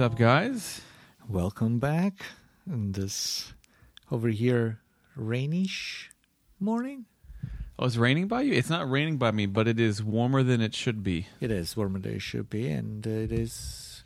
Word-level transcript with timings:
What's 0.00 0.12
up, 0.14 0.18
guys? 0.18 0.80
Welcome 1.28 1.78
back 1.78 2.24
in 2.66 2.92
this 2.92 3.52
over 4.10 4.30
here 4.30 4.80
rainish 5.14 6.04
morning. 6.58 7.04
Oh, 7.78 7.84
it's 7.84 7.98
raining 7.98 8.26
by 8.26 8.40
you? 8.40 8.54
It's 8.54 8.70
not 8.70 8.90
raining 8.90 9.18
by 9.18 9.30
me, 9.30 9.44
but 9.44 9.68
it 9.68 9.78
is 9.78 10.02
warmer 10.02 10.42
than 10.42 10.62
it 10.62 10.74
should 10.74 11.02
be. 11.02 11.26
It 11.38 11.50
is 11.50 11.76
warmer 11.76 11.98
than 11.98 12.14
it 12.14 12.22
should 12.22 12.48
be, 12.48 12.70
and 12.70 13.06
it 13.06 13.30
is. 13.30 14.02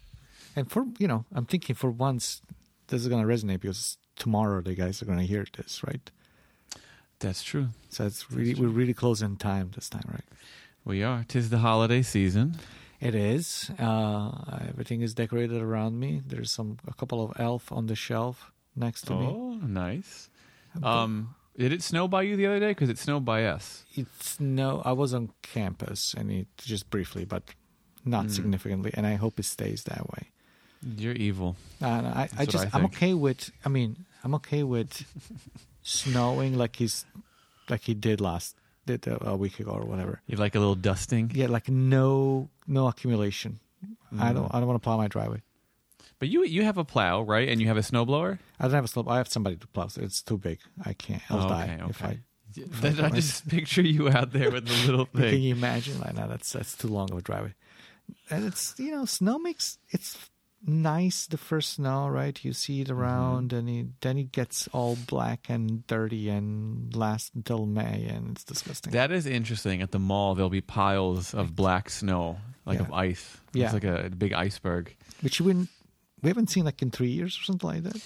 And 0.56 0.68
for 0.68 0.84
you 0.98 1.06
know, 1.06 1.26
I'm 1.32 1.46
thinking 1.46 1.76
for 1.76 1.92
once 1.92 2.42
this 2.88 3.02
is 3.02 3.06
going 3.06 3.24
to 3.24 3.32
resonate 3.32 3.60
because 3.60 3.96
tomorrow 4.16 4.62
the 4.62 4.74
guys 4.74 5.00
are 5.00 5.06
going 5.06 5.20
to 5.20 5.24
hear 5.24 5.46
this, 5.56 5.84
right? 5.86 6.10
That's 7.20 7.44
true. 7.44 7.68
So 7.90 8.04
it's 8.04 8.32
really 8.32 8.60
we're 8.60 8.66
really 8.66 8.94
close 8.94 9.22
in 9.22 9.36
time 9.36 9.70
this 9.76 9.90
time, 9.90 10.08
right? 10.08 10.26
We 10.84 11.04
are. 11.04 11.24
Tis 11.28 11.50
the 11.50 11.58
holiday 11.58 12.02
season. 12.02 12.56
It 13.04 13.14
is. 13.14 13.70
Uh, 13.78 14.30
everything 14.68 15.02
is 15.02 15.14
decorated 15.14 15.60
around 15.60 16.00
me. 16.00 16.22
There's 16.26 16.50
some 16.50 16.78
a 16.88 16.94
couple 16.94 17.22
of 17.24 17.38
elf 17.38 17.70
on 17.70 17.86
the 17.86 17.94
shelf 17.94 18.50
next 18.74 19.02
to 19.06 19.14
me. 19.14 19.26
Oh, 19.26 19.54
nice. 19.62 20.30
Um, 20.82 21.34
did 21.56 21.70
it 21.72 21.82
snow 21.82 22.08
by 22.08 22.22
you 22.22 22.34
the 22.36 22.46
other 22.46 22.58
day? 22.60 22.70
Because 22.72 22.88
it 22.88 22.98
snowed 22.98 23.24
by 23.24 23.44
us. 23.44 23.84
It 23.94 24.06
no, 24.40 24.82
I 24.84 24.92
was 24.92 25.12
on 25.14 25.30
campus 25.42 26.14
and 26.16 26.30
it 26.32 26.48
just 26.58 26.90
briefly, 26.90 27.24
but 27.24 27.42
not 28.04 28.26
Mm. 28.26 28.30
significantly, 28.30 28.90
and 28.94 29.06
I 29.06 29.14
hope 29.14 29.38
it 29.38 29.44
stays 29.44 29.84
that 29.84 30.08
way. 30.10 30.28
You're 30.96 31.14
evil. 31.14 31.56
And 31.80 32.06
I, 32.06 32.28
I 32.36 32.44
just. 32.46 32.66
I 32.66 32.70
I'm 32.78 32.84
okay 32.86 33.14
with. 33.14 33.50
I 33.64 33.68
mean, 33.70 34.04
I'm 34.24 34.34
okay 34.34 34.62
with 34.62 35.04
snowing 35.82 36.56
like 36.58 36.76
he's, 36.76 37.04
like 37.68 37.82
he 37.82 37.94
did 37.94 38.20
last, 38.20 38.56
did 38.86 39.06
a, 39.06 39.30
a 39.30 39.36
week 39.36 39.60
ago 39.60 39.70
or 39.72 39.84
whatever. 39.84 40.20
You 40.26 40.36
like 40.36 40.54
a 40.54 40.58
little 40.58 40.74
dusting, 40.74 41.30
Yeah, 41.34 41.46
like 41.46 41.68
no, 41.68 42.48
no 42.66 42.86
accumulation. 42.88 43.60
I 44.18 44.30
Mm. 44.30 44.34
don't, 44.34 44.54
I 44.54 44.58
don't 44.60 44.66
want 44.68 44.80
to 44.80 44.84
plow 44.84 44.96
my 44.96 45.08
driveway. 45.08 45.42
but 46.18 46.28
you 46.28 46.44
you 46.44 46.62
have 46.64 46.78
a 46.78 46.84
plow, 46.84 47.20
right? 47.22 47.48
And 47.48 47.60
you 47.60 47.66
have 47.68 47.76
a 47.76 47.80
snowblower. 47.82 48.38
I 48.60 48.64
don't 48.64 48.74
have 48.74 48.84
a 48.84 48.88
slope. 48.88 49.08
I 49.08 49.16
have 49.18 49.28
somebody 49.28 49.56
to 49.56 49.66
plow. 49.66 49.88
So 49.88 50.00
it's 50.02 50.22
too 50.22 50.38
big. 50.38 50.58
I 50.84 50.92
can't. 50.94 51.22
I'll 51.30 51.44
Oh, 51.46 51.48
die 51.48 51.64
okay, 51.80 51.90
if 51.90 52.02
okay. 52.02 52.20
I 52.56 52.80
Then 52.80 53.00
I 53.04 53.10
just 53.10 53.48
picture 53.56 53.82
you 53.82 54.08
out 54.08 54.32
there 54.32 54.50
with 54.50 54.66
the 54.66 54.74
little 54.86 55.06
thing. 55.06 55.30
Can 55.30 55.42
you 55.42 55.54
imagine? 55.54 55.98
Like, 56.00 56.14
no, 56.14 56.28
that's 56.28 56.52
that's 56.52 56.76
too 56.76 56.88
long 56.88 57.10
of 57.12 57.18
a 57.18 57.22
driveway. 57.22 57.54
And 58.30 58.44
it's 58.46 58.74
you 58.78 58.92
know, 58.92 59.04
snow 59.06 59.38
makes 59.38 59.78
it's 59.90 60.16
nice 60.66 61.26
the 61.26 61.36
first 61.36 61.74
snow, 61.74 62.08
right? 62.08 62.42
You 62.44 62.52
see 62.52 62.74
Mm-hmm. 62.82 62.90
it 62.90 62.94
around, 62.94 63.52
and 63.52 63.68
it, 63.68 63.86
then 64.00 64.18
it 64.18 64.32
gets 64.32 64.68
all 64.72 64.96
black 65.06 65.46
and 65.48 65.86
dirty 65.86 66.28
and 66.28 66.94
lasts 66.96 67.30
until 67.34 67.66
May, 67.66 68.06
and 68.08 68.32
it's 68.32 68.44
disgusting. 68.44 68.92
That 68.92 69.12
is 69.12 69.26
interesting. 69.26 69.82
At 69.82 69.90
the 69.92 69.98
mall, 69.98 70.34
there'll 70.34 70.50
be 70.50 70.60
piles 70.60 71.34
of 71.34 71.54
black 71.54 71.90
snow, 71.90 72.38
like 72.66 72.78
Yeah. 72.78 72.84
of 72.86 72.92
ice. 72.92 73.36
Yeah. 73.52 73.64
It's 73.66 73.74
like 73.74 73.84
a, 73.84 74.10
big 74.10 74.32
iceberg. 74.32 74.94
Which 75.20 75.40
wouldn't- 75.40 75.68
we 76.22 76.28
haven't 76.30 76.50
seen 76.50 76.64
like 76.64 76.80
in 76.82 76.90
three 76.90 77.10
years 77.10 77.38
or 77.38 77.42
something 77.44 77.68
like 77.68 77.82
that. 77.84 78.00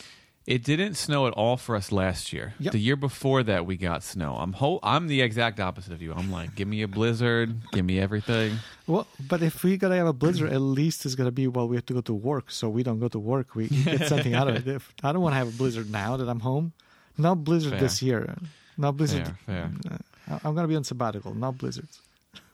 It 0.49 0.65
didn't 0.65 0.95
snow 0.95 1.27
at 1.27 1.35
all 1.35 1.59
for 1.59 1.77
us 1.77 1.93
last 1.93 2.33
year. 2.33 2.55
Yep. 2.59 2.73
The 2.73 2.79
year 2.79 2.97
before 2.97 3.43
that, 3.43 3.67
we 3.67 3.77
got 3.77 4.03
snow. 4.03 4.35
I'm 4.37 4.55
ho- 4.55 4.81
I'm 4.83 5.07
the 5.07 5.21
exact 5.21 5.61
opposite 5.61 5.93
of 5.93 6.01
you. 6.01 6.15
I'm 6.15 6.33
like, 6.33 6.55
give 6.55 6.67
me 6.67 6.81
a 6.81 6.89
blizzard, 6.89 7.55
give 7.73 7.85
me 7.85 8.01
everything. 8.01 8.57
Well, 8.87 9.07
but 9.29 9.43
if 9.43 9.63
we 9.63 9.77
gotta 9.77 9.97
have 9.97 10.07
a 10.07 10.15
blizzard, 10.15 10.51
at 10.51 10.61
least 10.63 11.05
it's 11.05 11.15
gonna 11.15 11.31
be 11.31 11.47
while 11.49 11.69
we 11.69 11.77
have 11.77 11.85
to 11.85 11.93
go 11.93 12.01
to 12.01 12.15
work, 12.15 12.51
so 12.51 12.71
we 12.71 12.83
don't 12.83 12.99
go 12.99 13.09
to 13.09 13.19
work. 13.19 13.55
We 13.55 13.69
get 13.85 14.09
something 14.09 14.33
out 14.35 14.49
of 14.49 14.57
it. 14.57 14.67
If, 14.77 14.91
I 15.03 15.13
don't 15.13 15.21
want 15.21 15.35
to 15.35 15.37
have 15.37 15.49
a 15.49 15.59
blizzard 15.59 15.91
now 15.91 16.17
that 16.17 16.31
I'm 16.31 16.41
home. 16.41 16.73
No 17.19 17.35
blizzard 17.35 17.73
Fair. 17.73 17.81
this 17.81 18.01
year. 18.01 18.35
No 18.79 18.91
blizzard. 18.91 19.27
Fair, 19.45 19.71
fair. 19.87 19.99
Uh, 20.31 20.39
I'm 20.45 20.55
gonna 20.55 20.67
be 20.67 20.77
on 20.77 20.85
sabbatical. 20.85 21.35
No 21.35 21.53
blizzards. 21.53 22.01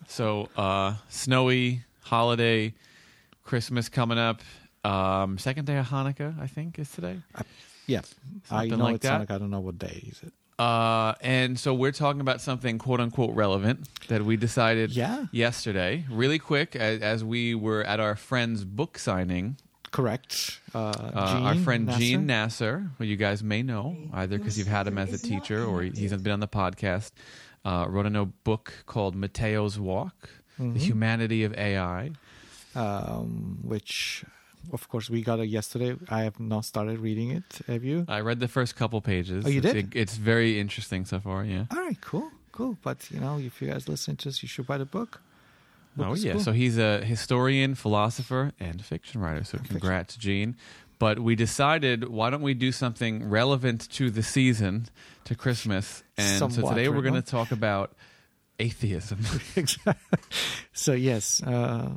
So, 0.08 0.48
uh, 0.56 0.94
snowy 1.08 1.82
holiday, 2.02 2.74
Christmas 3.44 3.88
coming 3.88 4.18
up. 4.18 4.40
Um, 4.82 5.38
second 5.38 5.66
day 5.66 5.76
of 5.76 5.86
Hanukkah, 5.86 6.34
I 6.40 6.48
think, 6.48 6.80
is 6.80 6.90
today. 6.90 7.18
Yeah, 7.86 8.00
I 8.50 8.62
Something 8.68 8.78
know 8.78 8.84
like 8.84 8.94
it's 8.96 9.02
that? 9.04 9.08
Sonic. 9.10 9.30
I 9.30 9.38
don't 9.38 9.50
know 9.50 9.60
what 9.60 9.78
day 9.78 10.04
is 10.10 10.22
it. 10.22 10.32
Uh, 10.58 11.14
and 11.20 11.58
so 11.58 11.74
we're 11.74 11.90
talking 11.92 12.20
about 12.20 12.40
something 12.40 12.78
quote 12.78 13.00
unquote 13.00 13.34
relevant 13.34 13.88
that 14.08 14.22
we 14.24 14.36
decided 14.36 14.92
Yeah. 14.92 15.26
yesterday, 15.32 16.04
really 16.08 16.38
quick, 16.38 16.76
as, 16.76 17.00
as 17.02 17.24
we 17.24 17.54
were 17.56 17.82
at 17.84 17.98
our 18.00 18.14
friend's 18.14 18.64
book 18.64 18.98
signing. 18.98 19.56
Correct. 19.90 20.60
Uh, 20.74 20.92
Uh, 20.96 21.40
our 21.42 21.54
friend 21.56 21.86
Nasser? 21.86 21.98
Gene 21.98 22.26
Nasser, 22.26 22.90
who 22.98 23.04
you 23.04 23.16
guys 23.16 23.42
may 23.42 23.62
know 23.62 23.96
either 24.12 24.38
because 24.38 24.56
you've 24.58 24.68
had 24.68 24.86
him 24.86 24.96
as 24.98 25.12
a 25.12 25.18
teacher 25.18 25.64
or 25.64 25.82
he's 25.82 26.12
been 26.14 26.32
on 26.32 26.40
the 26.40 26.48
podcast, 26.48 27.10
uh, 27.64 27.86
wrote 27.88 28.06
a 28.06 28.10
no 28.10 28.26
book 28.44 28.72
called 28.86 29.14
Mateo's 29.16 29.78
Walk: 29.78 30.30
Mm-hmm. 30.60 30.74
The 30.74 30.78
Humanity 30.80 31.42
of 31.44 31.52
AI. 31.58 32.12
um, 32.76 33.58
which, 33.62 34.24
of 34.72 34.88
course, 34.88 35.10
we 35.10 35.22
got 35.22 35.40
it 35.40 35.48
yesterday. 35.48 35.96
I 36.08 36.22
have 36.22 36.40
not 36.40 36.64
started 36.64 36.98
reading 36.98 37.30
it. 37.30 37.44
Have 37.66 37.84
you? 37.84 38.04
I 38.08 38.20
read 38.20 38.40
the 38.40 38.48
first 38.48 38.76
couple 38.76 39.00
pages. 39.00 39.44
Oh, 39.46 39.48
you 39.48 39.60
it's, 39.60 39.72
did? 39.72 39.96
it's 39.96 40.16
very 40.16 40.58
interesting 40.58 41.04
so 41.04 41.20
far. 41.20 41.44
Yeah. 41.44 41.64
All 41.70 41.78
right, 41.78 42.00
cool, 42.00 42.30
cool. 42.52 42.76
But 42.82 43.10
you 43.10 43.20
know, 43.20 43.38
if 43.38 43.60
you 43.60 43.68
guys 43.68 43.88
listen 43.88 44.16
to 44.16 44.28
us, 44.28 44.42
you 44.42 44.48
should 44.48 44.66
buy 44.66 44.78
the 44.78 44.84
book. 44.84 45.20
Book 45.96 46.06
Oh 46.08 46.14
yeah, 46.14 46.32
cool. 46.32 46.40
so 46.40 46.52
he's 46.52 46.78
a 46.78 47.04
historian, 47.04 47.74
philosopher, 47.74 48.52
and 48.58 48.84
fiction 48.84 49.20
writer. 49.20 49.44
So 49.44 49.58
congrats, 49.58 50.16
Gene. 50.16 50.56
But 50.98 51.18
we 51.18 51.34
decided, 51.34 52.08
why 52.08 52.30
don't 52.30 52.42
we 52.42 52.54
do 52.54 52.72
something 52.72 53.28
relevant 53.28 53.90
to 53.90 54.10
the 54.10 54.22
season, 54.22 54.86
to 55.24 55.34
Christmas? 55.34 56.02
And 56.16 56.38
so 56.52 56.68
today 56.68 56.88
we're 56.88 57.02
going 57.02 57.14
to 57.14 57.22
talk 57.22 57.50
about 57.50 57.92
atheism. 58.58 59.18
So 60.76 60.92
yes, 60.92 61.40
uh, 61.42 61.90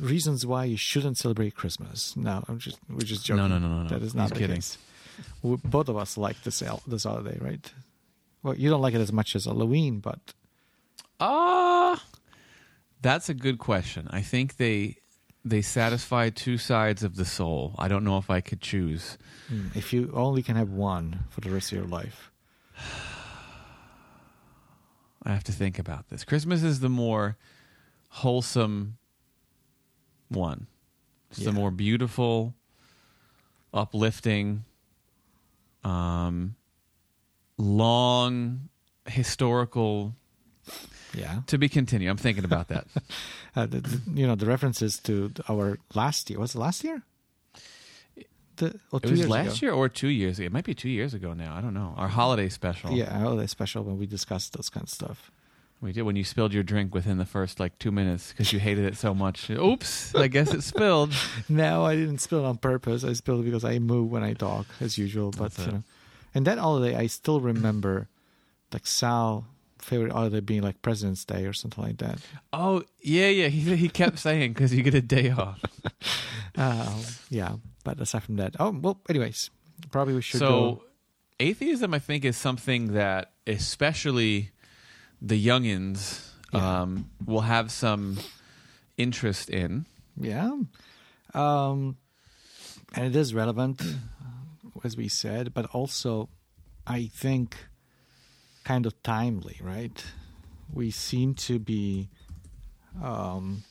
reasons 0.00 0.44
why 0.44 0.64
you 0.64 0.76
shouldn't 0.76 1.16
celebrate 1.18 1.54
Christmas. 1.54 2.16
No, 2.16 2.42
I'm 2.48 2.58
just 2.58 2.78
we're 2.90 2.98
just 2.98 3.24
joking. 3.24 3.42
No, 3.42 3.46
no, 3.48 3.58
no, 3.58 3.68
no, 3.68 3.82
no. 3.84 3.88
That 3.88 4.02
is 4.02 4.14
not 4.14 4.30
the 4.30 4.40
kidding. 4.40 4.56
case. 4.56 4.76
We, 5.42 5.56
both 5.64 5.88
of 5.88 5.96
us 5.96 6.18
like 6.18 6.42
this 6.42 6.62
this 6.86 7.04
holiday, 7.04 7.38
right? 7.40 7.72
Well, 8.42 8.54
you 8.56 8.68
don't 8.70 8.82
like 8.82 8.94
it 8.94 9.00
as 9.00 9.12
much 9.12 9.36
as 9.36 9.44
Halloween, 9.44 10.00
but 10.00 10.18
Ah, 11.20 12.02
that's 13.00 13.28
a 13.28 13.34
good 13.34 13.58
question. 13.58 14.08
I 14.10 14.20
think 14.20 14.56
they 14.56 14.96
they 15.44 15.62
satisfy 15.62 16.30
two 16.30 16.58
sides 16.58 17.04
of 17.04 17.14
the 17.16 17.24
soul. 17.24 17.74
I 17.78 17.86
don't 17.86 18.02
know 18.04 18.18
if 18.18 18.30
I 18.30 18.40
could 18.40 18.60
choose. 18.60 19.16
mm, 19.52 19.74
if 19.76 19.92
you 19.92 20.10
only 20.12 20.42
can 20.42 20.56
have 20.56 20.70
one 20.70 21.20
for 21.30 21.40
the 21.40 21.50
rest 21.50 21.70
of 21.70 21.78
your 21.78 21.86
life, 21.86 22.30
I 25.24 25.32
have 25.32 25.44
to 25.44 25.52
think 25.52 25.78
about 25.78 26.08
this. 26.10 26.24
Christmas 26.24 26.62
is 26.62 26.80
the 26.80 26.88
more 26.88 27.36
wholesome 28.08 28.98
one. 30.28 30.66
It's 31.30 31.40
Yeah. 31.40 31.46
the 31.46 31.52
more 31.52 31.70
beautiful, 31.70 32.54
uplifting, 33.72 34.64
um, 35.82 36.56
long 37.58 38.68
historical. 39.06 40.14
yeah. 41.14 41.40
To 41.46 41.58
be 41.58 41.68
continued. 41.68 42.10
I'm 42.10 42.16
thinking 42.16 42.44
about 42.44 42.68
that. 42.68 42.86
Uh, 43.56 43.66
the, 43.66 43.80
the- 43.80 44.20
you 44.20 44.26
know 44.26 44.34
the 44.34 44.46
references 44.46 44.98
to 44.98 45.30
our 45.48 45.78
last 45.94 46.28
year 46.28 46.40
was 46.40 46.56
it 46.56 46.58
last 46.58 46.82
year? 46.82 47.04
The, 48.56 48.78
it 49.02 49.10
was 49.10 49.28
last 49.28 49.58
ago. 49.58 49.66
year 49.66 49.72
or 49.72 49.88
two 49.88 50.08
years 50.08 50.38
ago. 50.38 50.46
It 50.46 50.52
might 50.52 50.64
be 50.64 50.74
two 50.74 50.88
years 50.88 51.14
ago 51.14 51.32
now. 51.32 51.56
I 51.56 51.60
don't 51.60 51.74
know. 51.74 51.94
Our 51.96 52.08
holiday 52.08 52.48
special. 52.48 52.92
Yeah, 52.92 53.18
holiday 53.18 53.46
special 53.46 53.82
when 53.82 53.98
we 53.98 54.06
discussed 54.06 54.52
those 54.52 54.70
kind 54.70 54.84
of 54.84 54.90
stuff. 54.90 55.30
We 55.80 55.92
did 55.92 56.02
when 56.02 56.16
you 56.16 56.24
spilled 56.24 56.54
your 56.54 56.62
drink 56.62 56.94
within 56.94 57.18
the 57.18 57.26
first 57.26 57.60
like 57.60 57.78
two 57.78 57.90
minutes 57.90 58.30
because 58.30 58.52
you 58.52 58.58
hated 58.58 58.86
it 58.86 58.96
so 58.96 59.12
much. 59.12 59.50
Oops! 59.50 60.14
I 60.14 60.28
guess 60.28 60.54
it 60.54 60.62
spilled. 60.62 61.12
No, 61.48 61.84
I 61.84 61.94
didn't 61.94 62.18
spill 62.18 62.44
it 62.44 62.48
on 62.48 62.56
purpose. 62.56 63.04
I 63.04 63.12
spilled 63.12 63.40
it 63.40 63.44
because 63.44 63.64
I 63.64 63.78
move 63.78 64.10
when 64.10 64.22
I 64.22 64.32
talk, 64.32 64.66
as 64.80 64.96
usual. 64.96 65.30
But 65.30 65.58
you 65.58 65.66
know, 65.66 65.82
and 66.34 66.46
that 66.46 66.58
holiday, 66.58 66.96
I 66.96 67.06
still 67.06 67.40
remember, 67.40 68.08
like 68.72 68.86
Sal 68.86 69.46
favorite 69.78 70.12
holiday 70.12 70.40
being 70.40 70.62
like 70.62 70.80
President's 70.80 71.24
Day 71.24 71.44
or 71.44 71.52
something 71.52 71.84
like 71.84 71.98
that. 71.98 72.18
Oh 72.52 72.82
yeah, 73.02 73.28
yeah. 73.28 73.48
He 73.48 73.76
he 73.76 73.88
kept 73.88 74.18
saying 74.18 74.54
because 74.54 74.72
you 74.74 74.82
get 74.82 74.94
a 74.94 75.02
day 75.02 75.30
off. 75.30 75.60
Uh, 76.56 76.98
yeah, 77.28 77.56
but 77.84 78.00
aside 78.00 78.22
from 78.24 78.36
that, 78.36 78.56
oh 78.58 78.70
well. 78.70 78.98
Anyways, 79.08 79.50
probably 79.92 80.14
we 80.14 80.22
should 80.22 80.40
so 80.40 80.48
go. 80.48 80.82
atheism, 81.38 81.94
I 81.94 81.98
think, 82.00 82.24
is 82.24 82.36
something 82.36 82.94
that 82.94 83.32
especially 83.46 84.50
the 85.22 85.38
youngins 85.46 86.30
Yeah. 86.52 86.82
um, 86.82 87.10
will 87.24 87.42
have 87.42 87.70
some 87.70 88.18
interest 88.96 89.50
in. 89.50 89.86
Yeah. 90.20 90.50
Um, 91.34 91.96
and 92.94 93.06
it 93.06 93.16
is 93.16 93.34
relevant, 93.34 93.82
as 94.84 94.96
we 94.96 95.08
said, 95.08 95.52
but 95.52 95.66
also, 95.74 96.28
I 96.86 97.06
think, 97.12 97.56
kind 98.64 98.86
of 98.86 98.94
timely, 99.02 99.58
right? 99.62 100.04
We 100.72 100.90
seem 100.90 101.34
to 101.34 101.58
be. 101.58 102.08
Um, 103.02 103.64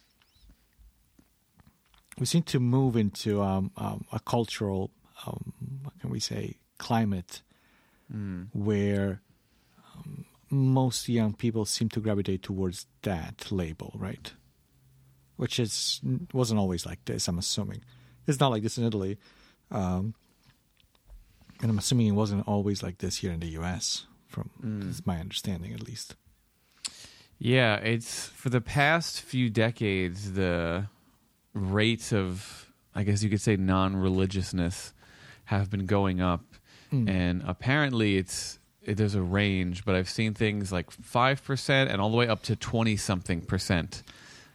we 2.20 2.26
seem 2.26 2.44
to 2.44 2.60
move 2.60 2.96
into 2.96 3.42
um, 3.42 3.72
um, 3.78 4.06
a 4.12 4.20
cultural, 4.20 4.92
um, 5.26 5.54
what 5.84 6.00
can 6.00 6.10
we 6.10 6.20
say, 6.20 6.58
climate 6.78 7.42
Mm. 8.14 8.50
where 8.54 9.22
um, 9.96 10.26
most 10.52 11.08
young 11.10 11.34
people 11.34 11.66
seem 11.66 11.90
to 11.90 12.00
gravitate 12.02 12.44
towards 12.44 12.86
that 13.02 13.52
label, 13.52 13.94
right? 13.98 14.34
Which 15.38 15.58
is 15.58 16.02
wasn't 16.34 16.60
always 16.60 16.86
like 16.86 17.04
this. 17.06 17.28
I'm 17.28 17.40
assuming 17.40 17.82
it's 18.28 18.40
not 18.40 18.52
like 18.52 18.62
this 18.62 18.78
in 18.78 18.84
Italy, 18.84 19.18
um, 19.72 20.14
and 21.62 21.72
I'm 21.72 21.80
assuming 21.80 22.08
it 22.08 22.12
wasn't 22.12 22.48
always 22.48 22.84
like 22.84 22.98
this 23.00 23.18
here 23.18 23.32
in 23.32 23.40
the 23.40 23.48
U.S. 23.60 24.06
From 24.28 24.50
Mm. 24.62 25.06
my 25.08 25.20
understanding, 25.20 25.74
at 25.74 25.82
least. 25.82 26.16
Yeah, 27.40 27.78
it's 27.78 28.28
for 28.28 28.50
the 28.50 28.62
past 28.62 29.22
few 29.22 29.50
decades 29.50 30.34
the 30.34 30.88
rates 31.54 32.12
of 32.14 32.72
I 32.96 33.04
guess 33.04 33.24
you 33.24 33.30
could 33.30 33.42
say 33.42 33.56
non-religiousness 33.56 34.94
have 35.46 35.70
been 35.70 35.86
going 35.86 36.22
up 36.22 36.42
Mm. 36.92 37.10
and 37.10 37.44
apparently 37.48 38.18
it's 38.18 38.60
it, 38.84 38.98
there's 38.98 39.16
a 39.16 39.22
range, 39.22 39.84
but 39.84 39.96
I've 39.96 40.10
seen 40.10 40.34
things 40.36 40.72
like 40.72 40.92
5% 40.92 41.70
and 41.90 42.00
all 42.02 42.12
the 42.12 42.18
way 42.18 42.28
up 42.28 42.44
to 42.44 42.56
20 42.56 42.98
something 42.98 43.42
percent 43.42 44.04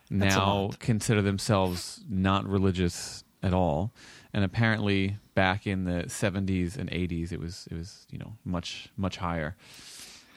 That's 0.09 0.37
now 0.37 0.71
consider 0.79 1.21
themselves 1.21 2.05
not 2.09 2.47
religious 2.47 3.25
at 3.43 3.53
all. 3.55 3.91
And 4.33 4.45
apparently 4.45 5.17
back 5.35 5.67
in 5.67 5.85
the 5.85 6.05
70s 6.05 6.77
and 6.77 6.89
80s 6.91 7.33
it 7.33 7.41
was 7.41 7.67
it 7.71 7.75
was, 7.75 8.07
you 8.11 8.19
know, 8.21 8.35
much 8.45 8.89
much 8.97 9.17
higher. 9.17 9.57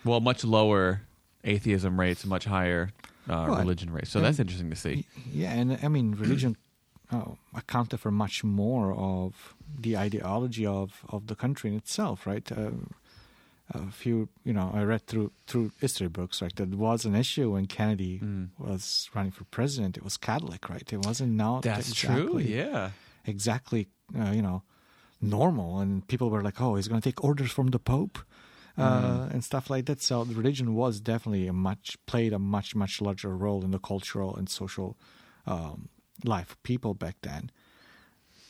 Well, 0.04 0.22
much 0.22 0.44
lower 0.44 1.02
atheism 1.44 2.00
rates, 2.00 2.26
much 2.26 2.46
higher 2.46 2.94
uh, 3.30 3.46
Well, 3.50 3.58
religion 3.60 3.92
rates. 3.92 4.10
So 4.12 4.20
that's 4.22 4.40
interesting 4.40 4.70
to 4.70 4.76
see. 4.76 5.06
Yeah, 5.32 5.52
and 5.54 5.78
I 5.84 5.88
mean, 5.88 6.12
religion 6.16 6.56
oh, 7.12 7.38
accounted 7.56 8.00
for 8.00 8.12
much 8.12 8.44
more 8.44 8.94
of 8.94 9.54
the 9.80 9.98
ideology 9.98 10.66
of, 10.66 11.04
of 11.10 11.28
the 11.28 11.36
country 11.36 11.70
in 11.72 11.76
itself, 11.78 12.26
right? 12.28 12.52
Uh, 12.52 12.72
a 13.74 13.90
few, 13.90 14.28
you 14.44 14.52
know, 14.52 14.70
I 14.74 14.84
read 14.84 15.08
through 15.08 15.32
through 15.48 15.72
history 15.80 16.10
books, 16.10 16.42
right? 16.42 16.54
That 16.58 16.70
was 16.76 17.06
an 17.06 17.16
issue 17.16 17.52
when 17.54 17.68
Kennedy 17.68 18.20
Mm. 18.20 18.50
was 18.60 19.10
running 19.16 19.32
for 19.32 19.46
president. 19.46 19.96
It 19.98 20.04
was 20.04 20.18
Catholic, 20.18 20.68
right? 20.70 20.92
It 20.92 21.06
wasn't 21.06 21.34
not 21.34 21.64
That's 21.64 21.90
exactly, 21.90 22.44
true. 22.44 22.54
Yeah. 22.54 22.90
exactly, 23.26 23.88
uh, 24.20 24.32
you 24.32 24.42
know, 24.42 24.64
normal. 25.22 25.80
And 25.80 26.06
people 26.08 26.30
were 26.30 26.42
like, 26.44 26.60
"Oh, 26.60 26.76
he's 26.76 26.90
going 26.90 27.00
to 27.02 27.10
take 27.10 27.24
orders 27.24 27.52
from 27.52 27.68
the 27.68 27.80
Pope." 27.80 28.20
Uh, 28.78 28.82
Mhm. 29.28 29.34
and 29.34 29.44
stuff 29.44 29.70
like 29.70 29.86
that. 29.86 30.02
So 30.02 30.24
the 30.24 30.34
religion 30.34 30.74
was 30.76 31.02
definitely 31.02 31.46
a 31.48 31.54
much 31.54 31.98
played 32.06 32.32
a 32.34 32.40
much 32.40 32.74
much 32.74 33.02
larger 33.02 33.36
role 33.36 33.64
in 33.66 33.72
the 33.72 33.80
cultural 33.80 34.36
and 34.36 34.50
social 34.50 34.96
um, 35.46 35.90
life 36.24 36.52
of 36.52 36.64
people 36.64 36.94
back 36.94 37.18
then. 37.22 37.52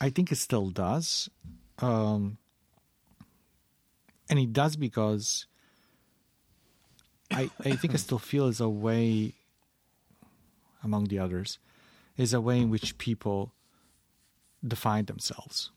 I 0.00 0.10
think 0.10 0.30
it 0.30 0.36
still 0.36 0.70
does, 0.70 1.28
um, 1.78 2.38
and 4.30 4.38
it 4.38 4.52
does 4.52 4.76
because 4.76 5.46
I 7.30 7.50
I 7.64 7.76
think 7.76 7.92
I 7.94 7.96
still 7.96 8.18
feel 8.30 8.46
is 8.46 8.60
a 8.60 8.68
way 8.68 9.34
among 10.82 11.04
the 11.08 11.18
others 11.18 11.58
is 12.16 12.32
a 12.32 12.40
way 12.40 12.60
in 12.60 12.70
which 12.70 12.96
people 12.98 13.52
define 14.66 15.06
themselves. 15.06 15.70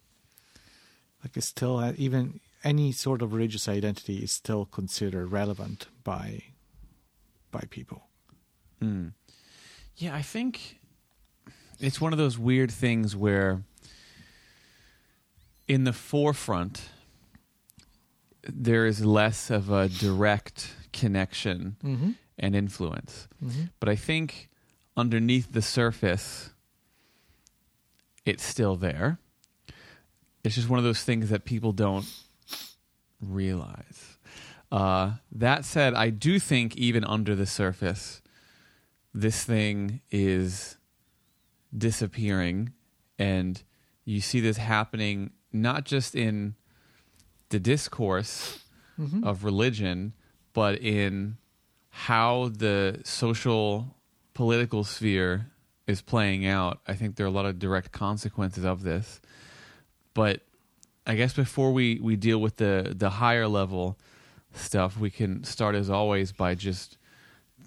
Like 1.24 1.36
it's 1.38 1.48
still 1.48 1.78
uh, 1.78 1.94
even 1.98 2.40
any 2.66 2.92
sort 2.92 3.22
of 3.22 3.32
religious 3.32 3.70
identity 3.70 4.18
is 4.18 4.32
still 4.32 4.66
considered 4.66 5.32
relevant 5.32 5.88
by 6.04 6.42
by 7.52 7.62
people. 7.70 8.08
Mm. 8.82 9.14
Yeah, 9.96 10.14
I 10.14 10.22
think 10.22 10.80
it's 11.80 12.02
one 12.02 12.12
of 12.12 12.18
those 12.18 12.38
weird 12.38 12.72
things 12.72 13.16
where 13.16 13.62
in 15.68 15.86
the 15.86 15.94
forefront 15.94 16.90
there 18.44 18.86
is 18.86 19.06
less 19.06 19.50
of 19.50 19.70
a 19.72 19.88
direct 19.88 20.74
connection 20.92 21.78
Mm-hmm. 21.84 22.12
and 22.38 22.56
influence. 22.56 23.28
Mm-hmm. 23.44 23.64
But 23.80 23.90
I 23.90 23.96
think 23.96 24.50
underneath 24.98 25.52
the 25.54 25.62
surface 25.62 26.50
it's 28.26 28.44
still 28.44 28.76
there. 28.76 29.20
It's 30.44 30.56
just 30.56 30.68
one 30.70 30.80
of 30.80 30.84
those 30.86 31.04
things 31.04 31.30
that 31.30 31.46
people 31.46 31.72
don't 31.72 32.06
realize. 33.30 34.18
Uh, 34.72 35.14
that 35.32 35.64
said, 35.66 35.94
I 35.94 36.10
do 36.10 36.40
think 36.40 36.76
even 36.76 37.04
under 37.04 37.36
the 37.36 37.46
surface, 37.46 38.22
this 39.14 39.44
thing 39.44 40.02
is 40.12 40.78
disappearing, 41.76 42.74
and 43.18 43.62
you 44.04 44.22
see 44.22 44.40
this 44.40 44.58
happening 44.58 45.32
not 45.54 45.86
just 45.86 46.16
in 46.16 46.56
the 47.50 47.60
discourse 47.60 48.62
Mm-hmm. 48.98 49.26
of 49.26 49.44
religion, 49.44 50.14
but 50.54 50.80
in 50.80 51.36
how 51.90 52.50
the 52.58 53.02
social 53.04 53.94
political 54.34 54.86
sphere 54.86 55.52
is 55.86 56.02
playing 56.02 56.46
out. 56.46 56.80
I 56.88 56.94
think 56.94 57.18
there 57.18 57.26
are 57.26 57.28
a 57.28 57.32
lot 57.34 57.46
of 57.46 57.60
direct 57.60 57.92
consequences 57.92 58.64
of 58.64 58.84
this. 58.84 59.20
But 60.14 60.44
I 61.08 61.16
guess 61.16 61.34
before 61.34 61.72
we, 61.72 62.00
we 62.02 62.16
deal 62.16 62.40
with 62.40 62.58
the, 62.58 62.94
the 62.96 63.10
higher 63.10 63.48
level 63.48 63.98
stuff, 64.54 64.98
we 64.98 65.10
can 65.10 65.44
start 65.44 65.76
as 65.76 65.90
always 65.90 66.32
by 66.32 66.56
just 66.56 66.98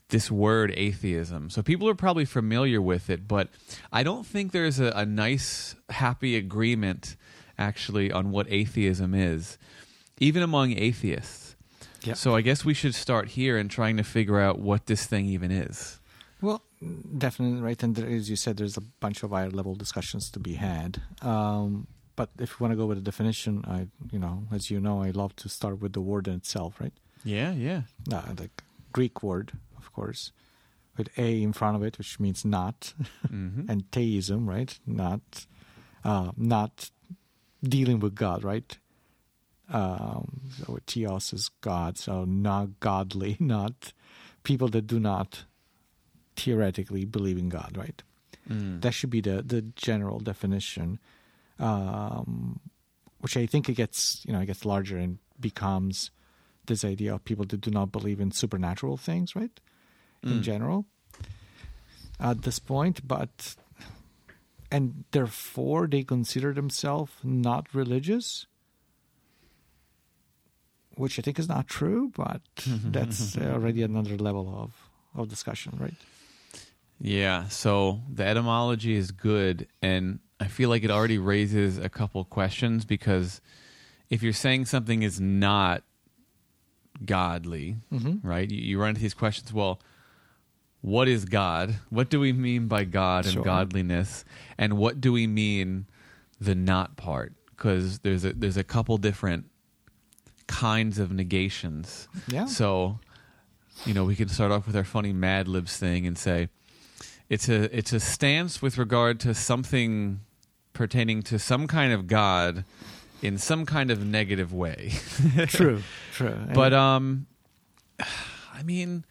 this 0.08 0.31
word 0.31 0.73
atheism. 0.76 1.50
So 1.50 1.62
people 1.62 1.88
are 1.88 1.94
probably 1.94 2.25
familiar 2.25 2.81
with 2.81 3.11
it, 3.11 3.29
but 3.29 3.49
I 3.93 4.02
don't 4.02 4.26
think 4.26 4.52
there's 4.52 4.81
a, 4.81 4.90
a 4.94 5.05
nice, 5.05 5.76
happy 5.90 6.37
agreement 6.37 7.17
actually 7.58 8.11
on 8.11 8.31
what 8.31 8.46
atheism 8.50 9.14
is, 9.14 9.58
even 10.19 10.43
among 10.43 10.73
atheists. 10.73 11.56
Yeah. 12.02 12.14
So 12.14 12.35
I 12.35 12.40
guess 12.40 12.64
we 12.64 12.75
should 12.75 12.94
start 12.94 13.29
here 13.29 13.58
in 13.58 13.69
trying 13.69 13.96
to 13.99 14.05
figure 14.05 14.40
out 14.40 14.58
what 14.58 14.87
this 14.87 15.05
thing 15.06 15.26
even 15.26 15.50
is. 15.50 15.99
Well, 16.40 16.62
definitely 17.17 17.61
right. 17.61 17.83
And 17.83 17.97
there, 17.97 18.09
as 18.09 18.30
you 18.30 18.37
said, 18.37 18.57
there's 18.57 18.76
a 18.76 18.80
bunch 18.80 19.23
of 19.23 19.30
higher 19.30 19.50
level 19.50 19.75
discussions 19.75 20.30
to 20.30 20.38
be 20.38 20.54
had. 20.54 21.02
Um, 21.21 21.88
but 22.18 22.30
if 22.40 22.50
you 22.50 22.56
want 22.58 22.72
to 22.72 22.76
go 22.76 22.87
with 22.87 22.98
a 22.98 23.00
definition, 23.00 23.64
I, 23.64 23.87
you 24.10 24.18
know, 24.18 24.42
as 24.50 24.72
you 24.72 24.80
know, 24.80 25.02
I 25.04 25.10
love 25.10 25.37
to 25.37 25.48
start 25.48 25.80
with 25.80 25.92
the 25.92 26.00
word 26.00 26.26
in 26.26 26.34
itself, 26.34 26.80
right? 26.80 26.92
Yeah, 27.25 27.52
yeah. 27.52 27.82
Uh, 28.12 28.32
the 28.34 28.50
Greek 28.92 29.22
word, 29.22 29.52
of 29.76 29.92
course, 29.92 30.32
with 30.96 31.08
a 31.16 31.40
in 31.40 31.52
front 31.52 31.76
of 31.76 31.84
it, 31.84 31.96
which 31.96 32.18
means 32.18 32.44
not, 32.44 32.92
hmm 33.28 33.62
and 33.68 33.88
theism, 33.92 34.48
right? 34.48 34.76
Not, 34.84 35.46
uh, 36.04 36.32
not 36.37 36.90
dealing 37.62 38.00
with 38.00 38.16
God, 38.16 38.42
right? 38.42 38.76
Um, 39.70 40.40
so 40.56 40.78
theos 40.88 41.32
is 41.32 41.50
God, 41.60 41.98
so 41.98 42.25
not 42.25 42.80
godly, 42.80 43.37
not 43.56 43.92
people 44.42 44.68
that 44.75 44.88
do 44.88 44.98
not 44.98 45.44
theoretically 46.34 47.04
believe 47.04 47.38
in 47.38 47.48
God, 47.48 47.76
right? 47.76 48.02
Mm. 48.50 48.80
That 48.80 48.92
should 48.92 49.10
be 49.10 49.20
the 49.20 49.42
the 49.42 49.62
general 49.76 50.18
definition, 50.18 50.98
um, 51.59 52.61
which 53.21 53.37
I 53.37 53.47
think 53.47 53.69
it 53.69 53.75
gets 53.75 54.25
you 54.27 54.33
know 54.33 54.41
it 54.41 54.47
gets 54.47 54.65
larger 54.65 54.97
and 54.99 55.19
becomes 55.41 56.11
this 56.67 56.85
idea 56.85 57.15
of 57.15 57.25
people 57.25 57.45
that 57.47 57.61
do 57.61 57.71
not 57.71 57.91
believe 57.93 58.21
in 58.21 58.31
supernatural 58.33 58.97
things, 58.97 59.35
right? 59.35 59.61
In 60.23 60.41
Mm. 60.41 60.43
general, 60.43 60.87
at 62.21 62.43
this 62.43 62.59
point, 62.59 63.07
but 63.07 63.55
and 64.71 65.05
therefore 65.12 65.87
they 65.87 66.03
consider 66.03 66.53
themselves 66.53 67.12
not 67.23 67.73
religious, 67.75 68.47
which 70.97 71.19
I 71.19 71.23
think 71.23 71.38
is 71.38 71.49
not 71.49 71.69
true, 71.69 72.12
but 72.15 72.43
that's 72.85 73.37
already 73.38 73.83
another 73.83 74.17
level 74.17 74.49
of 74.55 74.91
of 75.15 75.29
discussion, 75.29 75.73
right? 75.81 75.95
Yeah, 77.00 77.49
so 77.49 78.00
the 78.12 78.25
etymology 78.25 78.95
is 78.95 79.12
good, 79.12 79.69
and 79.81 80.19
I 80.40 80.47
feel 80.47 80.68
like 80.68 80.85
it 80.85 80.90
already 80.90 81.18
raises 81.18 81.78
a 81.78 81.88
couple 81.88 82.25
questions 82.25 82.85
because 82.85 83.40
if 84.11 84.23
you're 84.23 84.33
saying 84.33 84.66
something 84.66 85.02
is 85.02 85.21
not 85.21 85.83
godly, 87.04 87.76
Mm-hmm. 87.92 88.26
right, 88.26 88.50
you, 88.50 88.61
you 88.61 88.80
run 88.80 88.90
into 88.90 89.00
these 89.00 89.14
questions. 89.14 89.52
Well, 89.52 89.80
what 90.80 91.09
is 91.09 91.25
God? 91.25 91.75
What 91.90 92.09
do 92.09 92.21
we 92.21 92.33
mean 92.33 92.68
by 92.68 92.85
God 92.85 93.25
and 93.25 93.35
Sure. 93.35 93.42
godliness? 93.45 94.25
And 94.57 94.78
what 94.78 95.00
do 95.00 95.12
we 95.12 95.26
mean 95.26 95.87
the 96.40 96.54
not 96.54 96.97
part? 96.97 97.35
Because 97.50 97.99
there's 98.00 98.25
a 98.25 98.33
there's 98.33 98.57
a 98.57 98.62
couple 98.64 98.97
different 98.99 99.47
kinds 100.47 100.99
of 101.00 101.11
negations. 101.12 102.07
Yeah. 102.28 102.47
So 102.47 103.00
you 103.85 103.95
know, 103.95 104.04
we 104.04 104.16
can 104.16 104.28
start 104.28 104.50
off 104.52 104.66
with 104.66 104.75
our 104.76 104.85
funny 104.85 105.12
Mad 105.12 105.47
Libs 105.49 105.76
thing 105.76 106.07
and 106.07 106.16
say 106.16 106.49
it's 107.28 107.49
a 107.49 107.76
it's 107.76 107.92
a 107.92 108.00
stance 108.00 108.62
with 108.62 108.78
regard 108.78 109.18
to 109.21 109.35
something 109.35 110.21
pertaining 110.72 111.22
to 111.25 111.38
some 111.38 111.66
kind 111.66 111.92
of 111.92 112.06
god 112.06 112.64
in 113.22 113.37
some 113.38 113.66
kind 113.66 113.90
of 113.90 114.04
negative 114.04 114.52
way. 114.52 114.92
true, 115.48 115.82
true. 116.12 116.37
But 116.54 116.72
um, 116.72 117.26
I 117.98 118.62
mean, 118.64 119.04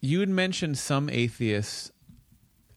you 0.00 0.20
had 0.20 0.28
mentioned 0.28 0.78
some 0.78 1.08
atheists 1.10 1.90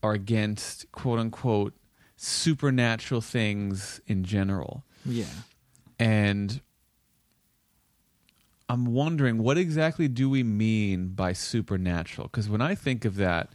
are 0.03 0.13
against 0.13 0.91
quote 0.91 1.19
unquote 1.19 1.73
supernatural 2.15 3.21
things 3.21 4.01
in 4.07 4.23
general. 4.23 4.83
yeah, 5.05 5.25
And 5.99 6.61
I'm 8.69 8.85
wondering 8.85 9.37
what 9.37 9.57
exactly 9.57 10.07
do 10.07 10.29
we 10.29 10.43
mean 10.43 11.09
by 11.09 11.33
supernatural? 11.33 12.27
Because 12.27 12.49
when 12.49 12.61
I 12.61 12.75
think 12.75 13.05
of 13.05 13.15
that, 13.17 13.49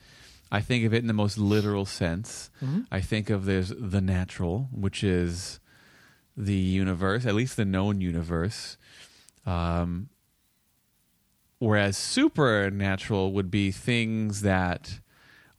I 0.53 0.61
think 0.61 0.85
of 0.85 0.93
it 0.95 0.99
in 0.99 1.07
the 1.07 1.13
most 1.15 1.39
literal 1.39 1.87
sense. 1.87 2.51
Mhm. 2.63 2.87
I 2.93 3.01
think 3.01 3.31
of 3.31 3.47
there's 3.47 3.71
the 3.77 4.01
natural, 4.03 4.69
which 4.71 5.03
is 5.03 5.59
the 6.37 6.55
universe, 6.55 7.25
at 7.27 7.35
least 7.35 7.57
the 7.57 7.65
known 7.65 8.01
universe. 8.03 8.77
Um, 9.47 10.11
whereas 11.59 11.97
supernatural 11.97 13.33
would 13.33 13.51
be 13.51 13.71
things 13.71 14.43
that 14.43 15.01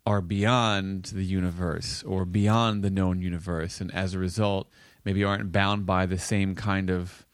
are 0.06 0.22
beyond 0.22 1.06
the 1.06 1.24
universe 1.24 2.04
or 2.04 2.24
beyond 2.26 2.84
the 2.84 2.90
known 2.90 3.22
universe, 3.22 3.82
and 3.82 3.92
as 3.94 4.14
a 4.14 4.20
result, 4.20 4.70
maybe 5.06 5.24
aren't 5.24 5.52
bound 5.52 5.86
by 5.86 6.06
the 6.06 6.20
same 6.20 6.56
kind 6.56 6.90
of 6.90 7.26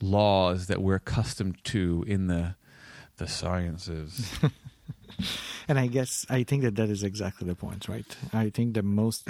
laws 0.00 0.66
that 0.66 0.82
we're 0.82 0.96
accustomed 0.96 1.62
to 1.64 2.04
in 2.06 2.26
the 2.26 2.56
the 3.18 3.28
sciences. 3.28 4.32
and 5.68 5.78
I 5.78 5.86
guess 5.86 6.26
I 6.30 6.42
think 6.42 6.62
that 6.62 6.76
that 6.76 6.88
is 6.88 7.02
exactly 7.02 7.46
the 7.46 7.54
point, 7.54 7.88
right? 7.88 8.16
I 8.32 8.50
think 8.50 8.74
the 8.74 8.82
most, 8.82 9.28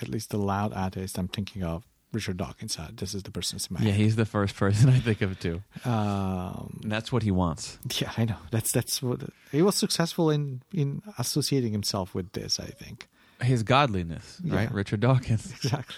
at 0.00 0.08
least 0.08 0.30
the 0.30 0.38
loud 0.38 0.72
artist 0.74 1.18
I'm 1.18 1.28
thinking 1.28 1.62
of, 1.62 1.84
Richard 2.12 2.38
Dawkins. 2.38 2.76
Uh, 2.76 2.88
this 2.92 3.14
is 3.14 3.22
the 3.22 3.30
person's 3.30 3.68
in 3.70 3.74
my 3.78 3.82
yeah, 3.86 3.92
he's 3.92 4.16
the 4.16 4.26
first 4.26 4.56
person 4.56 4.88
I 4.88 4.98
think 4.98 5.20
of 5.22 5.38
too, 5.38 5.62
Um, 5.84 6.80
that's 6.84 7.12
what 7.12 7.22
he 7.22 7.30
wants. 7.30 7.78
yeah, 8.00 8.10
I 8.16 8.24
know. 8.24 8.36
That's 8.50 8.72
that's 8.72 9.00
what 9.00 9.20
he 9.52 9.62
was 9.62 9.76
successful 9.76 10.28
in 10.30 10.62
in 10.74 11.02
associating 11.18 11.70
himself 11.72 12.12
with 12.14 12.32
this. 12.32 12.58
I 12.58 12.66
think 12.66 13.06
His 13.40 13.62
godliness, 13.62 14.40
right? 14.44 14.72
Richard 14.72 15.00
Dawkins. 15.00 15.52
exactly. 15.62 15.96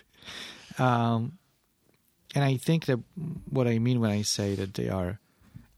Um, 0.79 1.39
and 2.35 2.45
I 2.45 2.57
think 2.59 2.85
that 2.87 3.01
what 3.49 3.67
I 3.67 3.79
mean 3.79 4.01
when 4.01 4.11
I 4.11 4.21
say 4.23 4.55
that 4.55 4.75
they 4.75 4.91
are 4.91 5.19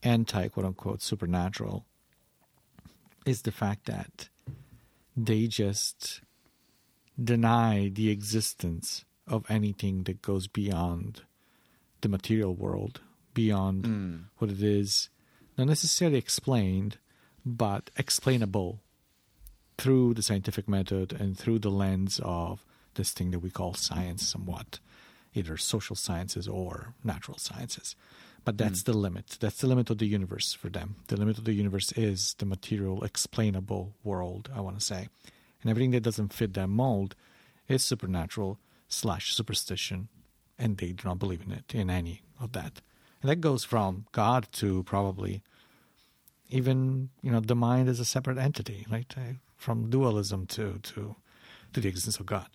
anti 0.03 0.49
quote 0.49 0.67
unquote 0.67 1.01
supernatural 1.01 1.87
is 3.25 3.43
the 3.43 3.53
fact 3.53 3.87
that 3.87 4.29
they 5.17 5.47
just 5.47 6.21
deny 7.23 7.89
the 7.89 8.11
existence 8.11 9.05
of 9.27 9.45
anything 9.49 10.03
that 10.05 10.21
goes 10.23 10.47
beyond 10.47 11.23
the 12.01 12.09
material 12.09 12.55
world, 12.55 13.01
beyond 13.33 13.85
Mm. 13.85 14.25
what 14.39 14.51
it 14.51 14.63
is, 14.63 15.09
not 15.57 15.67
necessarily 15.69 16.19
explained, 16.19 16.99
but 17.47 17.91
explainable 17.97 18.81
through 19.79 20.15
the 20.15 20.23
scientific 20.23 20.69
method 20.69 21.13
and 21.13 21.39
through 21.39 21.59
the 21.61 21.71
lens 21.71 22.21
of 22.23 22.65
this 22.95 23.13
thing 23.13 23.31
that 23.31 23.41
we 23.41 23.51
call 23.51 23.75
science, 23.75 24.27
somewhat, 24.27 24.79
either 25.35 25.57
social 25.57 25.97
sciences 25.97 26.47
or 26.47 26.95
natural 27.03 27.39
sciences. 27.39 27.97
But 28.45 28.59
that's 28.59 28.83
the 28.83 28.93
limit. 28.93 29.39
That's 29.41 29.59
the 29.59 29.67
limit 29.67 29.89
of 29.89 29.99
the 29.99 30.07
universe 30.07 30.53
for 30.53 30.69
them. 30.69 30.97
The 31.07 31.17
limit 31.17 31.39
of 31.39 31.45
the 31.45 31.55
universe 31.55 31.93
is 31.93 32.35
the 32.35 32.45
material, 32.45 33.03
explainable 33.03 33.95
world, 34.05 34.51
I 34.55 34.61
want 34.61 34.79
to 34.79 34.85
say. 34.85 35.09
And 35.63 35.71
everything 35.71 35.93
that 35.93 36.03
doesn't 36.03 36.35
fit 36.35 36.53
that 36.55 36.69
mold 36.69 37.15
is 37.69 37.83
supernatural 37.83 38.59
slash 38.89 39.35
superstition, 39.35 40.09
and 40.59 40.77
they 40.77 40.93
do 40.93 41.09
not 41.09 41.19
believe 41.19 41.43
in 41.43 41.53
it, 41.53 41.75
in 41.75 41.89
any 41.89 42.23
of 42.39 42.53
that. 42.53 42.83
And 43.23 43.31
that 43.31 43.37
goes 43.37 43.65
from 43.65 44.05
God 44.13 44.49
to 44.53 44.83
probably 44.83 45.43
even 46.51 47.09
you 47.23 47.31
know 47.31 47.41
the 47.41 47.55
mind 47.55 47.89
as 47.89 47.99
a 47.99 48.05
separate 48.05 48.39
entity, 48.39 48.87
right? 48.91 49.13
Uh, 49.17 49.35
From 49.57 49.89
dualism 49.89 50.47
to 50.49 50.79
to 50.83 51.17
to 51.73 51.81
the 51.81 51.89
existence 51.89 52.21
of 52.21 52.27
God. 52.27 52.49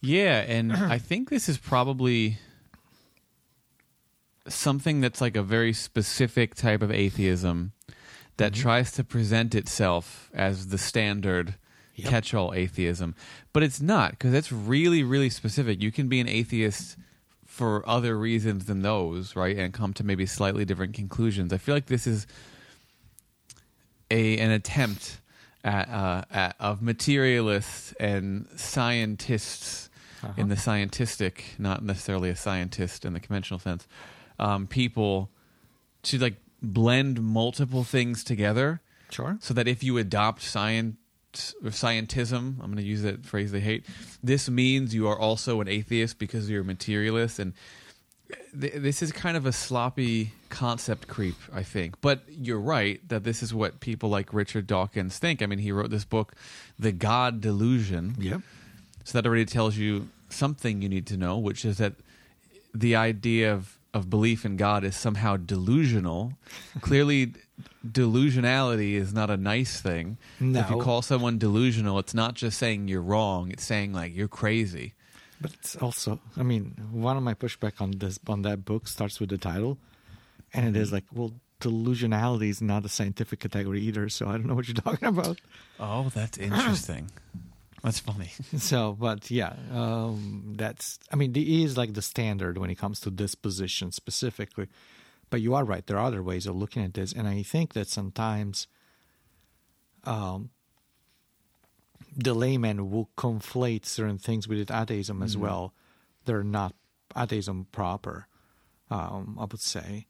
Yeah, 0.00 0.44
and 0.46 0.72
I 0.72 0.98
think 0.98 1.28
this 1.28 1.48
is 1.48 1.58
probably 1.58 2.38
something 4.48 5.00
that's 5.00 5.20
like 5.20 5.36
a 5.36 5.42
very 5.42 5.72
specific 5.72 6.54
type 6.54 6.82
of 6.82 6.90
atheism 6.90 7.72
that 8.38 8.52
tries 8.54 8.90
to 8.92 9.04
present 9.04 9.54
itself 9.54 10.30
as 10.34 10.68
the 10.68 10.78
standard 10.78 11.54
Yep. 11.94 12.10
catch-all 12.10 12.54
atheism, 12.54 13.14
but 13.52 13.62
it's 13.62 13.78
not 13.80 14.12
because 14.12 14.32
it's 14.32 14.50
really, 14.50 15.02
really 15.02 15.28
specific. 15.28 15.82
You 15.82 15.92
can 15.92 16.08
be 16.08 16.20
an 16.20 16.26
atheist 16.28 16.96
for 17.46 17.86
other 17.86 18.16
reasons 18.18 18.64
than 18.64 18.80
those, 18.80 19.36
right, 19.36 19.54
and 19.58 19.74
come 19.74 19.92
to 19.94 20.02
maybe 20.04 20.24
slightly 20.24 20.64
different 20.64 20.94
conclusions. 20.94 21.52
I 21.52 21.58
feel 21.58 21.74
like 21.74 21.86
this 21.86 22.06
is 22.06 22.26
a 24.10 24.38
an 24.38 24.50
attempt 24.50 25.18
at, 25.62 25.88
uh, 25.90 26.24
at 26.30 26.56
of 26.58 26.80
materialists 26.82 27.92
and 28.00 28.48
scientists 28.56 29.90
Uh-huh. 30.22 30.32
in 30.36 30.48
the 30.48 30.54
scientistic, 30.54 31.58
not 31.58 31.84
necessarily 31.84 32.30
a 32.30 32.36
scientist 32.36 33.04
in 33.04 33.12
the 33.12 33.20
conventional 33.20 33.58
sense, 33.60 33.86
um, 34.38 34.66
people 34.66 35.30
to 36.04 36.18
like 36.18 36.34
blend 36.60 37.20
multiple 37.22 37.84
things 37.84 38.22
together 38.24 38.80
Sure. 39.10 39.36
so 39.40 39.52
that 39.54 39.66
if 39.68 39.82
you 39.82 39.98
adopt 39.98 40.42
science 40.42 40.96
or 41.62 41.70
scientism, 41.70 42.58
I'm 42.60 42.66
going 42.66 42.76
to 42.76 42.82
use 42.82 43.02
that 43.02 43.24
phrase 43.26 43.52
they 43.52 43.60
hate. 43.60 43.84
This 44.22 44.48
means 44.48 44.94
you 44.94 45.08
are 45.08 45.18
also 45.18 45.60
an 45.60 45.68
atheist 45.68 46.18
because 46.18 46.48
you're 46.50 46.62
a 46.62 46.64
materialist, 46.64 47.38
and 47.38 47.52
th- 48.58 48.74
this 48.76 49.02
is 49.02 49.12
kind 49.12 49.36
of 49.36 49.44
a 49.46 49.52
sloppy 49.52 50.32
concept 50.50 51.08
creep, 51.08 51.36
I 51.52 51.62
think. 51.62 52.00
But 52.00 52.22
you're 52.28 52.60
right 52.60 53.06
that 53.08 53.24
this 53.24 53.42
is 53.42 53.52
what 53.54 53.80
people 53.80 54.08
like 54.08 54.32
Richard 54.32 54.66
Dawkins 54.66 55.18
think. 55.18 55.42
I 55.42 55.46
mean, 55.46 55.58
he 55.58 55.72
wrote 55.72 55.90
this 55.90 56.04
book, 56.04 56.34
The 56.78 56.92
God 56.92 57.40
Delusion. 57.40 58.14
Yep. 58.18 58.40
So 59.04 59.18
that 59.20 59.26
already 59.26 59.46
tells 59.46 59.76
you 59.76 60.08
something 60.28 60.80
you 60.82 60.88
need 60.88 61.06
to 61.08 61.16
know, 61.16 61.38
which 61.38 61.64
is 61.64 61.78
that 61.78 61.94
the 62.74 62.94
idea 62.96 63.52
of, 63.52 63.78
of 63.94 64.08
belief 64.08 64.44
in 64.44 64.56
God 64.56 64.84
is 64.84 64.96
somehow 64.96 65.36
delusional. 65.36 66.32
Clearly, 66.80 67.34
delusionality 67.86 68.94
is 68.94 69.12
not 69.12 69.30
a 69.30 69.36
nice 69.36 69.80
thing. 69.80 70.16
No. 70.40 70.60
If 70.60 70.70
you 70.70 70.78
call 70.78 71.02
someone 71.02 71.38
delusional, 71.38 71.98
it's 71.98 72.14
not 72.14 72.34
just 72.34 72.58
saying 72.58 72.88
you're 72.88 73.02
wrong, 73.02 73.50
it's 73.50 73.64
saying 73.64 73.92
like 73.92 74.14
you're 74.14 74.28
crazy. 74.28 74.94
But 75.40 75.52
it's 75.54 75.76
also, 75.76 76.20
I 76.36 76.42
mean, 76.42 76.74
one 76.92 77.16
of 77.16 77.22
my 77.22 77.34
pushback 77.34 77.80
on 77.80 77.92
this 77.92 78.18
on 78.28 78.42
that 78.42 78.64
book 78.64 78.86
starts 78.86 79.18
with 79.18 79.28
the 79.28 79.38
title, 79.38 79.76
and 80.54 80.68
it 80.68 80.78
is 80.78 80.88
mm-hmm. 80.88 80.94
like, 80.94 81.04
well, 81.12 81.32
delusionality 81.60 82.48
is 82.48 82.62
not 82.62 82.84
a 82.84 82.88
scientific 82.88 83.40
category 83.40 83.80
either, 83.80 84.08
so 84.08 84.28
I 84.28 84.32
don't 84.32 84.46
know 84.46 84.54
what 84.54 84.68
you're 84.68 84.74
talking 84.82 85.08
about. 85.08 85.40
Oh, 85.80 86.10
that's 86.14 86.38
interesting. 86.38 87.10
That's 87.82 87.98
funny. 87.98 88.30
So, 88.58 88.92
but 88.98 89.30
yeah, 89.30 89.54
um, 89.72 90.54
that's. 90.56 90.98
I 91.12 91.16
mean, 91.16 91.32
the 91.32 91.64
is 91.64 91.76
like 91.76 91.94
the 91.94 92.02
standard 92.02 92.58
when 92.58 92.70
it 92.70 92.76
comes 92.76 93.00
to 93.00 93.10
this 93.10 93.34
position 93.34 93.92
specifically. 93.92 94.68
But 95.30 95.40
you 95.40 95.54
are 95.54 95.64
right. 95.64 95.86
There 95.86 95.96
are 95.96 96.06
other 96.06 96.22
ways 96.22 96.46
of 96.46 96.56
looking 96.56 96.84
at 96.84 96.94
this, 96.94 97.12
and 97.12 97.26
I 97.26 97.42
think 97.42 97.72
that 97.72 97.88
sometimes, 97.88 98.66
um, 100.04 100.50
the 102.14 102.34
layman 102.34 102.90
will 102.90 103.08
conflate 103.16 103.86
certain 103.86 104.18
things 104.18 104.46
with 104.46 104.70
atheism 104.70 105.22
as 105.22 105.36
well. 105.36 105.72
They're 106.26 106.44
not 106.44 106.74
atheism 107.16 107.66
proper. 107.72 108.26
Um, 108.90 109.38
I 109.40 109.46
would 109.46 109.60
say. 109.60 110.06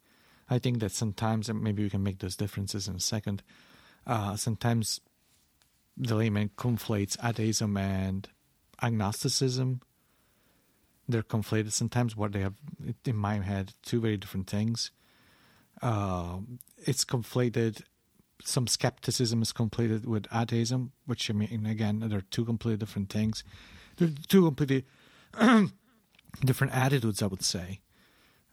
I 0.50 0.58
think 0.58 0.80
that 0.80 0.90
sometimes, 0.90 1.48
and 1.48 1.62
maybe 1.62 1.84
we 1.84 1.90
can 1.90 2.02
make 2.02 2.18
those 2.18 2.36
differences 2.36 2.88
in 2.88 2.96
a 2.96 3.00
second. 3.00 3.44
Uh, 4.06 4.34
sometimes 4.36 5.00
the 5.96 6.14
layman 6.14 6.50
conflates 6.56 7.16
atheism 7.22 7.76
and 7.76 8.28
agnosticism. 8.82 9.80
They're 11.08 11.22
conflated 11.22 11.72
sometimes. 11.72 12.16
What 12.16 12.32
they 12.32 12.40
have 12.40 12.54
in 13.04 13.16
my 13.16 13.40
head, 13.40 13.74
two 13.82 14.00
very 14.00 14.16
different 14.16 14.48
things. 14.48 14.90
Uh, 15.80 16.38
it's 16.78 17.04
conflated. 17.04 17.82
Some 18.44 18.66
skepticism 18.66 19.42
is 19.42 19.52
conflated 19.52 20.06
with 20.06 20.26
atheism, 20.32 20.92
which 21.06 21.30
I 21.30 21.32
mean, 21.32 21.66
again, 21.66 22.04
they're 22.08 22.22
two 22.22 22.44
completely 22.44 22.78
different 22.78 23.10
things. 23.10 23.44
They're 23.96 24.10
two 24.28 24.44
completely 24.44 24.84
different 26.44 26.74
attitudes, 26.74 27.22
I 27.22 27.26
would 27.26 27.42
say, 27.42 27.80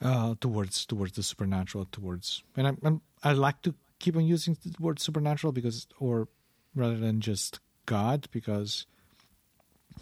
uh, 0.02 0.36
towards 0.42 0.86
towards 0.86 1.14
the 1.14 1.24
supernatural, 1.24 1.88
towards 1.92 2.44
and 2.56 2.78
I'm 2.84 3.02
I 3.24 3.34
like 3.34 3.62
to 3.64 3.74
keep 4.00 4.16
on 4.16 4.26
using 4.26 4.58
the 4.64 4.74
word 4.80 5.00
supernatural 5.00 5.54
because, 5.54 5.88
or 6.00 6.28
rather 6.76 6.98
than 6.98 7.22
just 7.22 7.60
God, 7.86 8.28
because 8.32 8.86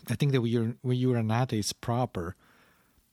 I 0.10 0.16
think 0.16 0.32
that 0.32 0.42
when 0.42 0.52
you're 0.52 0.94
you're 0.94 1.18
an 1.18 1.32
atheist 1.32 1.82
proper, 1.82 2.36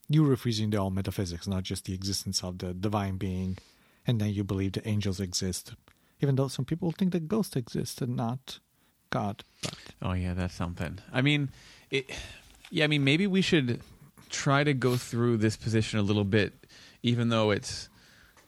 you're 0.08 0.26
refusing 0.26 0.70
the 0.70 0.78
all 0.78 0.90
metaphysics, 0.90 1.46
not 1.46 1.62
just 1.62 1.84
the 1.84 1.94
existence 1.94 2.42
of 2.42 2.58
the 2.58 2.75
divine 2.75 3.16
being 3.16 3.58
and 4.06 4.20
then 4.20 4.30
you 4.30 4.44
believe 4.44 4.73
the 4.73 4.87
angels 4.87 5.20
exist, 5.20 5.75
even 6.20 6.37
though 6.37 6.49
some 6.49 6.64
people 6.64 6.92
think 6.92 7.12
that 7.12 7.28
ghosts 7.28 7.56
exist 7.56 8.00
and 8.02 8.16
not 8.16 8.58
God. 9.11 9.44
But 9.62 9.75
Oh 10.02 10.12
yeah, 10.12 10.34
that's 10.34 10.54
something. 10.54 10.99
I 11.12 11.23
mean, 11.23 11.50
it. 11.90 12.11
Yeah, 12.70 12.84
I 12.84 12.88
mean, 12.88 13.04
maybe 13.04 13.26
we 13.26 13.40
should 13.40 13.80
try 14.30 14.64
to 14.64 14.75
go 14.75 14.96
through 14.96 15.37
this 15.37 15.56
position 15.56 15.99
a 15.99 16.02
little 16.02 16.25
bit, 16.25 16.52
even 17.02 17.28
though 17.28 17.50
it's 17.50 17.88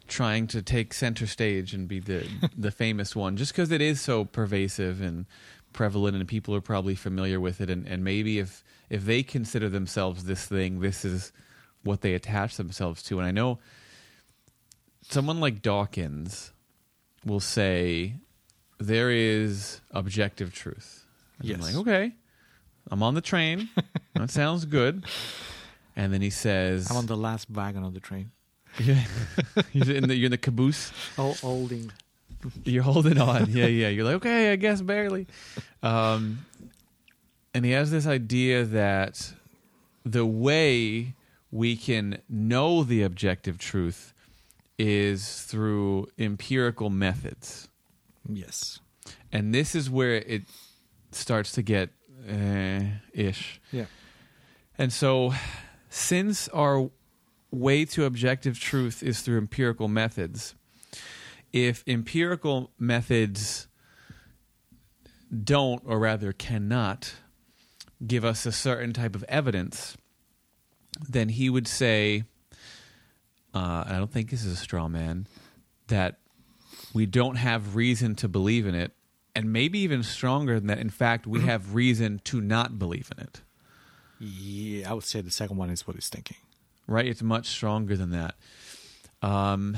trying 0.06 0.46
to 0.48 0.62
take 0.62 0.92
center 0.94 1.26
stage 1.26 1.74
and 1.74 1.86
be 1.88 2.00
the 2.00 2.26
the 2.56 2.70
famous 2.70 3.14
one, 3.16 3.36
just 3.36 3.52
because 3.52 3.70
it 3.70 3.80
is 3.80 4.00
so 4.00 4.24
pervasive 4.24 5.00
and 5.00 5.26
prevalent, 5.72 6.16
and 6.16 6.26
people 6.26 6.54
are 6.54 6.60
probably 6.60 6.94
familiar 6.94 7.38
with 7.40 7.60
it. 7.60 7.68
And, 7.70 7.86
and 7.86 8.02
maybe 8.04 8.38
if 8.38 8.64
if 8.88 9.04
they 9.04 9.22
consider 9.22 9.68
themselves 9.68 10.24
this 10.24 10.46
thing, 10.46 10.80
this 10.80 11.04
is 11.04 11.32
what 11.82 12.00
they 12.00 12.14
attach 12.14 12.56
themselves 12.56 13.02
to. 13.04 13.18
And 13.18 13.26
I 13.26 13.30
know 13.30 13.58
someone 15.02 15.40
like 15.40 15.62
Dawkins 15.62 16.52
will 17.24 17.40
say 17.40 18.14
there 18.78 19.10
is 19.10 19.80
objective 19.90 20.52
truth. 20.52 21.04
And 21.38 21.50
I'm 21.50 21.60
Yes. 21.60 21.74
like, 21.74 21.80
okay, 21.86 22.12
I'm 22.90 23.02
on 23.02 23.14
the 23.14 23.20
train. 23.20 23.68
that 24.14 24.30
sounds 24.30 24.64
good. 24.64 25.04
And 25.94 26.12
then 26.12 26.20
he 26.22 26.30
says, 26.30 26.90
I'm 26.90 26.96
on 26.96 27.06
the 27.06 27.16
last 27.16 27.50
wagon 27.50 27.84
of 27.84 27.94
the 27.94 28.00
train. 28.00 28.30
Yeah. 28.78 29.04
you're, 29.72 29.96
in 29.96 30.08
the, 30.08 30.16
you're 30.16 30.26
in 30.26 30.30
the 30.30 30.38
caboose. 30.38 30.92
Oh, 31.18 31.32
holding. 31.34 31.92
You're 32.64 32.82
holding 32.82 33.18
on. 33.18 33.50
Yeah, 33.50 33.66
yeah. 33.66 33.88
You're 33.88 34.04
like, 34.04 34.16
okay, 34.16 34.52
I 34.52 34.56
guess 34.56 34.80
barely. 34.80 35.26
Um, 35.82 36.44
and 37.54 37.64
he 37.64 37.72
has 37.72 37.90
this 37.90 38.06
idea 38.06 38.64
that 38.64 39.32
the 40.04 40.26
way 40.26 41.14
we 41.50 41.76
can 41.76 42.20
know 42.28 42.82
the 42.82 43.02
objective 43.02 43.58
truth 43.58 44.12
is 44.78 45.42
through 45.42 46.08
empirical 46.18 46.90
methods. 46.90 47.68
Yes. 48.28 48.80
And 49.32 49.54
this 49.54 49.74
is 49.74 49.88
where 49.88 50.14
it 50.14 50.42
starts 51.12 51.52
to 51.52 51.62
get 51.62 51.90
uh, 52.28 52.80
ish. 53.12 53.60
Yeah. 53.72 53.86
And 54.78 54.92
so, 54.92 55.32
since 55.88 56.48
our 56.48 56.90
way 57.50 57.84
to 57.84 58.04
objective 58.04 58.58
truth 58.58 59.02
is 59.02 59.20
through 59.20 59.38
empirical 59.38 59.88
methods, 59.88 60.54
if 61.52 61.84
empirical 61.86 62.70
methods 62.78 63.68
don't, 65.44 65.82
or 65.84 65.98
rather 65.98 66.32
cannot, 66.32 67.14
give 68.06 68.24
us 68.24 68.46
a 68.46 68.52
certain 68.52 68.92
type 68.92 69.14
of 69.14 69.24
evidence, 69.24 69.96
then 71.08 71.28
he 71.28 71.48
would 71.48 71.66
say, 71.66 72.24
uh, 73.54 73.84
I 73.86 73.96
don't 73.96 74.10
think 74.10 74.30
this 74.30 74.44
is 74.44 74.52
a 74.52 74.56
straw 74.56 74.88
man, 74.88 75.26
that 75.88 76.18
we 76.92 77.06
don't 77.06 77.36
have 77.36 77.76
reason 77.76 78.14
to 78.16 78.28
believe 78.28 78.66
in 78.66 78.74
it. 78.74 78.92
And 79.34 79.52
maybe 79.52 79.80
even 79.80 80.02
stronger 80.02 80.58
than 80.58 80.68
that, 80.68 80.78
in 80.78 80.90
fact, 80.90 81.26
we 81.26 81.40
have 81.42 81.74
reason 81.74 82.20
to 82.24 82.40
not 82.40 82.78
believe 82.78 83.10
in 83.16 83.22
it. 83.22 83.42
Yeah, 84.18 84.90
I 84.90 84.94
would 84.94 85.04
say 85.04 85.20
the 85.20 85.30
second 85.30 85.56
one 85.56 85.70
is 85.70 85.86
what 85.86 85.96
he's 85.96 86.08
thinking. 86.08 86.38
Right? 86.86 87.06
It's 87.06 87.22
much 87.22 87.46
stronger 87.48 87.96
than 87.96 88.10
that. 88.10 88.34
Um, 89.22 89.76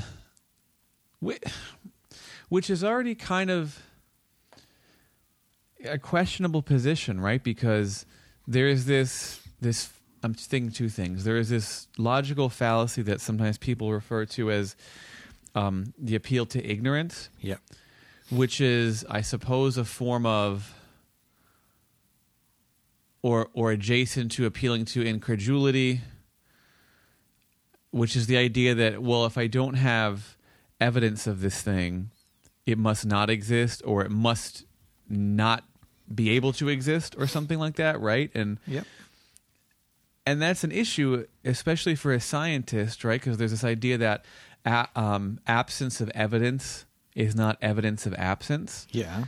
which, 1.19 2.69
is 2.69 2.83
already 2.83 3.15
kind 3.15 3.49
of 3.49 3.79
a 5.85 5.97
questionable 5.97 6.61
position, 6.61 7.19
right? 7.19 7.43
Because 7.43 8.05
there 8.47 8.67
is 8.67 8.85
this 8.85 9.41
this 9.61 9.89
I'm 10.23 10.33
thinking 10.33 10.71
two 10.71 10.89
things. 10.89 11.23
There 11.23 11.37
is 11.37 11.49
this 11.49 11.87
logical 11.97 12.49
fallacy 12.49 13.01
that 13.03 13.21
sometimes 13.21 13.57
people 13.57 13.91
refer 13.91 14.25
to 14.25 14.51
as 14.51 14.75
um, 15.55 15.93
the 15.97 16.15
appeal 16.15 16.45
to 16.47 16.63
ignorance, 16.65 17.29
Yeah. 17.39 17.55
which 18.29 18.59
is, 18.59 19.05
I 19.09 19.21
suppose, 19.21 19.77
a 19.77 19.85
form 19.85 20.25
of 20.25 20.73
or 23.21 23.49
or 23.53 23.71
adjacent 23.71 24.31
to 24.33 24.45
appealing 24.45 24.85
to 24.85 25.01
incredulity, 25.05 26.01
which 27.91 28.15
is 28.15 28.27
the 28.27 28.37
idea 28.37 28.75
that 28.75 29.01
well, 29.01 29.25
if 29.25 29.37
I 29.37 29.47
don't 29.47 29.75
have 29.75 30.37
evidence 30.79 31.27
of 31.27 31.41
this 31.41 31.61
thing, 31.61 32.11
it 32.65 32.77
must 32.77 33.05
not 33.05 33.29
exist, 33.29 33.81
or 33.85 34.03
it 34.03 34.11
must 34.11 34.65
not 35.09 35.63
be 36.13 36.31
able 36.31 36.53
to 36.53 36.69
exist, 36.69 37.15
or 37.17 37.27
something 37.27 37.59
like 37.59 37.75
that, 37.75 37.99
right? 37.99 38.31
And 38.33 38.59
Yep. 38.67 38.85
and 40.25 40.41
that's 40.41 40.63
an 40.63 40.71
issue, 40.71 41.25
especially 41.43 41.95
for 41.95 42.13
a 42.13 42.19
scientist, 42.19 43.03
right? 43.03 43.19
Because 43.19 43.37
there's 43.37 43.51
this 43.51 43.63
idea 43.63 43.97
that 43.97 44.25
a, 44.65 44.87
um, 44.95 45.39
absence 45.47 46.01
of 46.01 46.09
evidence 46.09 46.85
is 47.15 47.35
not 47.35 47.57
evidence 47.61 48.05
of 48.05 48.13
absence. 48.15 48.87
Yeah. 48.91 49.25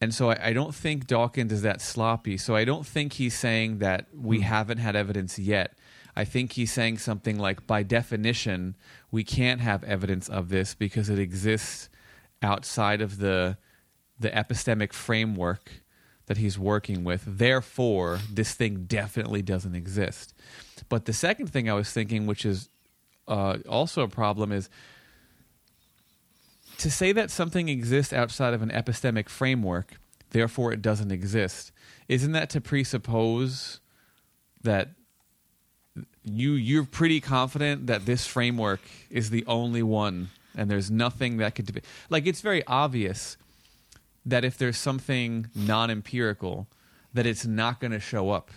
And 0.00 0.14
so 0.14 0.30
I, 0.30 0.48
I 0.48 0.52
don't 0.52 0.74
think 0.74 1.06
Dawkins 1.06 1.52
is 1.52 1.62
that 1.62 1.80
sloppy. 1.80 2.36
So 2.38 2.56
I 2.56 2.64
don't 2.64 2.86
think 2.86 3.14
he's 3.14 3.34
saying 3.34 3.78
that 3.78 4.06
we 4.14 4.40
haven't 4.40 4.78
had 4.78 4.96
evidence 4.96 5.38
yet. 5.38 5.74
I 6.16 6.24
think 6.24 6.52
he's 6.52 6.72
saying 6.72 6.98
something 6.98 7.38
like, 7.38 7.66
by 7.66 7.82
definition, 7.82 8.76
we 9.10 9.24
can't 9.24 9.60
have 9.60 9.84
evidence 9.84 10.28
of 10.28 10.48
this 10.48 10.74
because 10.74 11.08
it 11.08 11.18
exists 11.18 11.88
outside 12.42 13.00
of 13.00 13.18
the 13.18 13.56
the 14.18 14.30
epistemic 14.30 14.92
framework 14.92 15.70
that 16.26 16.36
he's 16.36 16.58
working 16.58 17.04
with. 17.04 17.24
Therefore, 17.26 18.20
this 18.30 18.52
thing 18.52 18.84
definitely 18.84 19.40
doesn't 19.40 19.74
exist. 19.74 20.34
But 20.90 21.06
the 21.06 21.14
second 21.14 21.46
thing 21.48 21.70
I 21.70 21.74
was 21.74 21.90
thinking, 21.90 22.26
which 22.26 22.44
is 22.44 22.68
uh, 23.26 23.58
also 23.66 24.02
a 24.02 24.08
problem, 24.08 24.52
is 24.52 24.68
to 26.78 26.90
say 26.90 27.12
that 27.12 27.30
something 27.30 27.68
exists 27.68 28.12
outside 28.12 28.52
of 28.52 28.62
an 28.62 28.70
epistemic 28.70 29.28
framework, 29.28 29.98
therefore 30.30 30.72
it 30.72 30.82
doesn't 30.82 31.10
exist. 31.10 31.72
Isn't 32.08 32.32
that 32.32 32.50
to 32.50 32.60
presuppose 32.60 33.80
that 34.62 34.90
you 36.36 36.52
you're 36.52 36.84
pretty 36.84 37.20
confident 37.20 37.86
that 37.86 38.06
this 38.06 38.26
framework 38.26 38.80
is 39.10 39.30
the 39.30 39.44
only 39.46 39.82
one 39.82 40.28
and 40.56 40.70
there's 40.70 40.90
nothing 40.90 41.36
that 41.38 41.54
could 41.54 41.72
be 41.72 41.80
like 42.08 42.26
it's 42.26 42.40
very 42.40 42.64
obvious 42.66 43.36
that 44.26 44.44
if 44.44 44.58
there's 44.58 44.76
something 44.76 45.48
non-empirical 45.54 46.66
that 47.14 47.26
it's 47.26 47.46
not 47.46 47.80
going 47.80 47.92
to 47.92 48.00
show 48.00 48.30
up 48.30 48.50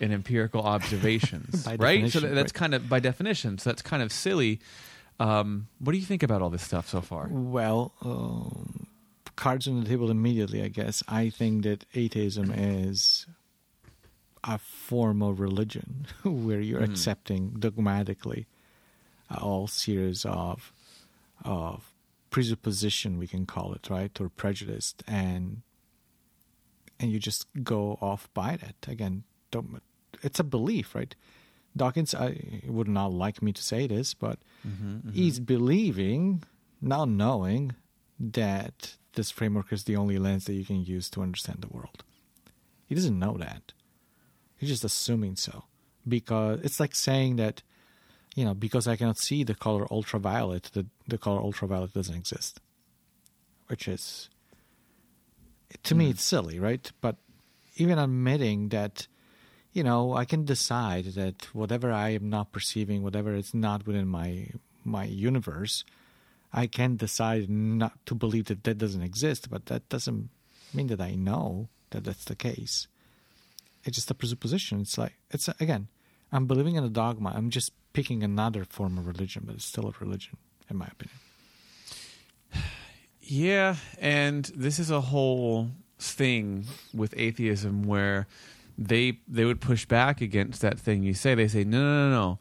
in 0.00 0.12
empirical 0.12 0.62
observations 0.74 1.66
right 1.78 2.10
so 2.10 2.20
that's 2.20 2.36
right. 2.36 2.54
kind 2.54 2.74
of 2.74 2.88
by 2.88 3.00
definition 3.00 3.58
so 3.58 3.70
that's 3.70 3.82
kind 3.82 4.02
of 4.02 4.12
silly 4.12 4.60
um, 5.18 5.68
what 5.78 5.92
do 5.92 5.98
you 5.98 6.04
think 6.04 6.22
about 6.22 6.42
all 6.42 6.50
this 6.50 6.62
stuff 6.62 6.88
so 6.88 7.00
far 7.00 7.28
Well, 7.30 7.92
um, 8.02 8.86
cards 9.34 9.66
on 9.66 9.80
the 9.82 9.88
table 9.88 10.10
immediately, 10.10 10.62
I 10.62 10.68
guess. 10.68 11.02
I 11.08 11.30
think 11.30 11.62
that 11.64 11.84
atheism 11.94 12.50
is 12.52 13.26
a 14.44 14.58
form 14.58 15.22
of 15.22 15.40
religion 15.40 16.06
where 16.24 16.60
you're 16.60 16.80
Mm. 16.80 16.90
accepting 16.90 17.50
dogmatically 17.58 18.46
uh, 19.30 19.38
all 19.40 19.66
series 19.66 20.24
of 20.24 20.72
of 21.44 21.92
presupposition, 22.30 23.18
we 23.18 23.26
can 23.26 23.46
call 23.46 23.72
it, 23.74 23.88
right, 23.90 24.20
or 24.20 24.28
prejudice, 24.28 24.94
and 25.06 25.62
and 26.98 27.12
you 27.12 27.18
just 27.18 27.46
go 27.62 27.98
off 28.00 28.28
by 28.34 28.56
that. 28.56 28.74
Again, 28.88 29.24
don't, 29.50 29.82
it's 30.22 30.40
a 30.40 30.44
belief, 30.44 30.94
right? 30.94 31.14
Dawkins, 31.76 32.14
I 32.14 32.62
would 32.66 32.88
not 32.88 33.12
like 33.12 33.42
me 33.42 33.52
to 33.52 33.62
say 33.62 33.86
this, 33.86 34.14
but 34.14 34.38
mm-hmm, 34.66 34.94
mm-hmm. 34.96 35.10
he's 35.10 35.38
believing, 35.40 36.42
not 36.80 37.08
knowing, 37.10 37.74
that 38.18 38.96
this 39.12 39.30
framework 39.30 39.72
is 39.72 39.84
the 39.84 39.96
only 39.96 40.18
lens 40.18 40.46
that 40.46 40.54
you 40.54 40.64
can 40.64 40.82
use 40.84 41.10
to 41.10 41.20
understand 41.22 41.58
the 41.60 41.68
world. 41.68 42.02
He 42.86 42.94
doesn't 42.94 43.18
know 43.18 43.36
that. 43.38 43.74
He's 44.56 44.70
just 44.70 44.84
assuming 44.84 45.36
so. 45.36 45.64
Because 46.08 46.60
it's 46.62 46.80
like 46.80 46.94
saying 46.94 47.36
that, 47.36 47.62
you 48.34 48.44
know, 48.44 48.54
because 48.54 48.86
I 48.86 48.96
cannot 48.96 49.18
see 49.18 49.44
the 49.44 49.54
color 49.54 49.86
ultraviolet, 49.90 50.70
the, 50.72 50.86
the 51.08 51.18
color 51.18 51.40
ultraviolet 51.40 51.92
doesn't 51.92 52.14
exist. 52.14 52.60
Which 53.68 53.88
is, 53.88 54.30
to 55.82 55.94
me, 55.94 56.04
hmm. 56.04 56.10
it's 56.12 56.22
silly, 56.22 56.60
right? 56.60 56.90
But 57.00 57.16
even 57.76 57.98
admitting 57.98 58.68
that, 58.68 59.08
you 59.72 59.82
know, 59.82 60.14
I 60.14 60.24
can 60.24 60.44
decide 60.44 61.06
that 61.16 61.54
whatever 61.54 61.92
I 61.92 62.10
am 62.10 62.30
not 62.30 62.52
perceiving, 62.52 63.02
whatever 63.02 63.34
is 63.34 63.52
not 63.52 63.86
within 63.86 64.08
my 64.08 64.48
my 64.84 65.04
universe, 65.04 65.84
I 66.52 66.68
can 66.68 66.96
decide 66.96 67.50
not 67.50 67.98
to 68.06 68.14
believe 68.14 68.46
that 68.46 68.62
that 68.64 68.78
doesn't 68.78 69.02
exist. 69.02 69.50
But 69.50 69.66
that 69.66 69.88
doesn't 69.88 70.30
mean 70.72 70.86
that 70.86 71.00
I 71.00 71.16
know 71.16 71.68
that 71.90 72.04
that's 72.04 72.24
the 72.24 72.36
case. 72.36 72.86
It's 73.86 73.96
just 73.96 74.10
a 74.10 74.14
presupposition. 74.14 74.80
It's 74.80 74.98
like 74.98 75.14
it's 75.30 75.48
again, 75.60 75.88
I'm 76.32 76.46
believing 76.46 76.74
in 76.74 76.84
a 76.84 76.88
dogma. 76.88 77.32
I'm 77.34 77.50
just 77.50 77.72
picking 77.92 78.22
another 78.22 78.64
form 78.64 78.98
of 78.98 79.06
religion, 79.06 79.44
but 79.46 79.54
it's 79.54 79.64
still 79.64 79.88
a 79.88 79.92
religion, 80.00 80.36
in 80.68 80.76
my 80.76 80.86
opinion. 80.86 81.18
Yeah, 83.28 83.74
and 83.98 84.44
this 84.54 84.78
is 84.78 84.88
a 84.88 85.00
whole 85.00 85.70
thing 85.98 86.64
with 86.94 87.12
atheism 87.16 87.82
where 87.82 88.28
they 88.78 89.18
they 89.26 89.44
would 89.44 89.60
push 89.60 89.84
back 89.84 90.20
against 90.20 90.60
that 90.60 90.78
thing 90.78 91.02
you 91.02 91.12
say. 91.12 91.34
They 91.34 91.48
say, 91.48 91.64
no, 91.64 91.80
no, 91.80 92.08
no, 92.08 92.10
no. 92.10 92.38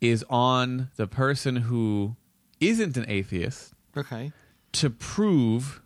is 0.00 0.24
on 0.30 0.90
the 0.94 1.08
person 1.08 1.56
who 1.56 2.14
isn't 2.60 2.96
an 2.96 3.06
atheist 3.08 3.72
Okay. 3.96 4.30
to 4.74 4.90
prove 4.90 5.80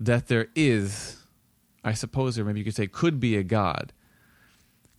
that 0.00 0.28
there 0.28 0.46
is, 0.54 1.18
I 1.84 1.92
suppose, 1.92 2.38
or 2.38 2.44
maybe 2.46 2.60
you 2.60 2.64
could 2.64 2.74
say, 2.74 2.86
could 2.86 3.20
be 3.20 3.36
a 3.36 3.42
God. 3.42 3.92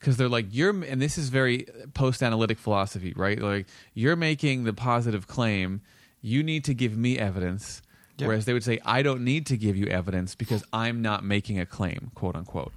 Because 0.01 0.17
they're 0.17 0.27
like, 0.27 0.47
you're, 0.49 0.71
and 0.83 0.99
this 0.99 1.17
is 1.19 1.29
very 1.29 1.67
post 1.93 2.23
analytic 2.23 2.57
philosophy, 2.57 3.13
right? 3.15 3.39
Like, 3.39 3.67
you're 3.93 4.15
making 4.15 4.63
the 4.63 4.73
positive 4.73 5.27
claim, 5.27 5.81
you 6.21 6.41
need 6.41 6.63
to 6.65 6.73
give 6.73 6.97
me 6.97 7.19
evidence. 7.19 7.83
Whereas 8.17 8.45
they 8.45 8.53
would 8.53 8.63
say, 8.63 8.79
I 8.85 9.01
don't 9.01 9.23
need 9.23 9.45
to 9.47 9.57
give 9.57 9.75
you 9.75 9.87
evidence 9.87 10.35
because 10.35 10.63
I'm 10.73 11.01
not 11.01 11.23
making 11.23 11.59
a 11.59 11.65
claim, 11.65 12.11
quote 12.13 12.35
unquote. 12.35 12.73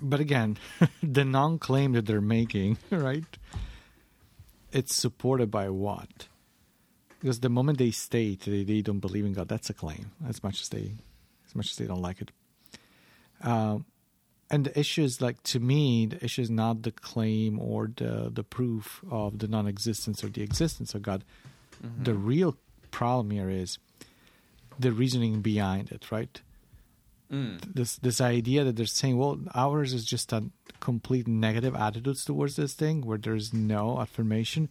But 0.00 0.20
again, 0.20 0.58
the 1.02 1.24
non-claim 1.24 1.92
that 1.92 2.06
they're 2.06 2.20
making, 2.20 2.78
right? 2.90 3.24
It's 4.72 4.94
supported 4.94 5.50
by 5.50 5.70
what? 5.70 6.28
Because 7.20 7.40
the 7.40 7.48
moment 7.48 7.78
they 7.78 7.90
state 7.90 8.40
they, 8.40 8.64
they 8.64 8.82
don't 8.82 8.98
believe 8.98 9.24
in 9.24 9.32
God, 9.32 9.48
that's 9.48 9.70
a 9.70 9.74
claim. 9.74 10.10
As 10.28 10.42
much 10.42 10.60
as 10.60 10.68
they, 10.68 10.92
as 11.46 11.54
much 11.54 11.70
as 11.70 11.76
they 11.76 11.86
don't 11.86 12.02
like 12.02 12.20
it. 12.20 12.30
Um, 13.40 13.86
and 14.50 14.64
the 14.64 14.78
issue 14.78 15.02
is 15.02 15.20
like 15.20 15.42
to 15.44 15.60
me, 15.60 16.06
the 16.06 16.24
issue 16.24 16.42
is 16.42 16.50
not 16.50 16.82
the 16.82 16.92
claim 16.92 17.58
or 17.58 17.90
the 17.94 18.30
the 18.32 18.44
proof 18.44 19.02
of 19.10 19.38
the 19.38 19.48
non-existence 19.48 20.22
or 20.22 20.28
the 20.28 20.42
existence 20.42 20.94
of 20.94 21.02
God. 21.02 21.24
Mm-hmm. 21.84 22.04
The 22.04 22.14
real 22.14 22.56
problem 22.90 23.30
here 23.30 23.50
is 23.50 23.78
the 24.78 24.92
reasoning 24.92 25.40
behind 25.40 25.90
it, 25.90 26.10
right? 26.10 26.40
Mm. 27.32 27.58
this 27.74 27.96
this 27.96 28.20
idea 28.20 28.64
that 28.64 28.76
they're 28.76 28.86
saying, 28.86 29.16
well, 29.16 29.40
ours 29.54 29.94
is 29.94 30.04
just 30.04 30.32
a 30.32 30.44
complete 30.78 31.26
negative 31.26 31.74
attitudes 31.74 32.24
towards 32.24 32.56
this 32.56 32.74
thing 32.74 33.00
where 33.00 33.18
there's 33.18 33.52
no 33.52 33.98
affirmation. 33.98 34.68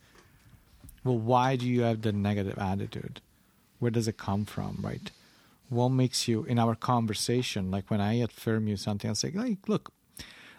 Well, 1.04 1.18
why 1.18 1.56
do 1.56 1.68
you 1.68 1.82
have 1.82 2.04
the 2.04 2.14
negative 2.14 2.58
attitude? 2.60 3.22
Where 3.80 3.92
does 3.92 4.08
it 4.08 4.18
come 4.18 4.46
from, 4.46 4.78
right? 4.82 5.12
What 5.74 5.90
makes 5.90 6.28
you 6.28 6.44
in 6.44 6.60
our 6.60 6.76
conversation, 6.76 7.72
like 7.72 7.90
when 7.90 8.02
I 8.02 8.14
affirm 8.16 8.68
you 8.68 8.78
something, 8.78 9.10
I'll 9.10 9.16
say, 9.16 9.32
like, 9.32 9.68
look, 9.68 9.92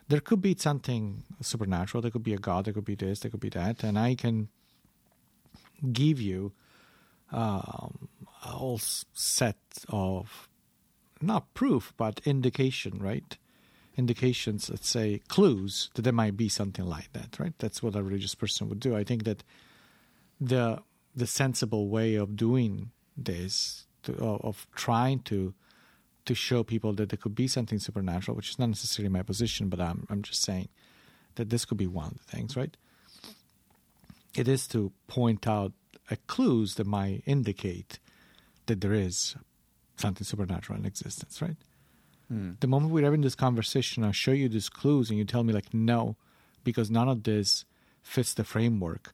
there 0.09 0.21
could 0.21 0.43
be 0.43 0.55
something 0.59 1.23
supernatural, 1.41 2.03
there 2.03 2.11
could 2.11 2.23
be 2.23 2.35
a 2.35 2.39
God, 2.39 2.65
there 2.65 2.75
could 2.75 2.85
be 2.85 2.95
this, 2.95 3.21
there 3.21 3.31
could 3.31 3.41
be 3.41 3.49
that, 3.51 3.83
and 3.83 3.99
I 3.99 4.15
can 4.15 4.49
give 5.93 6.21
you 6.21 6.53
um, 7.33 8.09
a 8.45 8.49
whole 8.49 8.81
set 9.13 9.57
of 9.89 10.49
not 11.21 11.53
proof, 11.55 11.93
but 11.97 12.21
indication, 12.25 12.99
right? 12.99 13.37
Indications, 13.97 14.69
let's 14.69 14.89
say 14.89 15.21
clues 15.29 15.91
that 15.95 16.03
there 16.03 16.13
might 16.13 16.37
be 16.37 16.49
something 16.49 16.85
like 16.85 17.13
that, 17.13 17.39
right? 17.39 17.55
That's 17.59 17.83
what 17.83 17.97
a 17.97 18.03
religious 18.03 18.35
person 18.35 18.69
would 18.69 18.81
do. 18.81 18.97
I 18.97 19.05
think 19.05 19.25
that 19.25 19.43
the 20.41 20.83
the 21.17 21.27
sensible 21.29 21.89
way 21.89 22.17
of 22.17 22.35
doing 22.35 22.91
this, 23.17 23.87
to, 24.05 24.13
of, 24.15 24.41
of 24.45 24.67
trying 24.75 25.21
to 25.21 25.55
to 26.25 26.35
show 26.35 26.63
people 26.63 26.95
that 26.95 27.11
there 27.11 27.19
could 27.19 27.35
be 27.35 27.47
something 27.47 27.79
supernatural, 27.79 28.35
which 28.35 28.49
is 28.49 28.59
not 28.59 28.71
necessarily 28.71 29.13
my 29.13 29.23
position, 29.23 29.69
but 29.69 29.81
I'm 29.81 30.07
I'm 30.09 30.23
just 30.23 30.43
saying 30.43 30.69
that 31.35 31.51
this 31.51 31.65
could 31.65 31.79
be 31.79 31.87
one 31.87 32.07
of 32.07 32.15
the 32.15 32.37
things, 32.37 32.57
right? 32.57 32.77
It 34.35 34.49
is 34.49 34.67
to 34.69 34.93
point 35.07 35.47
out 35.47 35.73
uh, 36.11 36.17
clues 36.27 36.77
that 36.77 36.87
might 36.87 37.23
indicate 37.27 37.99
that 38.67 38.81
there 38.81 38.95
is 38.95 39.37
something 39.97 40.25
supernatural 40.25 40.79
in 40.79 40.85
existence, 40.85 41.41
right? 41.43 41.57
The 42.61 42.67
moment 42.67 42.93
we're 42.93 43.05
having 43.05 43.21
this 43.21 43.35
conversation, 43.35 44.03
I 44.03 44.11
show 44.11 44.33
you 44.33 44.49
these 44.49 44.69
clues, 44.69 45.11
and 45.11 45.19
you 45.19 45.25
tell 45.25 45.45
me 45.45 45.53
like 45.53 45.73
no, 45.75 46.17
because 46.65 46.91
none 46.91 47.09
of 47.09 47.23
this 47.25 47.65
fits 48.03 48.35
the 48.35 48.45
framework 48.45 49.13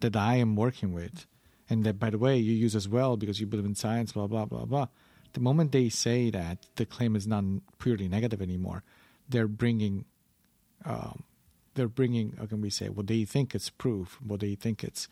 that 0.00 0.16
I 0.16 0.36
am 0.36 0.54
working 0.56 0.92
with, 0.92 1.26
and 1.70 1.84
that 1.84 1.98
by 1.98 2.10
the 2.10 2.18
way 2.18 2.36
you 2.36 2.52
use 2.52 2.76
as 2.76 2.88
well 2.88 3.16
because 3.16 3.40
you 3.40 3.46
believe 3.46 3.64
in 3.64 3.74
science, 3.74 4.12
blah 4.12 4.26
blah 4.26 4.44
blah 4.44 4.64
blah. 4.64 4.88
The 5.32 5.40
moment 5.40 5.72
they 5.72 5.88
say 5.88 6.30
that, 6.30 6.58
the 6.76 6.86
claim 6.86 7.16
is 7.16 7.26
not 7.26 7.44
purely 7.78 8.08
negative 8.08 8.40
anymore. 8.40 8.84
They're 9.28 9.48
bringing, 9.48 10.04
um, 10.84 11.24
they're 11.74 11.88
bringing. 11.88 12.36
How 12.38 12.46
can 12.46 12.60
we 12.60 12.70
say? 12.70 12.88
What 12.88 13.08
they 13.08 13.24
think 13.24 13.54
it's 13.54 13.70
proof. 13.70 14.18
What 14.24 14.40
they 14.40 14.54
think 14.54 14.84
it's 14.84 15.08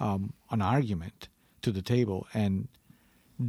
um, 0.00 0.32
an 0.50 0.62
argument 0.62 1.28
to 1.62 1.70
the 1.70 1.82
table, 1.82 2.26
and 2.32 2.68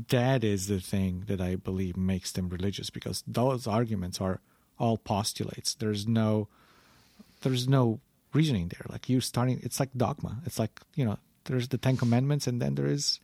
that 0.09 0.43
is 0.43 0.67
the 0.67 0.79
thing 0.79 1.23
that 1.27 1.41
I 1.41 1.55
believe 1.55 1.97
makes 1.97 2.31
them 2.31 2.49
religious 2.49 2.89
because 2.89 3.23
those 3.25 3.65
arguments 3.65 4.19
are 4.19 4.41
all 4.77 4.97
postulates. 4.97 5.73
There's 5.75 6.07
no 6.07 6.47
there's 7.41 7.67
no 7.67 7.99
reasoning 8.33 8.67
there. 8.67 8.85
Like 8.89 9.09
you're 9.09 9.21
starting 9.21 9.59
it's 9.63 9.79
like 9.79 9.89
dogma. 9.95 10.41
It's 10.45 10.59
like, 10.59 10.79
you 10.95 11.05
know, 11.05 11.17
there's 11.49 11.67
the 11.67 11.77
Ten 11.77 11.97
Commandments 11.97 12.47
and 12.47 12.61
then 12.61 12.75
there 12.75 12.87
is 12.87 13.19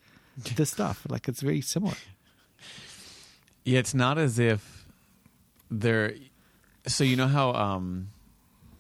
this 0.55 0.71
stuff. 0.71 1.05
Like 1.07 1.27
it's 1.27 1.41
very 1.41 1.61
similar. 1.61 1.95
Yeah, 3.63 3.79
it's 3.79 3.93
not 3.93 4.17
as 4.17 4.37
if 4.37 4.85
they're. 5.71 6.13
So 6.87 7.03
you 7.03 7.15
know 7.15 7.27
how 7.27 7.53
um, 7.53 8.09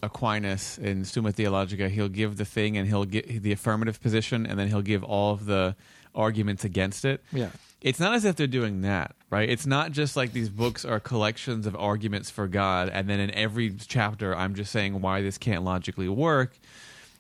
Aquinas 0.03 0.77
in 0.77 1.05
Summa 1.05 1.31
Theologica, 1.31 1.89
he'll 1.89 2.09
give 2.09 2.37
the 2.37 2.45
thing 2.45 2.77
and 2.77 2.87
he'll 2.87 3.05
get 3.05 3.41
the 3.41 3.51
affirmative 3.51 4.01
position, 4.01 4.45
and 4.45 4.59
then 4.59 4.67
he'll 4.67 4.81
give 4.81 5.03
all 5.03 5.31
of 5.31 5.45
the 5.45 5.75
arguments 6.13 6.63
against 6.63 7.05
it. 7.05 7.23
Yeah. 7.31 7.49
It's 7.81 7.99
not 7.99 8.15
as 8.15 8.25
if 8.25 8.35
they're 8.35 8.47
doing 8.47 8.81
that, 8.81 9.15
right? 9.29 9.47
It's 9.47 9.65
not 9.65 9.91
just 9.91 10.15
like 10.15 10.33
these 10.33 10.49
books 10.49 10.85
are 10.85 10.99
collections 10.99 11.67
of 11.67 11.75
arguments 11.75 12.31
for 12.31 12.47
God, 12.47 12.89
and 12.89 13.09
then 13.09 13.19
in 13.19 13.31
every 13.31 13.75
chapter, 13.87 14.35
I'm 14.35 14.55
just 14.55 14.71
saying 14.71 15.01
why 15.01 15.21
this 15.21 15.37
can't 15.37 15.63
logically 15.63 16.09
work. 16.09 16.57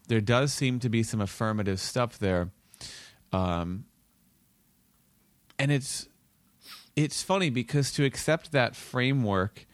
There 0.05 0.21
does 0.21 0.53
seem 0.53 0.79
to 0.79 0.89
be 0.89 1.03
some 1.03 1.21
affirmative 1.21 1.79
stuff 1.79 2.17
there, 2.19 2.49
um, 3.31 3.85
and 5.57 5.71
it's 5.71 6.07
it's 6.95 7.21
funny 7.21 7.49
because 7.49 7.91
to 7.93 8.05
accept 8.05 8.51
that 8.51 8.75
framework 8.75 9.65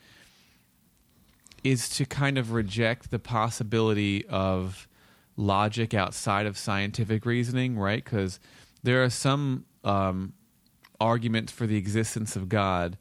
is 1.63 1.89
to 1.89 2.05
kind 2.05 2.37
of 2.37 2.51
reject 2.51 3.11
the 3.11 3.19
possibility 3.19 4.25
of 4.27 4.87
logic 5.37 5.93
outside 5.93 6.45
of 6.45 6.57
scientific 6.57 7.25
reasoning, 7.25 7.77
right? 7.77 8.03
Because 8.03 8.39
there 8.83 9.03
are 9.03 9.09
some 9.09 9.65
um, 9.83 10.33
arguments 10.99 11.51
for 11.51 11.67
the 11.67 11.77
existence 11.77 12.35
of 12.35 12.49
God 12.49 12.97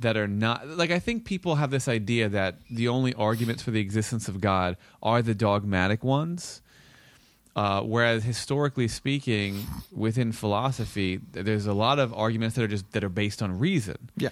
that 0.00 0.16
are 0.16 0.26
not 0.28 0.66
like 0.68 0.90
I 0.90 0.98
think 0.98 1.24
people 1.24 1.54
have 1.56 1.70
this 1.70 1.88
idea 1.88 2.28
that 2.28 2.58
the 2.70 2.88
only 2.88 3.14
arguments 3.14 3.62
for 3.62 3.70
the 3.70 3.80
existence 3.80 4.28
of 4.28 4.40
God 4.40 4.76
are 5.02 5.22
the 5.22 5.34
dogmatic 5.34 6.02
ones. 6.04 6.60
Uh, 7.56 7.80
whereas 7.82 8.24
historically 8.24 8.88
speaking, 8.88 9.64
within 9.92 10.32
philosophy, 10.32 11.20
there's 11.30 11.66
a 11.66 11.72
lot 11.72 12.00
of 12.00 12.12
arguments 12.12 12.56
that 12.56 12.64
are 12.64 12.68
just 12.68 12.90
that 12.92 13.04
are 13.04 13.08
based 13.08 13.40
on 13.42 13.58
reason 13.60 13.96
Yeah. 14.16 14.30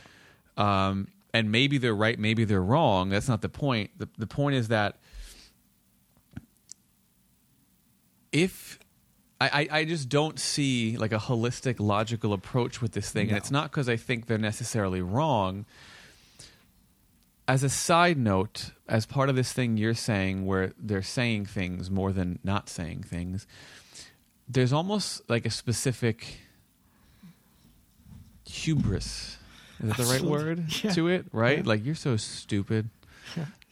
um, 0.56 1.06
and 1.32 1.52
maybe 1.52 1.78
they're 1.78 1.94
right, 1.94 2.18
maybe 2.18 2.44
they're 2.44 2.60
wrong. 2.62 3.10
That's 3.10 3.28
not 3.28 3.40
the 3.40 3.48
point. 3.48 3.90
The, 3.96 4.08
the 4.18 4.26
point 4.26 4.56
is 4.56 4.68
that 4.68 4.98
if 8.32 8.78
I, 9.48 9.68
I, 9.80 9.84
just 9.84 10.08
don't 10.08 10.38
see 10.38 10.96
like 10.96 11.12
a 11.12 11.18
holistic 11.18 11.80
logical 11.80 12.32
approach 12.32 12.80
with 12.82 12.92
this 12.92 13.10
thing 13.10 13.26
No. 13.26 13.30
and 13.30 13.38
it's 13.38 13.50
not 13.50 13.70
because 13.70 13.88
i 13.88 13.96
think 13.96 14.26
they're 14.26 14.38
necessarily 14.38 15.00
wrong. 15.02 15.64
As 17.48 17.62
a 17.64 17.68
side 17.68 18.18
note 18.18 18.70
as 18.88 19.04
part 19.06 19.28
of 19.28 19.36
this 19.36 19.52
thing 19.52 19.76
you're 19.76 19.94
saying 19.94 20.46
where 20.46 20.72
they're 20.78 21.02
saying 21.02 21.46
things 21.46 21.90
more 21.90 22.12
than 22.12 22.38
not 22.44 22.68
saying 22.68 23.02
things 23.02 23.46
there's 24.48 24.72
almost 24.72 25.28
like 25.28 25.44
a 25.46 25.50
specific 25.50 26.38
hubris. 28.46 29.38
Is 29.82 29.88
that 29.88 29.96
the 29.96 30.04
right 30.04 30.20
word 30.20 30.64
Yeah. 30.84 30.90
to 30.92 31.08
it 31.08 31.26
right? 31.32 31.58
Yeah. 31.58 31.64
like 31.66 31.84
you're 31.84 31.94
so 31.94 32.16
stupid. 32.16 32.90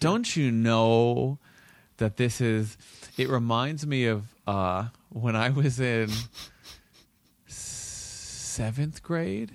Don't 0.01 0.35
you 0.37 0.51
know 0.51 1.39
that 1.99 2.17
this 2.17 2.41
is 2.41 2.77
it 3.19 3.29
reminds 3.29 3.87
me 3.87 4.07
of 4.07 4.25
uh 4.47 4.87
when 5.11 5.37
i 5.37 5.51
was 5.51 5.79
in 5.79 6.09
seventh 7.47 9.03
grade 9.03 9.53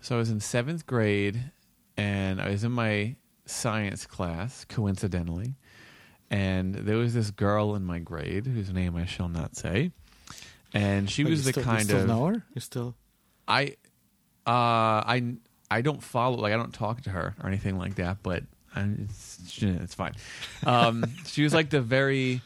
so 0.00 0.14
i 0.16 0.18
was 0.18 0.30
in 0.30 0.40
seventh 0.40 0.86
grade 0.86 1.40
and 1.96 2.40
i 2.40 2.48
was 2.50 2.64
in 2.64 2.72
my 2.72 3.14
science 3.46 4.06
class 4.06 4.64
coincidentally 4.64 5.54
and 6.30 6.74
there 6.74 6.96
was 6.96 7.14
this 7.14 7.30
girl 7.30 7.74
in 7.74 7.84
my 7.84 7.98
grade 7.98 8.46
whose 8.46 8.72
name 8.72 8.96
i 8.96 9.04
shall 9.04 9.28
not 9.28 9.54
say 9.56 9.90
and 10.72 11.08
she 11.08 11.22
Wait, 11.24 11.30
was 11.30 11.44
the 11.44 11.52
still, 11.52 11.62
kind 11.62 11.80
you 11.80 11.84
still 11.84 12.00
of 12.00 12.06
know 12.08 12.26
her? 12.26 12.42
You 12.54 12.60
still 12.60 12.96
I 13.46 13.76
uh 14.46 14.50
I 15.06 15.36
I 15.70 15.82
don't 15.82 16.02
follow 16.02 16.36
like 16.38 16.52
I 16.52 16.56
don't 16.56 16.74
talk 16.74 17.02
to 17.02 17.10
her 17.10 17.34
or 17.40 17.48
anything 17.48 17.78
like 17.78 17.94
that, 17.96 18.18
but 18.22 18.42
I, 18.74 18.88
it's, 18.98 19.62
it's 19.62 19.94
fine. 19.94 20.14
Um, 20.66 21.04
she 21.26 21.44
was 21.44 21.54
like 21.54 21.70
the 21.70 21.80
very 21.80 22.42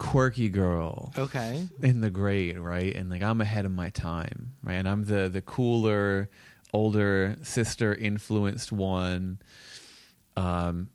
quirky 0.00 0.48
girl 0.48 1.12
okay? 1.16 1.68
in 1.82 2.00
the 2.00 2.10
grade, 2.10 2.58
right? 2.58 2.96
And 2.96 3.10
like 3.10 3.22
I'm 3.22 3.40
ahead 3.40 3.66
of 3.66 3.70
my 3.70 3.90
time, 3.90 4.54
right? 4.64 4.74
And 4.74 4.88
I'm 4.88 5.04
the 5.04 5.28
the 5.28 5.42
cooler, 5.42 6.30
older 6.72 7.36
sister 7.42 7.94
influenced 7.94 8.72
one. 8.72 9.38
Um, 10.36 10.88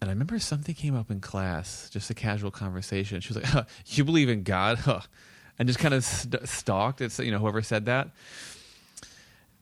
and 0.00 0.10
I 0.10 0.12
remember 0.12 0.38
something 0.38 0.74
came 0.74 0.94
up 0.94 1.10
in 1.10 1.20
class, 1.20 1.88
just 1.90 2.10
a 2.10 2.14
casual 2.14 2.50
conversation. 2.50 3.20
She 3.22 3.30
was 3.32 3.36
like, 3.38 3.46
huh, 3.46 3.64
"You 3.86 4.04
believe 4.04 4.28
in 4.28 4.44
God?" 4.44 4.78
Huh. 4.78 5.00
And 5.56 5.68
just 5.68 5.78
kind 5.78 5.94
of 5.94 6.02
st- 6.02 6.48
stalked. 6.48 7.00
It's 7.00 7.20
you 7.20 7.30
know 7.30 7.38
whoever 7.38 7.62
said 7.62 7.84
that. 7.84 8.08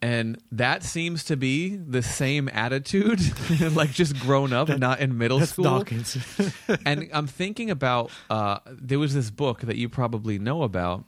And 0.03 0.43
that 0.51 0.83
seems 0.83 1.23
to 1.25 1.37
be 1.37 1.77
the 1.77 2.03
same 2.03 2.49
attitude, 2.53 3.21
like 3.73 3.93
just 3.93 4.19
grown 4.19 4.53
up, 4.53 4.69
not 4.69 4.99
in 4.99 5.17
middle 5.17 5.41
school 5.47 5.65
Dawkins. 5.65 6.19
and 6.85 7.09
I'm 7.15 7.29
thinking 7.29 7.71
about 7.71 8.11
uh, 8.29 8.59
there 8.67 8.99
was 8.99 9.15
this 9.15 9.31
book 9.31 9.61
that 9.61 9.77
you 9.77 9.89
probably 9.89 10.41
know 10.41 10.65
about 10.65 11.05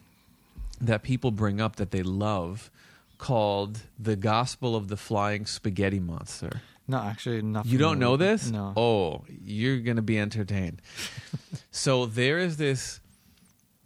that 0.81 1.03
people 1.03 1.33
bring 1.33 1.61
up 1.61 1.77
that 1.77 1.91
they 1.91 2.05
love 2.05 2.71
called 3.19 3.81
The 3.99 4.17
Gospel 4.17 4.77
of 4.77 4.89
the 4.89 4.97
Flying 4.97 5.47
Spaghetti 5.47 6.01
Monster. 6.01 6.63
no, 6.87 6.99
actually, 6.99 7.43
not. 7.43 7.67
You 7.67 7.79
don't 7.79 7.99
know 7.99 8.17
this? 8.17 8.51
No. 8.51 8.75
Oh, 8.77 9.25
you're 9.29 9.79
going 9.79 9.97
to 9.97 10.03
be 10.03 10.19
entertained. 10.19 10.83
so 11.71 12.07
there 12.07 12.39
is 12.39 12.59
this 12.59 13.01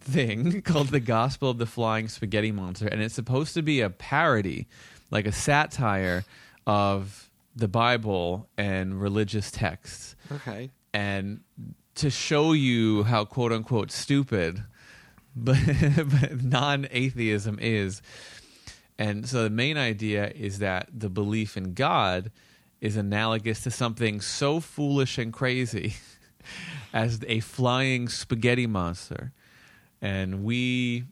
thing 0.01 0.62
called 0.62 0.88
The 0.88 1.01
Gospel 1.01 1.51
of 1.51 1.59
the 1.59 1.66
Flying 1.66 2.09
Spaghetti 2.09 2.53
Monster, 2.53 2.88
and 2.88 3.01
it's 3.03 3.14
supposed 3.14 3.55
to 3.55 3.62
be 3.62 3.81
a 3.81 3.90
parody, 3.90 4.66
like 5.11 5.27
a 5.27 5.33
satire 5.33 6.25
of 6.66 7.31
the 7.57 7.68
Bible 7.68 8.49
and 8.57 9.01
religious 9.01 9.51
texts. 9.51 10.16
Okay. 10.31 10.71
and 10.92 11.40
to 11.97 12.11
show 12.11 12.53
you 12.53 13.03
how 13.03 13.25
quote 13.25 13.53
unquote 13.53 13.90
stupid 13.90 14.62
but, 15.35 15.59
but 15.97 16.42
non-atheism 16.42 17.59
is. 17.61 18.03
And 18.99 19.29
so 19.29 19.44
the 19.44 19.51
main 19.51 19.77
idea 19.77 20.33
is 20.35 20.59
that 20.59 20.88
the 20.92 21.09
belief 21.09 21.57
in 21.57 21.75
god 21.75 22.31
is 22.81 22.97
analogous 22.97 23.62
to 23.62 23.71
something 23.71 24.21
so 24.21 24.61
foolish 24.61 25.18
and 25.18 25.33
crazy 25.33 25.94
as 26.92 27.21
a 27.27 27.40
flying 27.40 28.09
spaghetti 28.09 28.66
monster. 28.66 29.33
And 30.01 30.44
we 30.44 31.05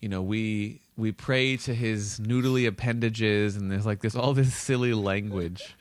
you 0.00 0.08
know 0.08 0.22
we 0.22 0.80
we 0.96 1.12
pray 1.12 1.56
to 1.58 1.74
his 1.74 2.18
noodly 2.18 2.66
appendages 2.66 3.56
and 3.56 3.70
there's 3.70 3.86
like 3.86 4.00
this 4.00 4.16
all 4.16 4.32
this 4.32 4.54
silly 4.54 4.94
language 4.94 5.74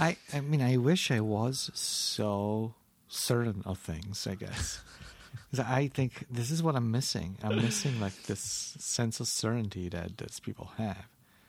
I, 0.00 0.16
I 0.32 0.40
mean, 0.40 0.62
I 0.62 0.78
wish 0.78 1.10
I 1.10 1.20
was 1.20 1.70
so 1.74 2.74
certain 3.06 3.62
of 3.66 3.78
things. 3.78 4.26
I 4.26 4.34
guess 4.34 4.80
I 5.58 5.88
think 5.88 6.24
this 6.30 6.50
is 6.50 6.62
what 6.62 6.74
I'm 6.74 6.90
missing. 6.90 7.36
I'm 7.42 7.56
missing 7.56 8.00
like 8.00 8.22
this 8.22 8.40
sense 8.40 9.20
of 9.20 9.28
certainty 9.28 9.90
that 9.90 10.16
these 10.16 10.40
people 10.40 10.72
have. 10.78 11.06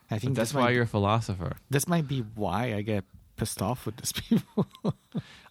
I 0.09 0.19
think 0.19 0.33
But 0.33 0.41
that's 0.41 0.53
why 0.53 0.63
might, 0.63 0.73
you're 0.73 0.83
a 0.83 0.87
philosopher 0.87 1.55
This 1.69 1.87
might 1.87 2.09
be 2.09 2.25
why 2.35 2.73
I 2.73 2.81
get 2.81 3.05
pissed 3.41 3.59
off 3.59 3.87
with 3.87 3.97
these 3.97 4.11
people. 4.29 4.67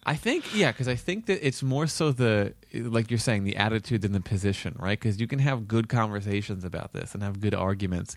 I 0.05 0.15
think 0.15 0.55
yeah, 0.55 0.71
because 0.71 0.87
I 0.87 0.95
think 0.95 1.25
that 1.25 1.45
it's 1.45 1.61
more 1.61 1.87
so 1.87 2.13
the 2.13 2.53
like 2.73 3.11
you're 3.11 3.19
saying 3.19 3.43
the 3.43 3.57
attitude 3.57 4.01
than 4.01 4.13
the 4.13 4.21
position, 4.21 4.77
right? 4.79 4.97
Because 4.97 5.19
you 5.19 5.27
can 5.27 5.39
have 5.39 5.67
good 5.67 5.89
conversations 5.89 6.63
about 6.63 6.93
this 6.93 7.13
and 7.13 7.21
have 7.21 7.41
good 7.41 7.53
arguments, 7.53 8.15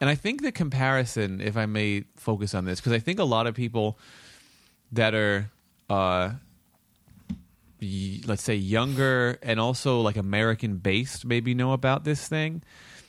and 0.00 0.10
I 0.10 0.16
think 0.16 0.42
the 0.42 0.50
comparison, 0.50 1.40
if 1.40 1.56
I 1.56 1.66
may 1.66 2.04
focus 2.16 2.52
on 2.52 2.64
this, 2.64 2.80
because 2.80 2.92
I 2.92 2.98
think 2.98 3.20
a 3.20 3.24
lot 3.24 3.46
of 3.46 3.54
people 3.54 3.96
that 4.90 5.14
are, 5.14 5.52
uh, 5.88 6.32
let's 8.26 8.42
say 8.42 8.56
younger 8.56 9.38
and 9.40 9.60
also 9.60 10.00
like 10.00 10.16
American 10.16 10.78
based, 10.78 11.24
maybe 11.24 11.54
know 11.54 11.72
about 11.72 12.02
this 12.02 12.26
thing, 12.26 12.60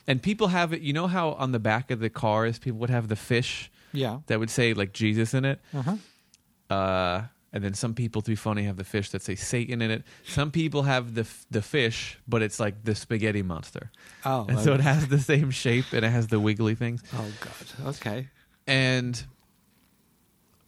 and 0.06 0.22
people 0.22 0.46
have 0.48 0.72
it. 0.72 0.80
You 0.80 0.92
know 0.92 1.08
how 1.08 1.32
on 1.32 1.50
the 1.50 1.58
back 1.58 1.90
of 1.90 1.98
the 1.98 2.08
cars 2.08 2.60
people 2.60 2.78
would 2.78 2.90
have 2.90 3.08
the 3.08 3.16
fish 3.16 3.68
yeah. 3.92 4.18
that 4.26 4.38
would 4.38 4.50
say 4.50 4.74
like 4.74 4.92
Jesus 4.92 5.34
in 5.34 5.44
it 5.44 5.60
Uh 5.74 5.82
huh. 5.82 6.74
uh, 6.74 7.22
and 7.50 7.64
then 7.64 7.72
some 7.72 7.94
people, 7.94 8.20
to 8.20 8.30
be 8.30 8.36
funny, 8.36 8.64
have 8.64 8.76
the 8.76 8.84
fish 8.84 9.08
that 9.12 9.22
say 9.22 9.34
Satan 9.34 9.80
in 9.80 9.90
it. 9.90 10.02
Some 10.26 10.50
people 10.50 10.82
have 10.82 11.14
the 11.14 11.22
f- 11.22 11.46
the 11.50 11.62
fish, 11.62 12.18
but 12.28 12.42
it's 12.42 12.60
like 12.60 12.84
the 12.84 12.94
spaghetti 12.94 13.42
monster, 13.42 13.90
Oh. 14.24 14.44
and 14.48 14.58
so 14.60 14.74
it 14.74 14.80
has 14.80 15.08
the 15.08 15.18
same 15.18 15.50
shape 15.50 15.86
and 15.92 16.04
it 16.04 16.10
has 16.10 16.26
the 16.26 16.38
wiggly 16.38 16.74
things. 16.74 17.02
oh 17.14 17.24
God. 17.40 17.86
Okay. 17.96 18.28
And 18.66 19.24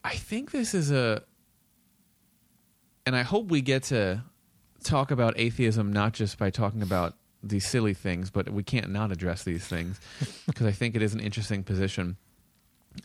I 0.02 0.14
think 0.16 0.52
this 0.52 0.72
is 0.72 0.90
a, 0.90 1.22
and 3.06 3.14
I 3.14 3.22
hope 3.22 3.48
we 3.50 3.60
get 3.60 3.82
to 3.84 4.22
talk 4.82 5.10
about 5.10 5.34
atheism 5.36 5.92
not 5.92 6.14
just 6.14 6.38
by 6.38 6.48
talking 6.48 6.80
about 6.82 7.14
these 7.42 7.66
silly 7.66 7.92
things, 7.94 8.30
but 8.30 8.48
we 8.50 8.62
can't 8.62 8.90
not 8.90 9.12
address 9.12 9.44
these 9.44 9.66
things 9.66 10.00
because 10.46 10.66
I 10.66 10.72
think 10.72 10.94
it 10.96 11.02
is 11.02 11.12
an 11.14 11.20
interesting 11.20 11.62
position. 11.62 12.16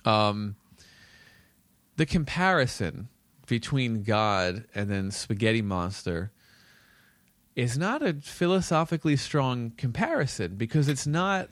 Um, 0.04 0.56
the 1.96 2.06
comparison 2.06 3.10
between 3.48 4.04
God 4.04 4.66
and 4.74 4.90
then 4.90 5.12
Spaghetti 5.12 5.62
Monster 5.62 6.32
is 7.56 7.78
not 7.78 8.02
a 8.02 8.14
philosophically 8.14 9.16
strong 9.16 9.72
comparison 9.78 10.56
because 10.56 10.88
it's 10.90 11.08
not 11.08 11.50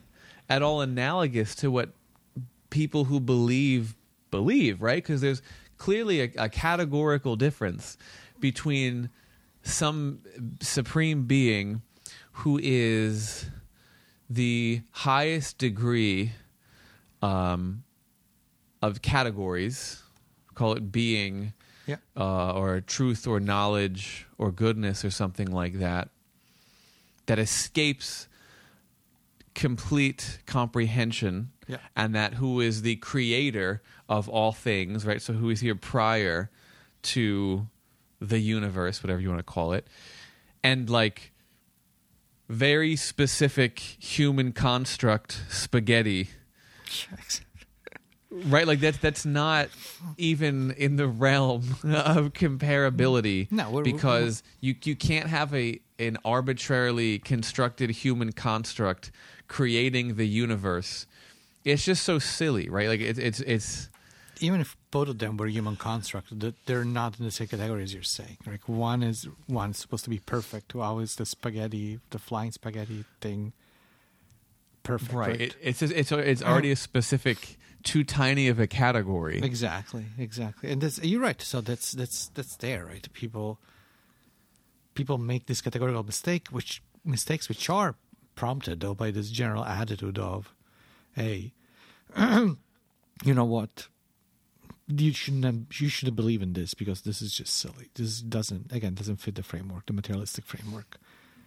at 0.48 0.62
all 0.62 0.80
analogous 0.80 1.54
to 1.56 1.70
what 1.70 1.94
people 2.70 3.04
who 3.04 3.20
believe 3.20 3.94
believe, 4.30 4.82
right? 4.82 5.02
Because 5.02 5.20
there's 5.20 5.40
clearly 5.78 6.20
a, 6.20 6.30
a 6.36 6.48
categorical 6.48 7.36
difference 7.36 7.96
between 8.40 9.08
some 9.62 10.18
supreme 10.60 11.24
being 11.24 11.82
who 12.32 12.58
is 12.62 13.46
the 14.28 14.82
highest 14.90 15.56
degree 15.58 16.32
um, 17.22 17.83
of 18.88 19.02
categories, 19.02 20.02
call 20.54 20.72
it 20.72 20.90
being, 20.92 21.52
Yeah. 21.86 21.96
uh, 22.16 22.52
or 22.52 22.80
truth, 22.80 23.26
or 23.26 23.40
knowledge, 23.40 24.26
or 24.38 24.50
goodness, 24.52 25.04
or 25.04 25.10
something 25.10 25.50
like 25.50 25.78
that, 25.78 26.08
that 27.26 27.38
escapes 27.38 28.28
complete 29.54 30.38
comprehension 30.46 31.50
Yeah. 31.68 31.78
and 31.94 32.14
that 32.14 32.34
who 32.34 32.60
is 32.60 32.82
the 32.82 32.96
creator 32.96 33.82
of 34.08 34.28
all 34.28 34.52
things, 34.52 35.04
right? 35.06 35.22
So 35.22 35.32
who 35.34 35.48
is 35.50 35.60
here 35.60 35.74
prior 35.76 36.50
to 37.02 37.68
the 38.20 38.38
universe, 38.38 39.02
whatever 39.02 39.20
you 39.20 39.28
want 39.28 39.38
to 39.38 39.44
call 39.44 39.72
it, 39.72 39.86
and 40.62 40.88
like 40.90 41.32
very 42.48 42.96
specific 42.96 43.78
human 43.78 44.52
construct 44.52 45.42
spaghetti, 45.48 46.28
right? 48.46 48.66
Like 48.66 48.80
that's 48.80 48.98
that's 48.98 49.24
not 49.24 49.68
even 50.18 50.72
in 50.72 50.96
the 50.96 51.06
realm 51.06 51.76
of 51.84 52.32
comparability. 52.32 53.50
No, 53.50 53.70
we're- 53.70 53.84
because 53.90 54.42
you 54.60 54.74
you 54.84 54.96
can't 54.96 55.28
have 55.28 55.54
a 55.54 55.80
an 55.98 56.18
arbitrarily 56.24 57.18
constructed 57.20 57.90
human 57.90 58.32
construct 58.32 59.12
creating 59.48 60.16
the 60.16 60.26
universe. 60.26 61.06
It's 61.64 61.84
just 61.84 62.02
so 62.02 62.18
silly, 62.18 62.68
right? 62.68 62.88
Like 62.88 63.00
it's 63.00 63.18
it's 63.18 63.40
it's 63.40 63.88
even 64.40 64.60
if 64.60 64.76
both 64.90 65.08
of 65.08 65.18
them 65.18 65.36
were 65.36 65.46
human 65.46 65.76
constructs, 65.76 66.32
they're 66.66 66.84
not 66.84 67.18
in 67.18 67.24
the 67.24 67.30
same 67.30 67.46
category 67.46 67.82
as 67.84 67.94
you're 67.94 68.02
saying. 68.02 68.36
Like 68.46 68.68
one 68.68 69.02
is 69.02 69.28
one 69.46 69.72
supposed 69.74 70.04
to 70.04 70.10
be 70.10 70.18
perfect. 70.18 70.72
How 70.72 70.98
is 70.98 71.14
the 71.16 71.24
spaghetti, 71.24 72.00
the 72.10 72.18
flying 72.18 72.50
spaghetti 72.50 73.04
thing, 73.20 73.52
perfect? 74.82 75.12
Right. 75.14 75.40
It, 75.40 75.56
it's 75.62 75.82
it's 75.82 76.10
it's 76.12 76.42
already 76.42 76.70
a 76.72 76.76
specific 76.76 77.56
too 77.84 78.02
tiny 78.02 78.48
of 78.48 78.58
a 78.58 78.66
category. 78.66 79.40
Exactly. 79.42 80.06
Exactly. 80.18 80.70
And 80.70 80.80
that's 80.80 81.02
you're 81.02 81.20
right. 81.20 81.40
So 81.40 81.60
that's 81.60 81.92
that's 81.92 82.28
that's 82.28 82.56
there, 82.56 82.86
right? 82.86 83.06
People 83.12 83.60
people 84.94 85.18
make 85.18 85.46
this 85.46 85.60
categorical 85.60 86.02
mistake, 86.02 86.48
which 86.48 86.82
mistakes 87.04 87.48
which 87.48 87.68
are 87.68 87.94
prompted 88.34 88.80
though 88.80 88.94
by 88.94 89.10
this 89.10 89.30
general 89.30 89.64
attitude 89.64 90.18
of, 90.18 90.52
hey, 91.12 91.52
you 92.18 92.56
know 93.24 93.44
what? 93.44 93.88
You 94.86 95.12
shouldn't 95.12 95.44
have, 95.44 95.80
you 95.80 95.88
shouldn't 95.88 96.16
believe 96.16 96.42
in 96.42 96.52
this 96.52 96.74
because 96.74 97.02
this 97.02 97.22
is 97.22 97.32
just 97.32 97.56
silly. 97.56 97.88
This 97.94 98.20
doesn't 98.20 98.72
again 98.72 98.94
doesn't 98.94 99.16
fit 99.16 99.34
the 99.34 99.42
framework, 99.42 99.86
the 99.86 99.92
materialistic 99.92 100.44
framework. 100.44 100.98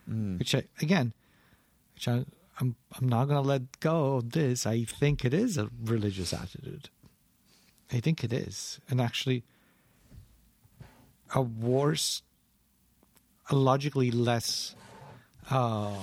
Mm. 0.10 0.40
Which 0.40 0.56
I 0.56 0.64
again, 0.82 1.14
which 1.96 2.08
I 2.08 2.26
I'm 2.60 2.76
I'm 3.00 3.08
not 3.08 3.28
gonna 3.28 3.42
let 3.42 3.80
go 3.80 4.16
of 4.16 4.32
this. 4.32 4.66
I 4.66 4.84
think 4.84 5.24
it 5.24 5.34
is 5.34 5.58
a 5.58 5.70
religious 5.84 6.34
attitude. 6.34 6.90
I 7.92 8.00
think 8.00 8.24
it 8.24 8.34
is, 8.34 8.80
and 8.90 9.00
actually, 9.00 9.44
a 11.34 11.42
worse, 11.42 12.24
a 13.50 13.56
logically 13.56 14.12
less 14.12 14.76
uh, 15.50 15.96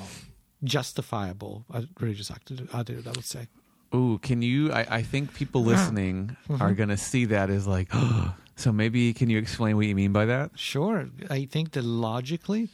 justifiable 0.62 1.64
religious 2.00 2.30
attitude. 2.30 2.68
I 2.72 2.78
would 2.78 3.24
say. 3.24 3.48
Ooh, 3.94 4.18
can 4.18 4.42
you? 4.42 4.72
I, 4.72 4.86
I 4.90 5.02
think 5.02 5.34
people 5.34 5.62
listening 5.62 6.36
mm-hmm. 6.48 6.60
are 6.60 6.74
going 6.74 6.88
to 6.88 6.96
see 6.96 7.26
that 7.26 7.48
as 7.48 7.66
like, 7.66 7.88
oh, 7.92 8.34
so 8.56 8.72
maybe 8.72 9.12
can 9.12 9.30
you 9.30 9.38
explain 9.38 9.76
what 9.76 9.86
you 9.86 9.94
mean 9.94 10.12
by 10.12 10.24
that? 10.24 10.50
Sure. 10.56 11.08
I 11.30 11.44
think 11.44 11.72
that 11.72 11.84
logically, 11.84 12.70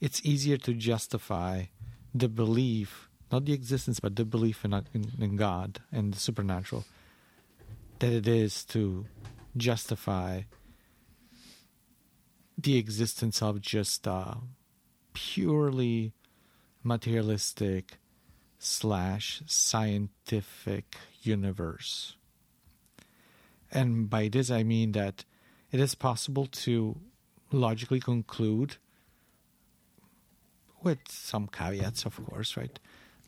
it's 0.00 0.20
easier 0.24 0.56
to 0.56 0.74
justify 0.74 1.66
the 2.14 2.28
belief, 2.28 3.08
not 3.30 3.44
the 3.44 3.52
existence, 3.52 4.00
but 4.00 4.16
the 4.16 4.24
belief 4.24 4.64
in, 4.64 4.72
in, 4.72 5.12
in 5.18 5.36
God 5.36 5.80
and 5.92 6.12
the 6.12 6.18
supernatural, 6.18 6.84
that 7.98 8.12
it 8.12 8.26
is 8.26 8.64
to 8.66 9.06
justify 9.56 10.42
the 12.56 12.76
existence 12.76 13.42
of 13.42 13.60
just 13.60 14.06
a 14.06 14.38
purely 15.12 16.12
materialistic 16.82 17.98
slash 18.58 19.42
scientific 19.46 20.96
universe. 21.22 22.16
And 23.72 24.10
by 24.10 24.28
this 24.28 24.50
I 24.50 24.62
mean 24.62 24.92
that 24.92 25.24
it 25.70 25.80
is 25.80 25.94
possible 25.94 26.46
to 26.46 26.96
logically 27.52 28.00
conclude, 28.00 28.76
with 30.84 30.98
some 31.08 31.46
caveats, 31.48 32.04
of 32.04 32.24
course, 32.26 32.56
right, 32.56 32.78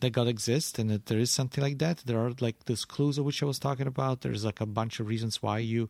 that 0.00 0.10
God 0.10 0.28
exists 0.28 0.78
and 0.78 0.90
that 0.90 1.06
there 1.06 1.18
is 1.18 1.30
something 1.30 1.62
like 1.62 1.78
that. 1.78 2.02
There 2.04 2.18
are 2.18 2.32
like 2.40 2.64
those 2.64 2.84
clues 2.84 3.18
of 3.18 3.24
which 3.24 3.42
I 3.42 3.46
was 3.46 3.58
talking 3.58 3.86
about. 3.86 4.20
There's 4.20 4.44
like 4.44 4.60
a 4.60 4.66
bunch 4.66 5.00
of 5.00 5.08
reasons 5.08 5.42
why 5.42 5.58
you, 5.58 5.88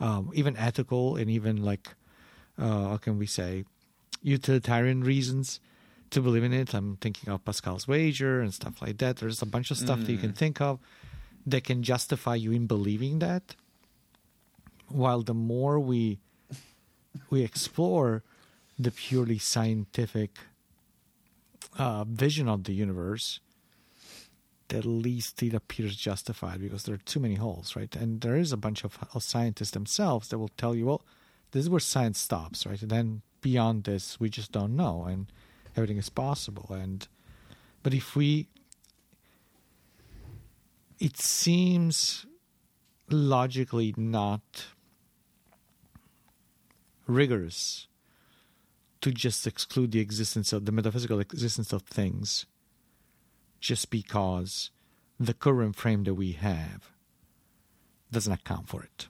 um, 0.00 0.30
even 0.34 0.56
ethical 0.56 1.16
and 1.16 1.30
even 1.30 1.62
like, 1.62 1.94
uh, 2.58 2.88
how 2.88 2.96
can 2.96 3.18
we 3.18 3.26
say, 3.26 3.64
utilitarian 4.22 5.02
reasons 5.04 5.60
to 6.10 6.20
believe 6.20 6.44
in 6.44 6.52
it. 6.52 6.74
I'm 6.74 6.96
thinking 6.96 7.32
of 7.32 7.44
Pascal's 7.44 7.86
wager 7.86 8.40
and 8.40 8.52
stuff 8.52 8.80
like 8.80 8.98
that. 8.98 9.16
There's 9.16 9.42
a 9.42 9.46
bunch 9.46 9.70
of 9.70 9.76
stuff 9.76 9.98
mm. 10.00 10.06
that 10.06 10.12
you 10.12 10.18
can 10.18 10.32
mm. 10.32 10.36
think 10.36 10.60
of 10.60 10.78
that 11.46 11.64
can 11.64 11.82
justify 11.82 12.36
you 12.36 12.52
in 12.52 12.66
believing 12.66 13.18
that. 13.18 13.54
While 14.88 15.22
the 15.22 15.34
more 15.34 15.78
we 15.78 16.18
we 17.30 17.42
explore 17.42 18.22
the 18.78 18.90
purely 18.90 19.38
scientific 19.38 20.38
uh, 21.78 22.04
vision 22.04 22.48
of 22.48 22.64
the 22.64 22.72
universe, 22.72 23.40
at 24.70 24.84
least 24.84 25.42
it 25.42 25.54
appears 25.54 25.96
justified 25.96 26.60
because 26.60 26.84
there 26.84 26.94
are 26.94 27.04
too 27.04 27.20
many 27.20 27.34
holes, 27.34 27.76
right? 27.76 27.94
And 27.96 28.20
there 28.20 28.36
is 28.36 28.52
a 28.52 28.56
bunch 28.56 28.84
of, 28.84 28.98
of 29.12 29.22
scientists 29.22 29.72
themselves 29.72 30.28
that 30.28 30.38
will 30.38 30.50
tell 30.56 30.74
you, 30.74 30.86
well, 30.86 31.02
this 31.52 31.64
is 31.64 31.70
where 31.70 31.80
science 31.80 32.18
stops, 32.18 32.66
right? 32.66 32.80
And 32.80 32.90
then 32.90 33.22
beyond 33.40 33.84
this, 33.84 34.18
we 34.18 34.28
just 34.30 34.52
don't 34.52 34.74
know. 34.74 35.04
And 35.04 35.30
everything 35.76 35.98
is 35.98 36.08
possible. 36.08 36.68
And 36.70 37.06
but 37.82 37.92
if 37.92 38.16
we, 38.16 38.48
it 40.98 41.18
seems 41.18 42.26
logically 43.10 43.94
not 43.96 44.66
rigorous 47.06 47.86
to 49.04 49.12
just 49.12 49.46
exclude 49.46 49.92
the 49.92 50.00
existence 50.00 50.50
of 50.50 50.64
the 50.64 50.72
metaphysical 50.72 51.20
existence 51.20 51.74
of 51.74 51.82
things 51.82 52.46
just 53.60 53.90
because 53.90 54.70
the 55.20 55.34
current 55.34 55.76
frame 55.76 56.04
that 56.04 56.14
we 56.14 56.32
have 56.32 56.90
doesn't 58.10 58.32
account 58.32 58.66
for 58.66 58.82
it. 58.82 59.08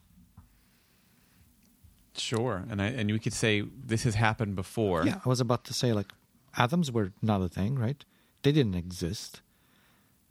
Sure, 2.16 2.64
and 2.68 2.82
I, 2.82 2.86
and 2.86 3.08
we 3.12 3.20
could 3.20 3.32
say 3.32 3.62
this 3.62 4.02
has 4.02 4.16
happened 4.16 4.56
before. 4.56 5.06
Yeah, 5.06 5.20
I 5.24 5.28
was 5.28 5.40
about 5.40 5.64
to 5.66 5.72
say 5.72 5.92
like 5.92 6.10
atoms 6.56 6.90
were 6.90 7.12
not 7.22 7.40
a 7.40 7.48
thing, 7.48 7.76
right? 7.76 8.04
They 8.42 8.50
didn't 8.50 8.74
exist. 8.74 9.42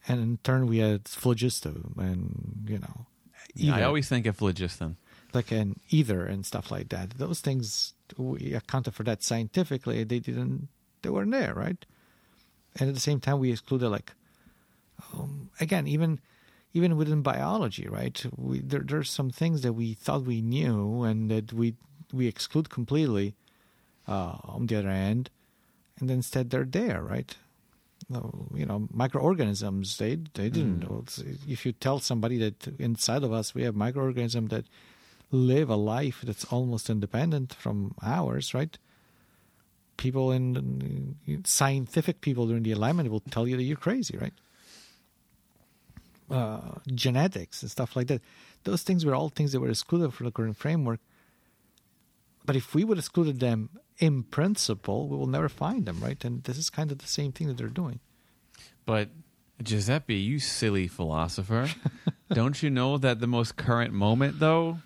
And 0.10 0.19
in 0.19 0.39
turn, 0.43 0.67
we 0.67 0.80
had 0.80 1.08
phlogiston 1.08 1.93
and, 1.97 2.67
you 2.67 2.80
know. 2.80 3.06
Yeah, 3.56 3.78
I 3.78 3.84
always 3.84 4.10
think 4.10 4.26
of 4.26 4.36
phlogiston. 4.36 4.97
Like 5.34 5.54
an 5.54 5.80
ether 5.89 6.26
and 6.26 6.45
stuff 6.45 6.69
like 6.69 6.89
that. 6.89 7.12
Those 7.12 7.39
things, 7.39 7.92
we 8.18 8.54
accounted 8.54 8.94
for 8.94 9.04
that 9.04 9.24
scientifically. 9.24 10.04
They 10.04 10.20
didn't, 10.20 10.68
they 11.02 11.10
weren't 11.10 11.32
there, 11.32 11.54
right? 11.54 11.86
And 12.80 12.89
at 12.89 12.96
the 12.96 13.02
same 13.02 13.20
time, 13.20 13.39
we 13.39 13.52
excluded, 13.52 13.89
like, 13.89 14.13
um, 15.13 15.50
again, 15.60 15.88
even 15.88 16.20
even 16.74 16.98
within 16.98 17.22
biology, 17.22 17.88
right? 17.88 18.26
We, 18.36 18.60
there, 18.60 18.82
there's 18.84 19.12
some 19.12 19.30
things 19.30 19.62
that 19.62 19.74
we 19.74 19.94
thought 19.94 20.24
we 20.24 20.42
knew 20.42 21.04
and 21.04 21.30
that 21.30 21.54
we 21.54 21.76
we 22.12 22.28
exclude 22.28 22.70
completely. 22.70 23.36
Uh, 24.06 24.36
on 24.44 24.68
the 24.68 24.76
other 24.76 24.89
end, 24.89 25.30
and 26.02 26.12
instead 26.12 26.50
they're 26.50 26.66
there, 26.66 27.02
right? 27.02 27.38
You 28.10 28.66
know, 28.66 28.89
microorganisms. 28.92 29.96
They 29.98 30.18
they 30.34 30.50
didn't. 30.50 30.82
Mm. 30.82 31.38
If 31.48 31.66
you 31.66 31.72
tell 31.72 32.00
somebody 32.00 32.38
that 32.39 32.68
inside 32.80 33.24
of 33.24 33.32
us 33.32 33.56
we 33.56 33.63
have 33.63 33.78
microorganisms 33.78 34.50
that 34.50 34.66
live 35.34 35.69
a 35.69 35.76
life 35.76 36.22
that's 36.24 36.46
almost 36.46 36.89
independent 36.89 37.54
from 37.54 37.96
ours, 38.02 38.54
right? 38.54 38.78
People 39.98 40.32
in 40.32 41.15
scientific 41.43 42.22
people 42.22 42.48
during 42.48 42.63
the 42.63 42.72
Enlightenment 42.72 43.10
will 43.10 43.19
tell 43.19 43.48
you 43.48 43.58
that 43.58 43.63
you're 43.63 43.78
crazy, 43.78 44.17
right? 44.17 44.34
Uh, 46.30 46.76
genetics 46.93 47.62
and 47.62 47.72
stuff 47.72 47.96
like 47.96 48.08
that. 48.08 48.22
Those 48.63 48.84
things 48.84 49.06
were 49.06 49.15
all 49.15 49.30
things 49.30 49.52
that 49.52 49.60
were 49.60 49.69
excluded 49.69 50.13
from 50.13 50.26
the 50.26 50.32
current 50.32 50.56
framework. 50.56 51.00
But 52.46 52.56
if 52.56 52.76
we 52.76 52.84
would 52.84 52.98
have 52.98 53.04
excluded 53.04 53.39
them 53.39 53.69
in 53.98 54.24
principle, 54.24 55.08
we 55.08 55.17
will 55.17 55.28
never 55.28 55.50
find 55.50 55.86
them, 55.86 56.00
right? 56.00 56.24
And 56.24 56.43
this 56.43 56.58
is 56.58 56.69
kind 56.69 56.91
of 56.91 57.00
the 57.00 57.08
same 57.08 57.32
thing 57.32 57.48
that 57.48 57.58
they're 57.58 57.67
doing. 57.67 58.00
But 58.86 59.10
Giuseppe, 59.62 60.15
you 60.15 60.39
silly 60.39 60.88
philosopher, 60.88 61.69
don't 62.34 62.62
you 62.62 62.69
know 62.69 62.98
that 62.98 63.19
the 63.19 63.28
most 63.28 63.56
current 63.56 63.93
moment, 63.93 64.39
though, 64.39 64.80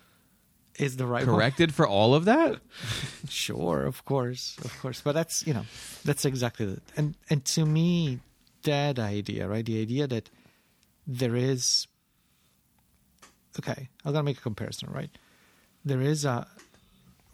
is 0.78 0.96
the 0.96 1.06
right 1.06 1.24
corrected 1.24 1.74
for 1.74 1.86
all 1.86 2.14
of 2.14 2.24
that? 2.26 2.60
sure, 3.28 3.84
of 3.84 4.04
course, 4.04 4.56
of 4.64 4.78
course. 4.80 5.00
But 5.00 5.12
that's 5.12 5.46
you 5.46 5.54
know, 5.54 5.64
that's 6.04 6.24
exactly 6.24 6.66
it. 6.66 6.82
And 6.96 7.14
and 7.30 7.44
to 7.46 7.64
me, 7.64 8.20
that 8.62 8.98
idea, 8.98 9.48
right? 9.48 9.64
The 9.64 9.80
idea 9.80 10.06
that 10.06 10.30
there 11.06 11.36
is. 11.36 11.86
Okay, 13.58 13.88
I'm 14.04 14.12
gonna 14.12 14.22
make 14.22 14.38
a 14.38 14.42
comparison, 14.42 14.90
right? 14.92 15.10
There 15.84 16.00
is 16.00 16.24
a 16.24 16.46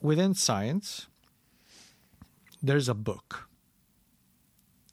within 0.01 0.35
science 0.35 1.07
there's 2.65 2.89
a 2.89 2.95
book. 2.95 3.47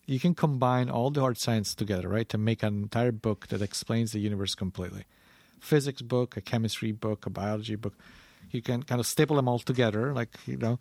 You 0.05 0.19
can 0.19 0.35
combine 0.35 0.89
all 0.89 1.09
the 1.09 1.21
hard 1.21 1.37
science 1.37 1.73
together, 1.73 2.09
right, 2.09 2.27
to 2.27 2.37
make 2.37 2.63
an 2.63 2.83
entire 2.83 3.13
book 3.13 3.47
that 3.47 3.61
explains 3.61 4.11
the 4.11 4.19
universe 4.19 4.55
completely. 4.55 5.05
Physics 5.61 6.01
book, 6.01 6.35
a 6.35 6.41
chemistry 6.41 6.91
book, 6.91 7.25
a 7.25 7.29
biology 7.29 7.75
book. 7.75 7.93
You 8.51 8.61
can 8.61 8.83
kind 8.83 8.99
of 8.99 9.07
staple 9.07 9.35
them 9.35 9.47
all 9.47 9.59
together, 9.59 10.13
like 10.13 10.29
you 10.45 10.57
know, 10.57 10.79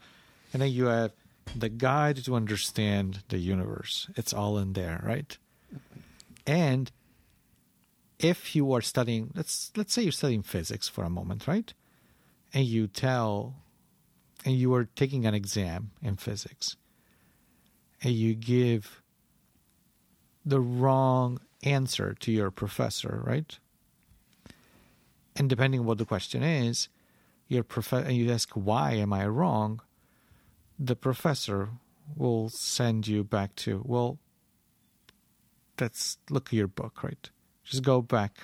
and 0.52 0.62
then 0.62 0.70
you 0.70 0.86
have 0.86 1.12
the 1.56 1.68
guide 1.68 2.16
to 2.24 2.34
understand 2.34 3.22
the 3.28 3.38
universe. 3.38 4.08
It's 4.16 4.32
all 4.32 4.58
in 4.58 4.72
there, 4.74 5.00
right? 5.04 5.36
And 6.46 6.90
if 8.18 8.54
you 8.54 8.72
are 8.72 8.80
studying, 8.80 9.32
let's 9.34 9.72
let's 9.76 9.92
say 9.92 10.02
you're 10.02 10.12
studying 10.12 10.42
physics 10.42 10.88
for 10.88 11.04
a 11.04 11.10
moment, 11.10 11.46
right? 11.46 11.72
And 12.52 12.64
you 12.64 12.86
tell, 12.86 13.54
and 14.44 14.56
you 14.56 14.74
are 14.74 14.84
taking 14.84 15.26
an 15.26 15.34
exam 15.34 15.92
in 16.02 16.16
physics, 16.16 16.76
and 18.02 18.12
you 18.12 18.34
give 18.34 19.02
the 20.44 20.60
wrong 20.60 21.40
answer 21.62 22.14
to 22.20 22.32
your 22.32 22.50
professor, 22.50 23.22
right? 23.24 23.58
and 25.36 25.48
depending 25.48 25.80
on 25.80 25.86
what 25.86 25.98
the 25.98 26.04
question 26.04 26.42
is, 26.42 26.88
your 27.50 27.64
prof- 27.64 27.92
and 27.92 28.16
you 28.16 28.30
ask 28.32 28.50
why 28.52 28.92
am 28.92 29.12
I 29.12 29.26
wrong, 29.26 29.82
the 30.78 30.96
professor 30.96 31.70
will 32.16 32.48
send 32.48 33.06
you 33.06 33.22
back 33.24 33.54
to 33.56 33.82
well. 33.84 34.18
Let's 35.78 36.18
look 36.30 36.48
at 36.48 36.52
your 36.52 36.68
book, 36.68 37.02
right? 37.02 37.30
Just 37.64 37.82
go 37.82 38.02
back 38.02 38.36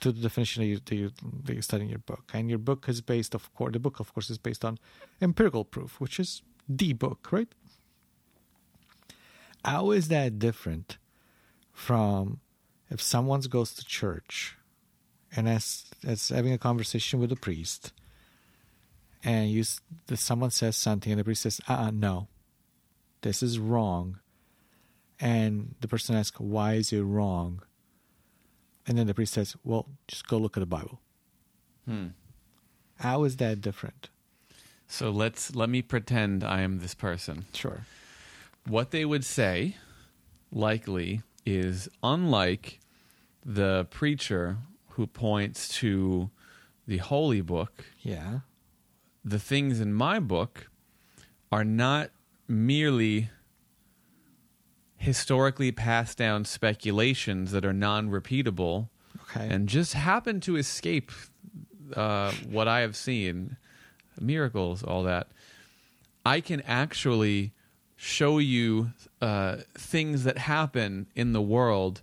to 0.00 0.12
the 0.12 0.20
definition 0.20 0.62
that 0.62 0.66
you, 0.66 0.80
that 0.84 0.94
you 0.94 1.10
that 1.44 1.54
you 1.54 1.62
study 1.62 1.84
in 1.84 1.90
your 1.90 1.98
book, 2.00 2.30
and 2.34 2.48
your 2.48 2.58
book 2.58 2.88
is 2.88 3.00
based, 3.00 3.34
of 3.34 3.54
course, 3.54 3.72
the 3.72 3.78
book, 3.78 4.00
of 4.00 4.12
course, 4.12 4.30
is 4.30 4.38
based 4.38 4.64
on 4.64 4.78
empirical 5.20 5.64
proof, 5.64 6.00
which 6.00 6.18
is 6.18 6.42
the 6.68 6.92
book, 6.94 7.28
right? 7.30 7.48
How 9.64 9.90
is 9.90 10.08
that 10.08 10.38
different 10.38 10.98
from 11.72 12.40
if 12.90 13.00
someone 13.02 13.40
goes 13.42 13.74
to 13.74 13.84
church 13.84 14.56
and 15.34 15.48
as 15.48 15.84
as 16.06 16.30
having 16.30 16.52
a 16.52 16.58
conversation 16.58 17.20
with 17.20 17.30
a 17.30 17.36
priest, 17.36 17.92
and 19.24 19.50
you 19.50 19.64
someone 20.14 20.50
says 20.50 20.76
something 20.76 21.12
and 21.12 21.20
the 21.20 21.24
priest 21.24 21.42
says, 21.42 21.60
"Uh, 21.68 21.74
uh 21.74 21.90
no, 21.90 22.28
this 23.22 23.42
is 23.42 23.58
wrong," 23.58 24.18
and 25.20 25.74
the 25.80 25.88
person 25.88 26.16
asks, 26.16 26.38
"Why 26.38 26.74
is 26.74 26.92
it 26.92 27.02
wrong?" 27.02 27.62
And 28.86 28.96
then 28.96 29.06
the 29.06 29.14
priest 29.14 29.34
says, 29.34 29.56
"Well, 29.64 29.86
just 30.06 30.26
go 30.26 30.38
look 30.38 30.56
at 30.56 30.60
the 30.60 30.66
Bible." 30.66 31.00
Hmm. 31.84 32.08
How 33.00 33.24
is 33.24 33.36
that 33.36 33.60
different? 33.60 34.08
So 34.86 35.10
let's 35.10 35.54
let 35.54 35.68
me 35.68 35.82
pretend 35.82 36.42
I 36.42 36.62
am 36.62 36.80
this 36.80 36.94
person. 36.94 37.44
Sure. 37.52 37.82
What 38.66 38.90
they 38.90 39.04
would 39.04 39.24
say, 39.24 39.76
likely, 40.50 41.22
is 41.44 41.88
unlike 42.02 42.80
the 43.44 43.86
preacher 43.90 44.58
who 44.90 45.06
points 45.06 45.68
to 45.78 46.30
the 46.86 46.98
holy 46.98 47.40
book. 47.40 47.84
Yeah. 48.00 48.40
The 49.24 49.38
things 49.38 49.80
in 49.80 49.92
my 49.92 50.18
book 50.20 50.68
are 51.50 51.64
not 51.64 52.10
merely 52.46 53.30
historically 54.96 55.70
passed 55.72 56.18
down 56.18 56.44
speculations 56.44 57.52
that 57.52 57.64
are 57.64 57.72
non-repeatable 57.72 58.88
Okay. 59.30 59.48
and 59.50 59.68
just 59.68 59.92
happen 59.92 60.40
to 60.40 60.56
escape 60.56 61.12
uh, 61.94 62.32
what 62.50 62.66
I 62.68 62.80
have 62.80 62.96
seen, 62.96 63.56
miracles, 64.20 64.82
all 64.82 65.02
that. 65.04 65.28
I 66.24 66.40
can 66.40 66.62
actually 66.62 67.52
show 67.96 68.38
you 68.38 68.92
uh, 69.20 69.56
things 69.74 70.24
that 70.24 70.38
happen 70.38 71.06
in 71.14 71.32
the 71.32 71.42
world 71.42 72.00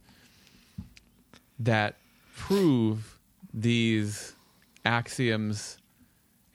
that 1.58 1.96
prove 2.36 3.18
these 3.54 4.34
axioms 4.84 5.78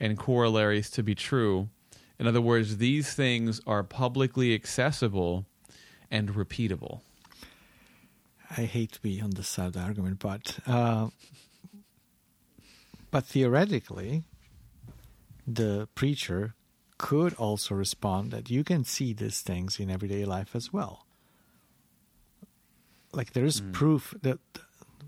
and 0.01 0.17
corollaries 0.17 0.89
to 0.89 1.03
be 1.03 1.15
true. 1.15 1.69
In 2.19 2.27
other 2.27 2.41
words, 2.41 2.77
these 2.77 3.13
things 3.13 3.61
are 3.67 3.83
publicly 3.83 4.53
accessible 4.53 5.45
and 6.09 6.29
repeatable. 6.29 7.01
I 8.57 8.63
hate 8.63 8.93
to 8.93 9.01
be 9.01 9.21
on 9.21 9.29
this 9.29 9.47
side 9.47 9.67
of 9.67 9.73
the 9.73 9.79
argument, 9.79 10.19
but 10.19 10.59
uh, 10.67 11.09
but 13.11 13.25
theoretically, 13.25 14.23
the 15.47 15.87
preacher 15.95 16.55
could 16.97 17.33
also 17.35 17.75
respond 17.75 18.31
that 18.31 18.49
you 18.49 18.63
can 18.63 18.83
see 18.83 19.13
these 19.13 19.41
things 19.41 19.79
in 19.79 19.89
everyday 19.89 20.25
life 20.25 20.55
as 20.55 20.73
well. 20.73 21.05
Like 23.13 23.33
there 23.33 23.45
is 23.45 23.61
mm. 23.61 23.71
proof 23.71 24.13
that 24.21 24.39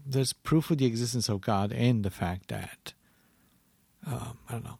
there's 0.05 0.33
proof 0.33 0.69
of 0.69 0.77
the 0.77 0.85
existence 0.85 1.29
of 1.29 1.41
God 1.41 1.71
and 1.71 2.03
the 2.03 2.09
fact 2.11 2.47
that 2.49 2.93
um, 4.05 4.37
I 4.49 4.53
don't 4.53 4.65
know 4.65 4.79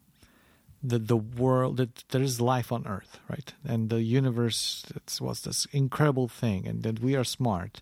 that 0.84 1.08
the 1.08 1.16
world 1.16 1.78
that 1.78 2.04
there 2.10 2.22
is 2.22 2.40
life 2.40 2.70
on 2.70 2.86
Earth, 2.86 3.18
right, 3.28 3.54
and 3.64 3.88
the 3.88 4.02
universe 4.02 4.84
was 5.18 5.40
this 5.40 5.66
incredible 5.72 6.28
thing, 6.28 6.68
and 6.68 6.82
that 6.82 7.00
we 7.00 7.16
are 7.16 7.24
smart, 7.24 7.80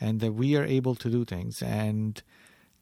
and 0.00 0.18
that 0.20 0.32
we 0.32 0.56
are 0.56 0.64
able 0.64 0.96
to 0.96 1.08
do 1.08 1.24
things, 1.24 1.62
and 1.62 2.22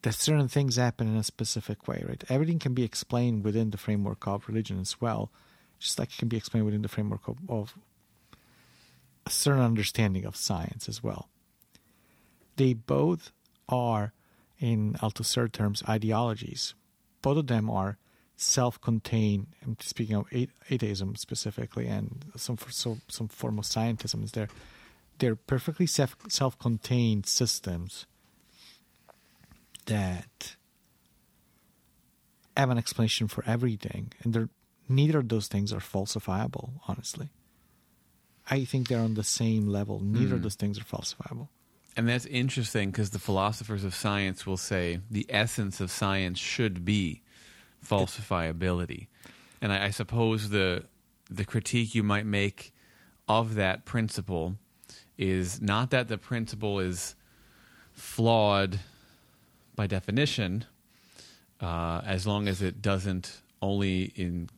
that 0.01 0.15
certain 0.15 0.47
things 0.47 0.77
happen 0.77 1.07
in 1.07 1.15
a 1.15 1.23
specific 1.23 1.87
way, 1.87 2.03
right? 2.07 2.23
Everything 2.27 2.59
can 2.59 2.73
be 2.73 2.83
explained 2.83 3.43
within 3.43 3.69
the 3.69 3.77
framework 3.77 4.27
of 4.27 4.47
religion 4.47 4.79
as 4.79 4.99
well, 4.99 5.31
just 5.79 5.99
like 5.99 6.09
it 6.09 6.17
can 6.17 6.27
be 6.27 6.37
explained 6.37 6.65
within 6.65 6.81
the 6.81 6.87
framework 6.87 7.27
of, 7.27 7.37
of 7.47 7.75
a 9.25 9.29
certain 9.29 9.61
understanding 9.61 10.25
of 10.25 10.35
science 10.35 10.89
as 10.89 11.03
well. 11.03 11.29
They 12.55 12.73
both 12.73 13.31
are, 13.69 14.13
in 14.59 14.93
Althusser 15.01 15.51
terms, 15.51 15.83
ideologies. 15.87 16.73
Both 17.21 17.37
of 17.37 17.47
them 17.47 17.69
are 17.69 17.97
self-contained. 18.37 19.47
I'm 19.63 19.77
speaking 19.79 20.15
of 20.15 20.25
atheism 20.69 21.15
specifically, 21.15 21.87
and 21.87 22.25
some 22.35 22.57
so, 22.69 22.97
some 23.07 23.27
form 23.27 23.59
of 23.59 23.65
scientism 23.65 24.23
is 24.23 24.31
there. 24.31 24.49
They're 25.19 25.35
perfectly 25.35 25.87
self 25.87 26.15
self-contained 26.27 27.25
systems 27.25 28.05
that 29.85 30.55
have 32.57 32.69
an 32.69 32.77
explanation 32.77 33.27
for 33.27 33.43
everything, 33.45 34.11
and 34.23 34.33
they're 34.33 34.49
neither 34.87 35.19
of 35.19 35.29
those 35.29 35.47
things 35.47 35.73
are 35.73 35.79
falsifiable. 35.79 36.71
Honestly, 36.87 37.29
I 38.49 38.65
think 38.65 38.87
they're 38.87 38.99
on 38.99 39.15
the 39.15 39.23
same 39.23 39.67
level. 39.67 39.99
Neither 39.99 40.25
mm. 40.25 40.31
of 40.33 40.37
hmm. 40.37 40.43
those 40.43 40.55
things 40.55 40.79
are 40.79 40.83
falsifiable. 40.83 41.47
And 41.97 42.09
that's 42.09 42.25
interesting 42.25 42.91
because 42.91 43.11
the 43.11 43.19
philosophers 43.19 43.85
of 43.85 43.95
science 43.95 44.45
will 44.45 44.57
say 44.57 44.99
the 45.09 45.25
essence 45.29 45.79
of 45.79 45.89
science 45.89 46.39
should 46.39 46.83
be 46.83 47.21
falsifiability. 47.87 49.07
And 49.61 49.71
I, 49.71 49.85
I 49.85 49.89
suppose 49.89 50.49
the 50.49 50.85
the 51.29 51.45
critique 51.45 51.95
you 51.95 52.03
might 52.03 52.25
make 52.25 52.73
of 53.27 53.55
that 53.55 53.85
principle 53.85 54.55
is 55.17 55.61
not 55.61 55.89
that 55.91 56.07
the 56.07 56.17
principle 56.17 56.79
is 56.79 57.15
flawed 57.91 58.79
by 59.75 59.87
definition, 59.87 60.65
uh, 61.61 62.01
as 62.05 62.27
long 62.27 62.47
as 62.47 62.61
it 62.61 62.81
doesn't 62.81 63.41
only 63.61 64.13
in, 64.15 64.49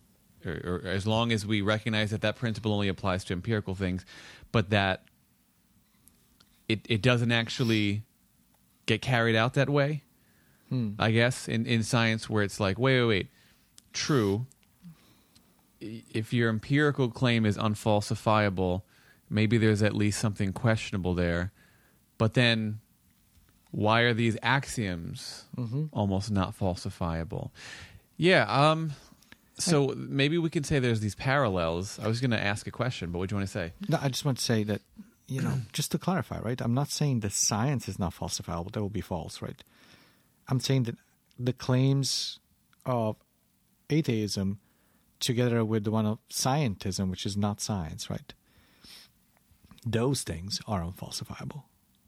or, 0.45 0.81
or, 0.83 0.87
as 0.87 1.07
long 1.07 1.31
as 1.31 1.45
we 1.45 1.61
recognize 1.61 2.11
that 2.11 2.21
that 2.21 2.35
principle 2.35 2.73
only 2.73 2.87
applies 2.87 3.23
to 3.23 3.33
empirical 3.33 3.75
things, 3.75 4.05
but 4.51 4.69
that 4.71 5.03
it 6.67 6.81
it 6.89 7.01
doesn't 7.01 7.31
actually 7.31 8.03
get 8.85 9.01
carried 9.01 9.35
out 9.35 9.53
that 9.53 9.69
way. 9.69 10.03
Hmm. 10.69 10.91
I 10.99 11.11
guess 11.11 11.47
in 11.47 11.65
in 11.65 11.83
science 11.83 12.29
where 12.29 12.43
it's 12.43 12.59
like 12.59 12.77
wait 12.77 13.01
wait 13.01 13.07
wait 13.07 13.27
true 13.93 14.45
if 15.79 16.33
your 16.33 16.49
empirical 16.49 17.09
claim 17.09 17.45
is 17.45 17.57
unfalsifiable 17.57 18.81
maybe 19.29 19.57
there's 19.57 19.83
at 19.83 19.95
least 19.95 20.19
something 20.19 20.51
questionable 20.53 21.13
there 21.13 21.51
but 22.17 22.33
then 22.33 22.79
why 23.71 24.01
are 24.01 24.13
these 24.13 24.37
axioms 24.41 25.45
mm-hmm. 25.55 25.85
almost 25.91 26.31
not 26.31 26.57
falsifiable 26.57 27.51
yeah 28.17 28.43
um 28.47 28.91
so 29.59 29.93
maybe 29.95 30.37
we 30.37 30.49
can 30.49 30.63
say 30.63 30.79
there's 30.79 30.99
these 30.99 31.15
parallels 31.15 31.99
i 31.99 32.07
was 32.07 32.19
going 32.19 32.31
to 32.31 32.43
ask 32.43 32.65
a 32.67 32.71
question 32.71 33.11
but 33.11 33.19
what 33.19 33.29
do 33.29 33.33
you 33.33 33.37
want 33.37 33.47
to 33.47 33.53
say 33.53 33.71
no 33.87 33.99
i 34.01 34.07
just 34.09 34.25
want 34.25 34.37
to 34.37 34.43
say 34.43 34.63
that 34.63 34.81
you 35.27 35.41
know, 35.41 35.59
just 35.73 35.91
to 35.91 35.97
clarify, 35.97 36.39
right? 36.39 36.59
I'm 36.61 36.73
not 36.73 36.89
saying 36.89 37.19
that 37.19 37.33
science 37.33 37.89
is 37.89 37.99
not 37.99 38.13
falsifiable. 38.13 38.71
That 38.71 38.81
would 38.81 38.93
be 38.93 39.01
false, 39.01 39.41
right? 39.41 39.61
I'm 40.49 40.59
saying 40.59 40.83
that 40.83 40.95
the 41.37 41.53
claims 41.53 42.39
of 42.85 43.17
atheism 43.89 44.59
together 45.19 45.63
with 45.65 45.83
the 45.83 45.91
one 45.91 46.05
of 46.05 46.19
scientism, 46.29 47.09
which 47.09 47.25
is 47.25 47.35
not 47.35 47.59
science, 47.59 48.09
right? 48.09 48.33
Those 49.85 50.21
things 50.23 50.61
are 50.67 50.81
unfalsifiable. 50.81 51.63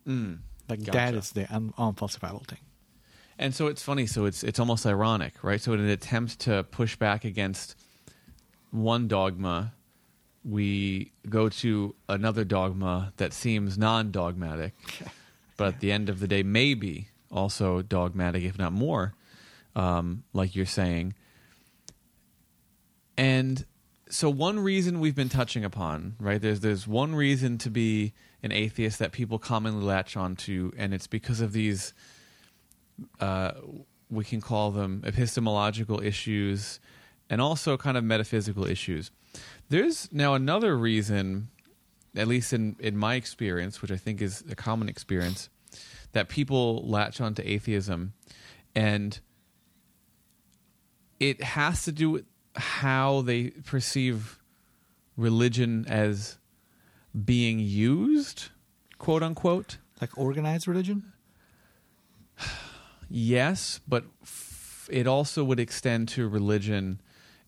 Mm, 0.07 0.39
like 0.67 0.79
gotcha. 0.79 0.91
that 0.91 1.13
is 1.13 1.31
the 1.31 1.53
un- 1.53 1.73
unfalsifiable 1.77 2.45
thing. 2.47 2.59
And 3.37 3.55
so 3.55 3.67
it's 3.67 3.81
funny. 3.81 4.05
So 4.05 4.25
it's 4.25 4.43
it's 4.43 4.59
almost 4.59 4.85
ironic, 4.85 5.43
right? 5.43 5.61
So 5.61 5.73
in 5.73 5.79
an 5.79 5.89
attempt 5.89 6.39
to 6.41 6.63
push 6.63 6.95
back 6.95 7.23
against 7.23 7.75
one 8.71 9.07
dogma 9.07 9.73
we 10.43 11.11
go 11.27 11.49
to 11.49 11.95
another 12.07 12.43
dogma 12.43 13.13
that 13.17 13.33
seems 13.33 13.77
non 13.77 14.11
dogmatic, 14.11 14.73
but 15.57 15.75
at 15.75 15.79
the 15.79 15.91
end 15.91 16.09
of 16.09 16.19
the 16.19 16.27
day, 16.27 16.43
maybe 16.43 17.09
also 17.31 17.81
dogmatic, 17.81 18.43
if 18.43 18.57
not 18.57 18.73
more, 18.73 19.13
um, 19.75 20.23
like 20.33 20.55
you're 20.55 20.65
saying. 20.65 21.13
And 23.17 23.65
so, 24.09 24.29
one 24.29 24.59
reason 24.59 24.99
we've 24.99 25.15
been 25.15 25.29
touching 25.29 25.63
upon, 25.63 26.15
right? 26.19 26.41
There's 26.41 26.61
there's 26.61 26.87
one 26.87 27.13
reason 27.15 27.57
to 27.59 27.69
be 27.69 28.13
an 28.41 28.51
atheist 28.51 28.99
that 28.99 29.11
people 29.11 29.37
commonly 29.37 29.83
latch 29.83 30.17
onto, 30.17 30.71
and 30.77 30.93
it's 30.93 31.07
because 31.07 31.41
of 31.41 31.53
these. 31.53 31.93
Uh, 33.19 33.51
we 34.09 34.23
can 34.23 34.41
call 34.41 34.71
them 34.71 35.03
epistemological 35.05 36.01
issues, 36.01 36.79
and 37.29 37.41
also 37.41 37.77
kind 37.77 37.97
of 37.97 38.03
metaphysical 38.03 38.65
issues. 38.65 39.11
There's 39.69 40.11
now 40.11 40.33
another 40.33 40.75
reason, 40.75 41.49
at 42.15 42.27
least 42.27 42.53
in, 42.53 42.75
in 42.79 42.97
my 42.97 43.15
experience, 43.15 43.81
which 43.81 43.91
I 43.91 43.97
think 43.97 44.21
is 44.21 44.43
a 44.49 44.55
common 44.55 44.89
experience, 44.89 45.49
that 46.11 46.29
people 46.29 46.87
latch 46.87 47.21
onto 47.21 47.41
atheism. 47.45 48.13
And 48.75 49.19
it 51.19 51.43
has 51.43 51.83
to 51.83 51.91
do 51.91 52.09
with 52.09 52.25
how 52.55 53.21
they 53.21 53.49
perceive 53.49 54.39
religion 55.17 55.85
as 55.87 56.37
being 57.25 57.59
used, 57.59 58.49
quote 58.97 59.23
unquote. 59.23 59.77
Like 60.01 60.17
organized 60.17 60.67
religion? 60.67 61.11
Yes, 63.09 63.81
but 63.87 64.05
f- 64.21 64.87
it 64.91 65.07
also 65.07 65.43
would 65.43 65.59
extend 65.59 66.07
to 66.09 66.27
religion 66.27 67.01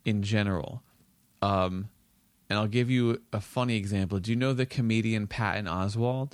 in 0.04 0.24
general. 0.24 0.84
Um, 1.42 1.90
and 2.50 2.60
I'll 2.60 2.68
give 2.68 2.90
you 2.90 3.22
a 3.32 3.40
funny 3.40 3.78
example. 3.78 4.20
Do 4.20 4.32
you 4.32 4.36
know 4.36 4.54
the 4.54 4.66
comedian 4.66 5.28
Patton 5.28 5.68
Oswalt? 5.68 6.34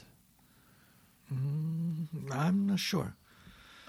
I'm 1.31 2.67
not 2.67 2.79
sure. 2.79 3.15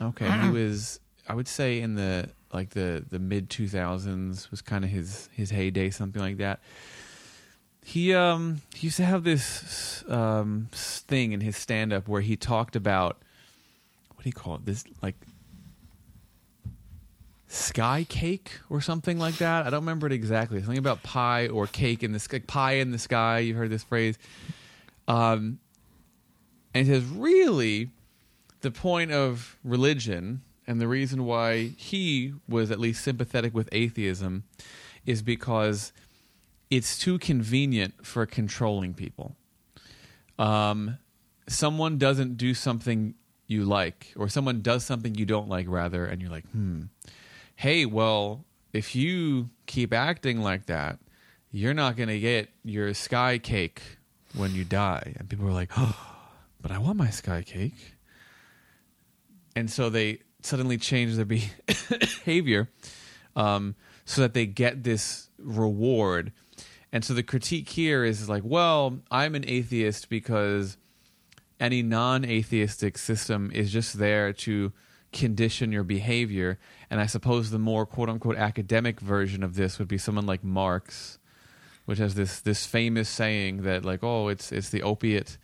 Okay, 0.01 0.31
he 0.43 0.51
was. 0.51 1.01
I 1.29 1.35
would 1.35 1.49
say 1.49 1.81
in 1.81 1.95
the 1.95 2.31
like 2.53 2.71
the 2.71 3.05
the 3.09 3.19
mid 3.19 3.51
two 3.51 3.69
thousands 3.69 4.51
was 4.51 4.63
kind 4.63 4.85
of 4.85 4.91
his 4.91 5.29
his 5.33 5.51
heyday, 5.51 5.91
something 5.91 6.23
like 6.23 6.39
that. 6.39 6.61
He 7.85 8.15
um 8.15 8.63
he 8.75 8.87
used 8.87 8.97
to 8.99 9.05
have 9.05 9.25
this 9.25 10.05
um 10.09 10.69
thing 10.73 11.33
in 11.33 11.41
his 11.41 11.57
stand 11.57 11.93
up 11.93 12.09
where 12.09 12.21
he 12.21 12.37
talked 12.37 12.77
about 12.77 13.19
what 14.15 14.25
do 14.25 14.29
you 14.29 14.33
call 14.33 14.57
it? 14.57 14.65
This 14.65 14.85
like 15.03 15.17
sky 17.49 18.05
cake 18.09 18.51
or 18.69 18.81
something 18.81 19.19
like 19.19 19.37
that. 19.37 19.67
I 19.67 19.71
don't 19.71 19.81
remember 19.81 20.07
it 20.07 20.13
exactly. 20.13 20.61
Something 20.61 20.79
about 20.79 21.03
pie 21.03 21.49
or 21.49 21.67
cake 21.67 22.03
in 22.03 22.13
the 22.13 22.19
sky, 22.19 22.41
pie 22.41 22.73
in 22.75 22.91
the 22.91 22.99
sky. 22.99 23.39
You 23.39 23.55
heard 23.55 23.71
this 23.71 23.85
phrase. 23.85 24.19
Um, 25.07 25.59
and 26.79 26.87
he 26.87 26.93
says, 26.93 27.05
really, 27.07 27.91
the 28.61 28.71
point 28.71 29.11
of 29.11 29.57
religion 29.65 30.43
and 30.65 30.81
the 30.81 30.87
reason 30.87 31.25
why 31.25 31.73
he 31.77 32.35
was 32.49 32.71
at 32.71 32.79
least 32.79 33.03
sympathetic 33.03 33.53
with 33.53 33.69
atheism 33.73 34.45
is 35.05 35.21
because 35.21 35.93
it's 36.71 36.97
too 36.97 37.19
convenient 37.19 38.07
for 38.07 38.27
controlling 38.27 38.95
people. 38.95 39.35
Um, 40.39 40.99
someone 41.49 41.99
doesn't 41.99 42.37
do 42.37 42.55
something 42.55 43.15
you 43.49 43.65
like, 43.65 44.13
or 44.15 44.29
someone 44.29 44.61
does 44.61 44.85
something 44.85 45.17
you 45.17 45.27
don't 45.27 45.49
like, 45.49 45.67
rather, 45.69 46.05
and 46.05 46.23
you're 46.23 46.31
like, 46.31 46.49
hmm, 46.51 46.83
hey, 47.57 47.87
well, 47.87 48.45
if 48.73 48.95
you 48.95 49.51
keep 49.67 49.93
acting 49.93 50.43
like 50.43 50.67
that, 50.67 51.01
you're 51.51 51.75
not 51.75 51.97
going 51.97 52.09
to 52.09 52.21
get 52.21 52.51
your 52.63 52.95
sky 52.95 53.39
cake 53.39 53.83
when 54.37 54.55
you 54.55 54.65
die. 54.65 55.15
And 55.17 55.29
people 55.29 55.49
are 55.49 55.53
like, 55.53 55.73
oh, 55.77 56.18
but 56.61 56.71
I 56.71 56.79
want 56.79 56.97
my 56.97 57.11
sky 57.11 57.43
cake. 57.43 57.95
And 59.55 59.71
so 59.71 59.91
they 59.91 60.21
suddenly 60.43 60.79
change 60.79 61.17
their 61.17 61.25
behavior 61.27 62.71
um, 63.37 63.75
so 64.05 64.21
that 64.23 64.35
they 64.35 64.47
get 64.47 64.85
this 64.85 65.31
reward. 65.39 66.33
And 66.93 67.05
so 67.05 67.15
the 67.15 67.23
critique 67.23 67.69
here 67.69 68.05
is 68.05 68.29
like, 68.29 68.43
well, 68.45 69.01
I'm 69.11 69.35
an 69.35 69.45
atheist 69.47 70.09
because 70.09 70.77
any 71.61 71.83
non 71.83 72.25
atheistic 72.25 72.99
system 72.99 73.51
is 73.53 73.73
just 73.73 73.99
there 73.99 74.33
to 74.33 74.73
condition 75.13 75.73
your 75.73 75.85
behavior. 75.85 76.59
And 76.91 77.01
I 77.01 77.07
suppose 77.07 77.51
the 77.51 77.59
more 77.59 77.87
quote 77.87 78.09
unquote 78.09 78.37
academic 78.37 79.01
version 79.01 79.43
of 79.43 79.55
this 79.55 79.79
would 79.79 79.89
be 79.89 79.99
someone 79.99 80.27
like 80.27 80.45
Marx, 80.45 81.19
which 81.85 81.99
has 81.99 82.15
this 82.15 82.41
this 82.41 82.67
famous 82.67 83.09
saying 83.09 83.63
that 83.63 83.85
like, 83.85 84.03
oh, 84.03 84.29
it's 84.29 84.53
it's 84.53 84.71
the 84.71 84.83
opiate 84.83 85.37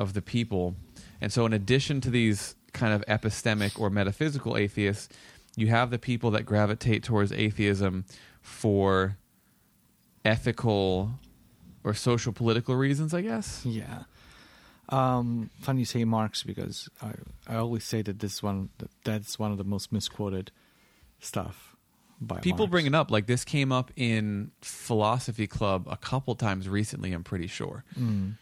of 0.00 0.14
the 0.14 0.22
people. 0.22 0.74
And 1.20 1.30
so 1.32 1.46
in 1.46 1.52
addition 1.52 2.00
to 2.00 2.10
these 2.10 2.56
kind 2.72 2.94
of 2.94 3.04
epistemic 3.06 3.78
or 3.78 3.90
metaphysical 3.90 4.56
atheists, 4.56 5.08
you 5.56 5.66
have 5.68 5.90
the 5.90 5.98
people 5.98 6.30
that 6.32 6.44
gravitate 6.44 7.04
towards 7.04 7.30
atheism 7.30 8.06
for 8.40 9.18
ethical 10.24 11.12
or 11.84 11.92
social 11.92 12.32
political 12.32 12.74
reasons, 12.74 13.12
I 13.12 13.20
guess. 13.20 13.64
Yeah. 13.64 14.04
Um, 14.88 15.50
funny 15.60 15.80
you 15.80 15.84
say 15.84 16.04
Marx 16.04 16.42
because 16.42 16.88
I, 17.00 17.12
I 17.46 17.56
always 17.56 17.84
say 17.84 18.02
that 18.02 18.18
this 18.18 18.42
one 18.42 18.70
that 18.78 18.90
that's 19.04 19.38
one 19.38 19.52
of 19.52 19.58
the 19.58 19.64
most 19.64 19.92
misquoted 19.92 20.50
stuff 21.20 21.76
by 22.20 22.40
People 22.40 22.60
Marx. 22.60 22.70
bring 22.70 22.86
it 22.86 22.94
up 22.94 23.10
like 23.10 23.26
this 23.26 23.44
came 23.44 23.70
up 23.70 23.92
in 23.94 24.50
philosophy 24.62 25.46
club 25.46 25.86
a 25.88 25.96
couple 25.96 26.34
times 26.34 26.68
recently. 26.68 27.12
I'm 27.12 27.22
pretty 27.22 27.46
sure. 27.46 27.84
Mm. 27.98 28.34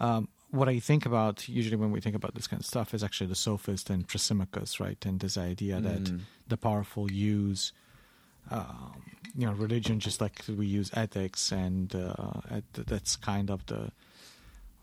Um, 0.00 0.28
what 0.50 0.68
I 0.68 0.78
think 0.80 1.06
about 1.06 1.48
usually 1.48 1.76
when 1.76 1.90
we 1.92 2.00
think 2.00 2.16
about 2.16 2.34
this 2.34 2.46
kind 2.46 2.60
of 2.60 2.66
stuff 2.66 2.92
is 2.94 3.02
actually 3.04 3.28
the 3.28 3.34
sophist 3.36 3.90
and 3.90 4.06
Thrasymachus, 4.08 4.80
right? 4.80 5.04
And 5.06 5.20
this 5.20 5.36
idea 5.38 5.80
that 5.80 6.02
Mm. 6.02 6.20
the 6.48 6.56
powerful 6.56 7.10
use, 7.10 7.72
um, 8.50 9.02
you 9.36 9.46
know, 9.46 9.52
religion 9.52 10.00
just 10.00 10.20
like 10.20 10.42
we 10.48 10.66
use 10.66 10.90
ethics, 10.94 11.52
and 11.52 11.94
uh, 11.94 12.60
that's 12.74 13.16
kind 13.16 13.50
of 13.50 13.64
the 13.66 13.92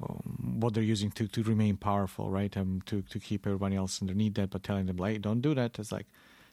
um, 0.01 0.59
what 0.59 0.73
they're 0.73 0.83
using 0.83 1.09
to, 1.11 1.27
to 1.27 1.43
remain 1.43 1.75
powerful, 1.75 2.29
right? 2.29 2.55
Um, 2.55 2.81
to 2.85 3.01
to 3.01 3.19
keep 3.19 3.45
everybody 3.47 3.75
else 3.75 4.01
underneath 4.01 4.35
that, 4.35 4.51
but 4.51 4.63
telling 4.63 4.85
them 4.85 4.97
like, 4.97 5.21
don't 5.21 5.41
do 5.41 5.53
that. 5.55 5.79
It's 5.79 5.91
like 5.91 6.07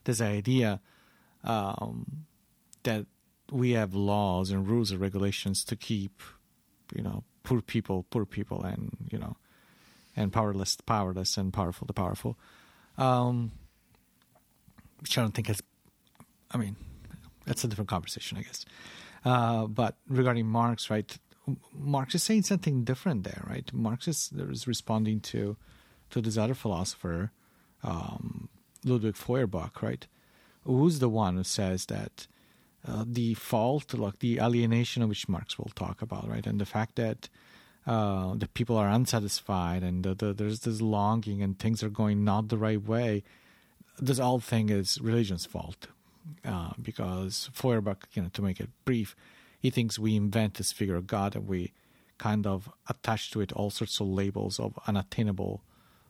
this 0.04 0.20
idea 0.20 0.80
um, 1.44 2.24
that 2.82 3.06
we 3.52 3.72
have 3.72 3.94
laws 3.94 4.50
and 4.50 4.66
rules 4.66 4.90
and 4.90 5.00
regulations 5.00 5.64
to 5.64 5.76
keep, 5.76 6.22
you 6.94 7.02
know, 7.02 7.22
poor 7.45 7.61
people, 7.61 8.05
poor 8.11 8.24
people, 8.24 8.62
and 8.64 8.97
you 9.11 9.18
know, 9.18 9.36
and 10.16 10.32
powerless, 10.32 10.76
powerless, 10.76 11.36
and 11.36 11.53
powerful, 11.53 11.86
the 11.86 11.92
powerful. 11.92 12.36
Um, 12.99 13.53
which 15.01 15.16
I 15.16 15.22
don't 15.22 15.34
think 15.34 15.47
has. 15.47 15.62
I 16.51 16.57
mean, 16.59 16.76
that's 17.47 17.62
a 17.62 17.68
different 17.68 17.88
conversation, 17.88 18.38
I 18.38 18.42
guess. 18.42 18.64
Uh, 19.24 19.66
but 19.66 19.97
regarding 20.09 20.47
Marx, 20.47 20.90
right? 20.90 21.16
Marx 21.74 22.14
is 22.14 22.22
saying 22.22 22.42
something 22.45 22.84
different 22.84 23.24
there, 23.24 23.45
right? 23.47 23.70
Marx 23.72 24.09
is, 24.09 24.32
is 24.36 24.66
responding 24.66 25.20
to 25.20 25.57
to 26.11 26.20
this 26.20 26.36
other 26.36 26.55
philosopher, 26.55 27.32
um, 27.82 28.49
Ludwig 28.84 29.16
Feuerbach, 29.16 29.82
right? 29.82 30.07
Who's 30.64 30.99
the 30.99 31.09
one 31.09 31.36
who 31.36 31.45
says 31.45 31.86
that 31.86 32.26
uh, 32.87 33.05
the 33.07 33.35
fault, 33.35 33.95
like 33.95 34.18
the 34.18 34.39
alienation 34.39 35.09
which 35.09 35.28
Marx 35.28 35.59
will 35.59 35.70
talk 35.74 36.03
about, 36.03 36.28
right? 36.28 36.47
And 36.47 36.61
the 36.61 36.66
fact 36.66 36.97
that 36.97 37.28
uh, 37.87 38.35
the 38.35 38.49
people 38.49 38.76
are 38.76 38.89
unsatisfied 38.89 39.82
and 39.82 40.05
the, 40.05 40.14
the, 40.14 40.32
there's 40.32 40.61
this 40.61 40.80
longing 40.80 41.43
and 41.43 41.59
things 41.59 41.82
are 41.82 41.91
going 41.91 42.24
not 42.24 42.49
the 42.49 42.59
right 42.59 42.82
way. 42.82 43.22
This 43.99 44.18
whole 44.18 44.41
thing 44.41 44.70
is 44.70 45.01
religion's 45.01 45.47
fault 45.47 45.89
uh, 46.45 46.72
because 46.80 47.51
Feuerbach, 47.53 48.09
you 48.12 48.22
know, 48.22 48.30
to 48.32 48.43
make 48.43 48.61
it 48.61 48.70
brief, 48.85 49.14
he 49.59 49.70
thinks 49.70 49.99
we 49.99 50.16
invent 50.16 50.55
this 50.55 50.72
figure 50.72 50.97
of 50.97 51.07
God 51.07 51.35
and 51.35 51.47
we 51.47 51.72
kind 52.18 52.47
of 52.47 52.70
attach 52.89 53.30
to 53.30 53.41
it 53.41 53.53
all 53.53 53.70
sorts 53.70 54.01
of 54.01 54.07
labels 54.09 54.61
of 54.61 54.78
unattainable 54.87 55.62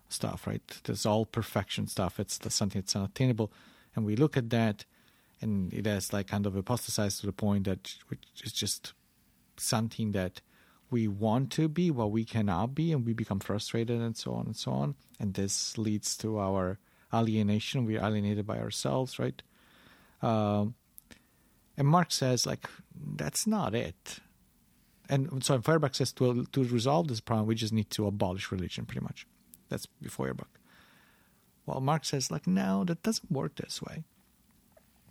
stuff, 0.08 0.46
right? 0.46 0.62
There's 0.84 1.06
all 1.06 1.24
perfection 1.24 1.86
stuff. 1.86 2.20
It's 2.20 2.38
the, 2.38 2.50
something 2.50 2.80
that's 2.80 2.96
unattainable. 2.96 3.52
And 3.94 4.04
we 4.04 4.16
look 4.16 4.36
at 4.36 4.50
that 4.50 4.84
and 5.44 5.72
it 5.72 5.86
has 5.86 6.12
like 6.12 6.26
kind 6.26 6.46
of 6.46 6.56
apostatized 6.56 7.20
to 7.20 7.26
the 7.26 7.32
point 7.32 7.64
that 7.64 7.94
it's 8.42 8.52
just 8.52 8.94
something 9.56 10.12
that 10.12 10.40
we 10.90 11.06
want 11.06 11.52
to 11.52 11.68
be 11.68 11.90
what 11.90 12.10
we 12.10 12.24
cannot 12.24 12.74
be 12.74 12.92
and 12.92 13.04
we 13.04 13.12
become 13.12 13.40
frustrated 13.40 14.00
and 14.00 14.16
so 14.16 14.32
on 14.32 14.46
and 14.46 14.56
so 14.56 14.72
on. 14.72 14.94
And 15.20 15.34
this 15.34 15.76
leads 15.76 16.16
to 16.18 16.38
our 16.38 16.78
alienation. 17.12 17.84
We're 17.84 18.00
alienated 18.00 18.46
by 18.46 18.58
ourselves, 18.58 19.18
right? 19.18 19.40
Um, 20.22 20.74
and 21.76 21.86
Marx 21.88 22.14
says, 22.14 22.46
like, 22.46 22.66
that's 23.16 23.46
not 23.46 23.74
it. 23.74 24.20
And 25.10 25.44
so 25.44 25.60
Feuerbach 25.60 25.94
says 25.94 26.12
to, 26.14 26.46
to 26.52 26.64
resolve 26.64 27.08
this 27.08 27.20
problem, 27.20 27.46
we 27.46 27.54
just 27.54 27.72
need 27.72 27.90
to 27.90 28.06
abolish 28.06 28.50
religion, 28.50 28.86
pretty 28.86 29.04
much. 29.04 29.26
That's 29.68 29.86
Feuerbach. 30.08 30.48
Well, 31.66 31.80
Marx 31.80 32.08
says, 32.08 32.30
like, 32.30 32.46
no, 32.46 32.84
that 32.84 33.02
doesn't 33.02 33.30
work 33.30 33.56
this 33.56 33.82
way. 33.82 34.04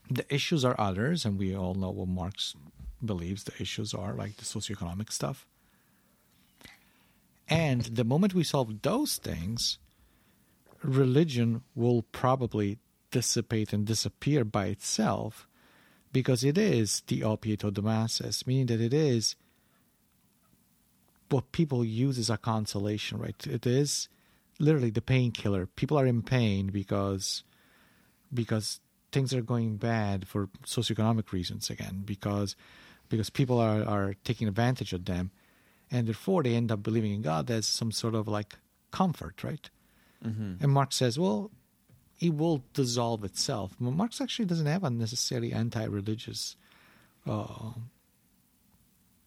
The 0.10 0.26
issues 0.34 0.66
are 0.66 0.76
others, 0.80 1.26
and 1.26 1.40
we 1.40 1.56
all 1.56 1.74
know 1.76 1.92
what 1.92 2.08
Marx 2.08 2.56
believes 3.04 3.44
the 3.44 3.54
issues 3.60 3.94
are, 3.94 4.14
like 4.14 4.38
the 4.38 4.46
socioeconomic 4.46 5.12
stuff. 5.12 5.46
And 7.50 7.82
the 7.84 8.04
moment 8.04 8.34
we 8.34 8.44
solve 8.44 8.82
those 8.82 9.18
things, 9.18 9.78
religion 10.82 11.64
will 11.76 12.04
probably 12.04 12.80
dissipate 13.12 13.74
and 13.74 13.86
disappear 13.86 14.44
by 14.44 14.68
itself 14.68 15.48
because 16.12 16.44
it 16.44 16.58
is 16.58 17.02
the 17.08 17.24
opiate 17.24 17.64
of 17.64 17.74
the 17.74 17.82
masses, 17.82 18.46
meaning 18.46 18.68
that 18.68 18.82
it 18.82 18.94
is 18.94 19.36
what 21.30 21.52
people 21.52 21.84
use 21.84 22.20
as 22.20 22.30
a 22.30 22.38
consolation, 22.38 23.18
right? 23.18 23.48
It 23.48 23.66
is 23.66 24.08
literally 24.60 24.92
the 24.92 25.02
painkiller. 25.02 25.66
People 25.66 25.98
are 25.98 26.06
in 26.06 26.22
pain 26.22 26.68
because 26.68 27.44
because 28.32 28.80
things 29.14 29.34
are 29.34 29.42
going 29.42 29.78
bad 29.78 30.28
for 30.28 30.50
socioeconomic 30.66 31.32
reasons 31.32 31.70
again, 31.70 32.04
because 32.04 32.58
because 33.10 33.30
people 33.30 33.60
are, 33.60 33.84
are 33.84 34.16
taking 34.24 34.48
advantage 34.48 34.92
of 34.92 35.06
them 35.06 35.32
and 35.92 36.08
therefore 36.08 36.44
they 36.44 36.56
end 36.56 36.72
up 36.72 36.82
believing 36.82 37.14
in 37.14 37.22
God 37.22 37.50
as 37.52 37.68
some 37.68 37.92
sort 37.92 38.16
of 38.16 38.28
like 38.28 38.56
comfort, 38.92 39.44
right? 39.44 39.70
Mm-hmm. 40.26 40.64
And 40.64 40.72
Marx 40.72 40.96
says, 40.96 41.20
well, 41.20 41.52
it 42.20 42.36
will 42.36 42.64
dissolve 42.74 43.24
itself. 43.24 43.76
But 43.80 43.92
Marx 43.92 44.20
actually 44.20 44.46
doesn't 44.46 44.66
have 44.66 44.84
a 44.84 44.90
necessarily 44.90 45.54
anti-religious 45.54 46.56
uh, 47.28 47.74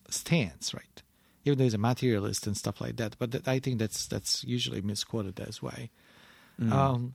stance, 0.09 0.75
right? 0.75 1.03
Even 1.45 1.59
though 1.59 1.65
he's 1.65 1.75
a 1.75 1.79
materialist 1.79 2.47
and 2.47 2.57
stuff 2.57 2.81
like 2.81 2.97
that. 2.97 3.17
But 3.19 3.31
that, 3.33 3.47
I 3.47 3.61
think 3.61 3.79
that's 3.79 4.07
that's 4.07 4.43
usually 4.43 4.81
misquoted 4.81 5.39
as 5.39 5.63
way. 5.63 5.91
Mm. 6.61 6.73
Um, 6.73 7.15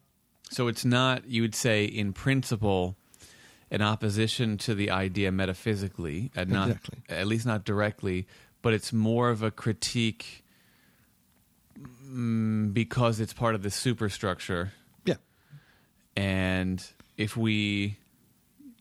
So 0.52 0.68
it's 0.68 0.84
not, 0.84 1.28
you 1.28 1.42
would 1.42 1.56
say, 1.56 1.86
in 1.86 2.12
principle, 2.14 2.96
an 3.72 3.82
opposition 3.82 4.58
to 4.60 4.76
the 4.76 4.92
idea 4.92 5.32
metaphysically, 5.32 6.30
and 6.36 6.50
not 6.50 6.68
Exactly. 6.72 7.00
at 7.10 7.26
least 7.26 7.46
not 7.46 7.64
directly, 7.64 8.28
but 8.62 8.74
it's 8.74 8.92
more 8.92 9.30
of 9.30 9.42
a 9.44 9.50
critique 9.50 10.44
mm, 12.06 12.74
because 12.74 13.20
it's 13.20 13.34
part 13.34 13.56
of 13.56 13.64
the 13.64 13.72
superstructure. 13.72 14.74
yeah, 15.06 15.16
And 16.16 16.86
if 17.18 17.38
we 17.38 17.98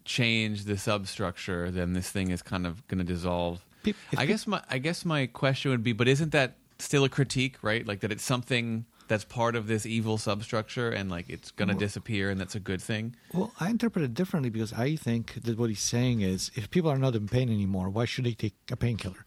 change 0.04 0.64
the 0.64 0.76
substructure, 0.76 1.70
then 1.70 1.92
this 1.92 2.10
thing 2.10 2.30
is 2.30 2.42
kind 2.42 2.66
of 2.66 2.86
going 2.88 2.98
to 2.98 3.04
dissolve. 3.04 3.64
If 3.84 3.96
I 4.18 4.26
guess 4.26 4.46
my 4.46 4.60
I 4.68 4.78
guess 4.78 5.04
my 5.04 5.26
question 5.26 5.70
would 5.70 5.84
be, 5.84 5.92
but 5.92 6.08
isn't 6.08 6.32
that 6.32 6.56
still 6.78 7.04
a 7.04 7.08
critique, 7.08 7.56
right? 7.62 7.86
Like 7.86 8.00
that 8.00 8.10
it's 8.12 8.24
something 8.24 8.84
that's 9.10 9.24
part 9.24 9.56
of 9.56 9.66
this 9.66 9.84
evil 9.84 10.16
substructure, 10.18 10.88
and 10.88 11.10
like 11.10 11.28
it's 11.28 11.50
going 11.50 11.68
to 11.68 11.74
disappear, 11.74 12.30
and 12.30 12.40
that's 12.40 12.54
a 12.54 12.60
good 12.60 12.80
thing. 12.80 13.16
Well, 13.34 13.52
I 13.58 13.68
interpret 13.68 14.04
it 14.04 14.14
differently 14.14 14.50
because 14.50 14.72
I 14.72 14.94
think 14.94 15.34
that 15.42 15.58
what 15.58 15.68
he's 15.68 15.82
saying 15.82 16.20
is 16.20 16.50
if 16.54 16.70
people 16.70 16.90
are 16.90 16.96
not 16.96 17.16
in 17.16 17.26
pain 17.26 17.50
anymore, 17.50 17.90
why 17.90 18.04
should 18.04 18.24
they 18.24 18.34
take 18.34 18.54
a 18.70 18.76
painkiller? 18.76 19.26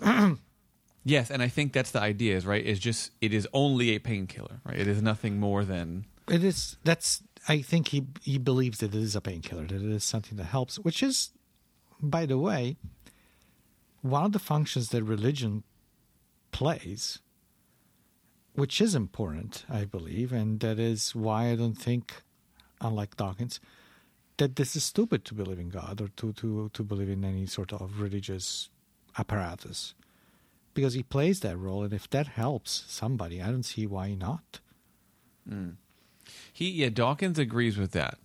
Yes, 1.04 1.32
and 1.32 1.42
I 1.42 1.48
think 1.48 1.72
that's 1.72 1.90
the 1.90 2.00
idea, 2.00 2.36
is 2.36 2.46
right? 2.46 2.64
Is 2.64 2.78
just 2.78 3.10
it 3.20 3.34
is 3.34 3.48
only 3.52 3.90
a 3.90 3.98
painkiller, 3.98 4.60
right? 4.64 4.78
It 4.78 4.86
is 4.86 5.02
nothing 5.02 5.40
more 5.40 5.64
than 5.64 6.06
It 6.28 6.44
is 6.44 6.76
that's 6.84 7.22
I 7.48 7.60
think 7.60 7.88
he 7.88 8.06
he 8.22 8.38
believes 8.38 8.78
that 8.78 8.94
it 8.94 9.02
is 9.02 9.16
a 9.16 9.20
painkiller, 9.20 9.66
that 9.66 9.82
it 9.82 9.90
is 9.90 10.04
something 10.04 10.38
that 10.38 10.44
helps, 10.44 10.78
which 10.78 11.02
is 11.02 11.32
by 12.00 12.24
the 12.24 12.38
way, 12.38 12.76
one 14.00 14.24
of 14.26 14.32
the 14.32 14.38
functions 14.38 14.90
that 14.90 15.02
religion 15.02 15.64
plays, 16.52 17.18
which 18.54 18.80
is 18.80 18.94
important, 18.94 19.64
I 19.68 19.84
believe, 19.84 20.32
and 20.32 20.60
that 20.60 20.78
is 20.78 21.14
why 21.14 21.50
I 21.50 21.56
don't 21.56 21.74
think, 21.78 22.22
unlike 22.80 23.16
Dawkins, 23.16 23.60
that 24.36 24.56
this 24.56 24.74
is 24.76 24.84
stupid 24.84 25.24
to 25.26 25.34
believe 25.34 25.58
in 25.58 25.68
God 25.68 26.00
or 26.00 26.08
to, 26.08 26.32
to, 26.34 26.70
to 26.72 26.82
believe 26.82 27.08
in 27.08 27.24
any 27.24 27.46
sort 27.46 27.72
of 27.72 28.00
religious 28.00 28.68
apparatus. 29.18 29.94
Because 30.74 30.94
he 30.94 31.02
plays 31.02 31.40
that 31.40 31.56
role, 31.58 31.82
and 31.84 31.92
if 31.92 32.08
that 32.10 32.26
helps 32.28 32.84
somebody, 32.88 33.42
I 33.42 33.46
don't 33.50 33.62
see 33.62 33.86
why 33.86 34.14
not. 34.14 34.60
he. 36.52 36.70
Yeah, 36.70 36.88
Dawkins 36.88 37.38
agrees 37.38 37.76
with 37.76 37.92
that. 37.92 38.18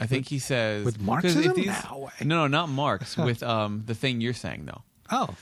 I 0.00 0.06
think 0.06 0.28
he 0.28 0.38
says 0.38 0.84
with 0.84 1.00
Marxism? 1.00 1.52
these- 1.54 1.66
No 1.90 1.98
way. 1.98 2.10
no, 2.22 2.36
no, 2.36 2.46
not 2.46 2.68
Marx. 2.68 3.16
with 3.28 3.42
um 3.42 3.82
the 3.86 3.94
thing 3.94 4.20
you're 4.20 4.32
saying 4.34 4.64
though. 4.66 4.82
Oh, 5.10 5.34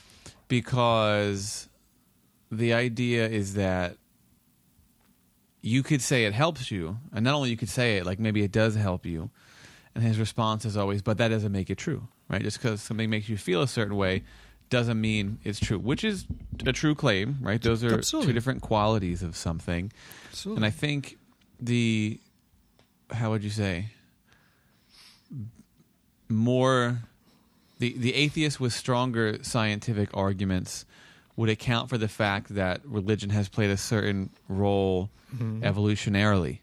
because 0.49 1.68
the 2.51 2.73
idea 2.75 3.27
is 3.29 3.55
that 3.55 3.97
you 5.63 5.83
could 5.83 6.03
say 6.03 6.25
it 6.25 6.35
helps 6.35 6.71
you, 6.71 6.99
and 7.13 7.25
not 7.25 7.35
only 7.35 7.49
you 7.51 7.57
could 7.57 7.69
say 7.69 7.97
it, 7.99 8.05
like 8.05 8.19
maybe 8.19 8.43
it 8.43 8.53
does 8.53 8.75
help 8.75 9.07
you. 9.07 9.31
And 9.95 10.03
his 10.03 10.19
response 10.19 10.65
is 10.65 10.77
always, 10.77 11.03
"But 11.03 11.19
that 11.19 11.29
doesn't 11.29 11.53
make 11.53 11.71
it 11.71 11.79
true, 11.79 12.09
right? 12.29 12.43
Just 12.43 12.61
because 12.61 12.81
something 12.83 13.09
makes 13.09 13.29
you 13.29 13.37
feel 13.37 13.63
a 13.63 13.69
certain 13.69 13.97
way 13.97 14.25
doesn't 14.71 15.01
mean 15.01 15.39
it's 15.45 15.61
true." 15.61 15.79
Which 15.79 16.03
is 16.03 16.27
a 16.67 16.73
true 16.73 16.95
claim, 16.95 17.39
right? 17.41 17.61
Those 17.63 17.85
are 17.85 17.95
Absolutely. 17.95 18.29
two 18.29 18.33
different 18.33 18.63
qualities 18.63 19.23
of 19.23 19.37
something. 19.37 19.93
absolutely. 20.31 20.59
And 20.59 20.67
I 20.67 20.71
think 20.71 21.19
the 21.61 22.19
how 23.11 23.31
would 23.31 23.45
you 23.45 23.51
say 23.51 23.91
more 26.29 27.03
the 27.79 27.95
the 27.99 28.15
atheist 28.15 28.59
with 28.61 28.73
stronger 28.73 29.39
scientific 29.43 30.09
arguments 30.15 30.85
would 31.37 31.49
account 31.49 31.89
for 31.89 31.97
the 31.99 32.09
fact 32.09 32.55
that 32.55 32.80
religion 32.85 33.30
has 33.30 33.49
played 33.49 33.70
a 33.70 33.76
certain 33.76 34.30
role 34.49 35.11
Mhm. 35.35 35.61
evolutionarily. 35.62 36.59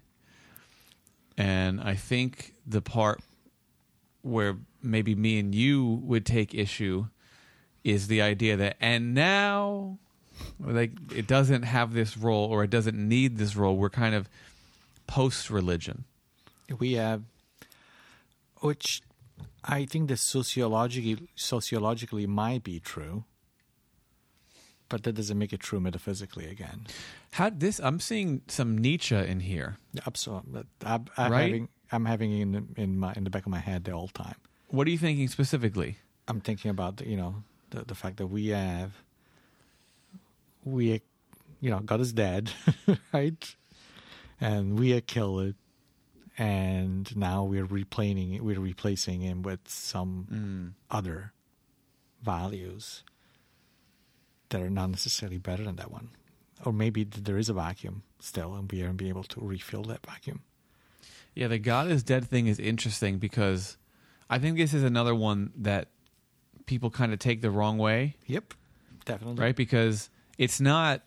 And 1.38 1.80
I 1.82 1.96
think 1.96 2.54
the 2.68 2.82
part 2.82 3.22
where 4.22 4.58
maybe 4.84 5.16
me 5.16 5.40
and 5.40 5.56
you 5.56 5.86
would 6.04 6.26
take 6.26 6.54
issue 6.54 7.08
is 7.84 8.08
the 8.08 8.22
idea 8.22 8.58
that 8.58 8.76
and 8.80 9.14
now 9.14 9.98
like 10.60 10.92
it 11.16 11.28
doesn't 11.28 11.64
have 11.64 11.94
this 11.94 12.18
role 12.18 12.46
or 12.46 12.64
it 12.64 12.70
doesn't 12.70 12.98
need 12.98 13.38
this 13.38 13.56
role. 13.56 13.76
We're 13.78 13.90
kind 13.90 14.14
of 14.16 14.30
post 15.08 15.50
religion. 15.50 16.04
we 16.78 16.94
have, 16.94 17.24
which 18.58 19.02
I 19.64 19.86
think 19.86 20.08
that 20.10 20.18
sociologically, 20.18 21.28
sociologically 21.36 22.28
might 22.28 22.64
be 22.64 22.80
true, 22.80 23.24
but 24.90 25.04
that 25.04 25.14
doesn't 25.14 25.38
make 25.38 25.54
it 25.54 25.60
true 25.60 25.80
metaphysically 25.80 26.48
again. 26.48 26.88
How 27.32 27.50
this 27.50 27.80
I'm 27.80 28.00
seeing 28.00 28.42
some 28.48 28.78
Nietzsche 28.78 29.16
in 29.16 29.40
here. 29.42 29.78
Absolutely, 30.06 30.64
I'm, 30.86 31.06
I'm 31.18 31.32
Right? 31.32 31.42
having 31.44 31.70
I'm 31.92 32.06
having 32.06 32.32
it 32.34 32.42
in 32.42 32.68
in 32.78 33.00
my 33.00 33.14
in 33.16 33.24
the 33.24 33.30
back 33.30 33.46
of 33.46 33.52
my 33.52 33.60
head 33.60 33.84
the 33.86 33.92
whole 33.94 34.10
time. 34.10 34.36
What 34.70 34.88
are 34.88 34.92
you 34.92 34.98
thinking 34.98 35.28
specifically? 35.28 35.98
I'm 36.28 36.42
thinking 36.42 36.70
about 36.72 36.98
the, 36.98 37.08
you 37.08 37.18
know 37.18 37.44
the 37.72 37.86
the 37.86 37.96
fact 37.96 38.18
that 38.18 38.28
we 38.28 38.48
have 38.50 38.92
we 40.64 41.02
you 41.62 41.70
know 41.70 41.80
God 41.80 42.02
is 42.02 42.14
dead, 42.14 42.52
right? 43.14 43.56
And 44.42 44.80
we 44.80 44.94
are 44.94 45.02
killed 45.02 45.42
it, 45.48 45.56
and 46.38 47.14
now 47.16 47.44
we're 47.44 47.68
replaying 47.68 48.36
it. 48.36 48.44
We're 48.44 48.60
replacing 48.60 49.22
him 49.22 49.42
with 49.42 49.60
some 49.68 50.28
Mm. 50.32 50.74
other 50.90 51.34
values 52.24 53.04
that 54.50 54.62
are 54.62 54.70
not 54.70 54.90
necessarily 54.90 55.38
better 55.38 55.64
than 55.64 55.76
that 55.78 55.92
one, 55.92 56.10
or 56.66 56.74
maybe 56.74 57.04
there 57.04 57.38
is 57.38 57.50
a 57.50 57.54
vacuum 57.54 58.04
still, 58.20 58.54
and 58.56 58.72
we 58.72 58.80
haven't 58.80 58.98
been 58.98 59.08
able 59.08 59.24
to 59.24 59.40
refill 59.42 59.84
that 59.84 60.06
vacuum. 60.06 60.42
Yeah, 61.36 61.48
the 61.48 61.60
God 61.60 61.88
is 61.90 62.04
dead 62.04 62.26
thing 62.28 62.48
is 62.48 62.60
interesting 62.60 63.18
because 63.20 63.78
I 64.30 64.40
think 64.40 64.58
this 64.58 64.74
is 64.74 64.84
another 64.84 65.14
one 65.16 65.52
that 65.58 65.90
people 66.66 66.90
kind 66.90 67.14
of 67.14 67.20
take 67.20 67.42
the 67.42 67.52
wrong 67.52 67.78
way, 67.78 68.16
Yep, 68.26 68.54
definitely. 69.06 69.42
right? 69.42 69.56
Because 69.56 70.10
it's 70.38 70.60
not 70.60 71.02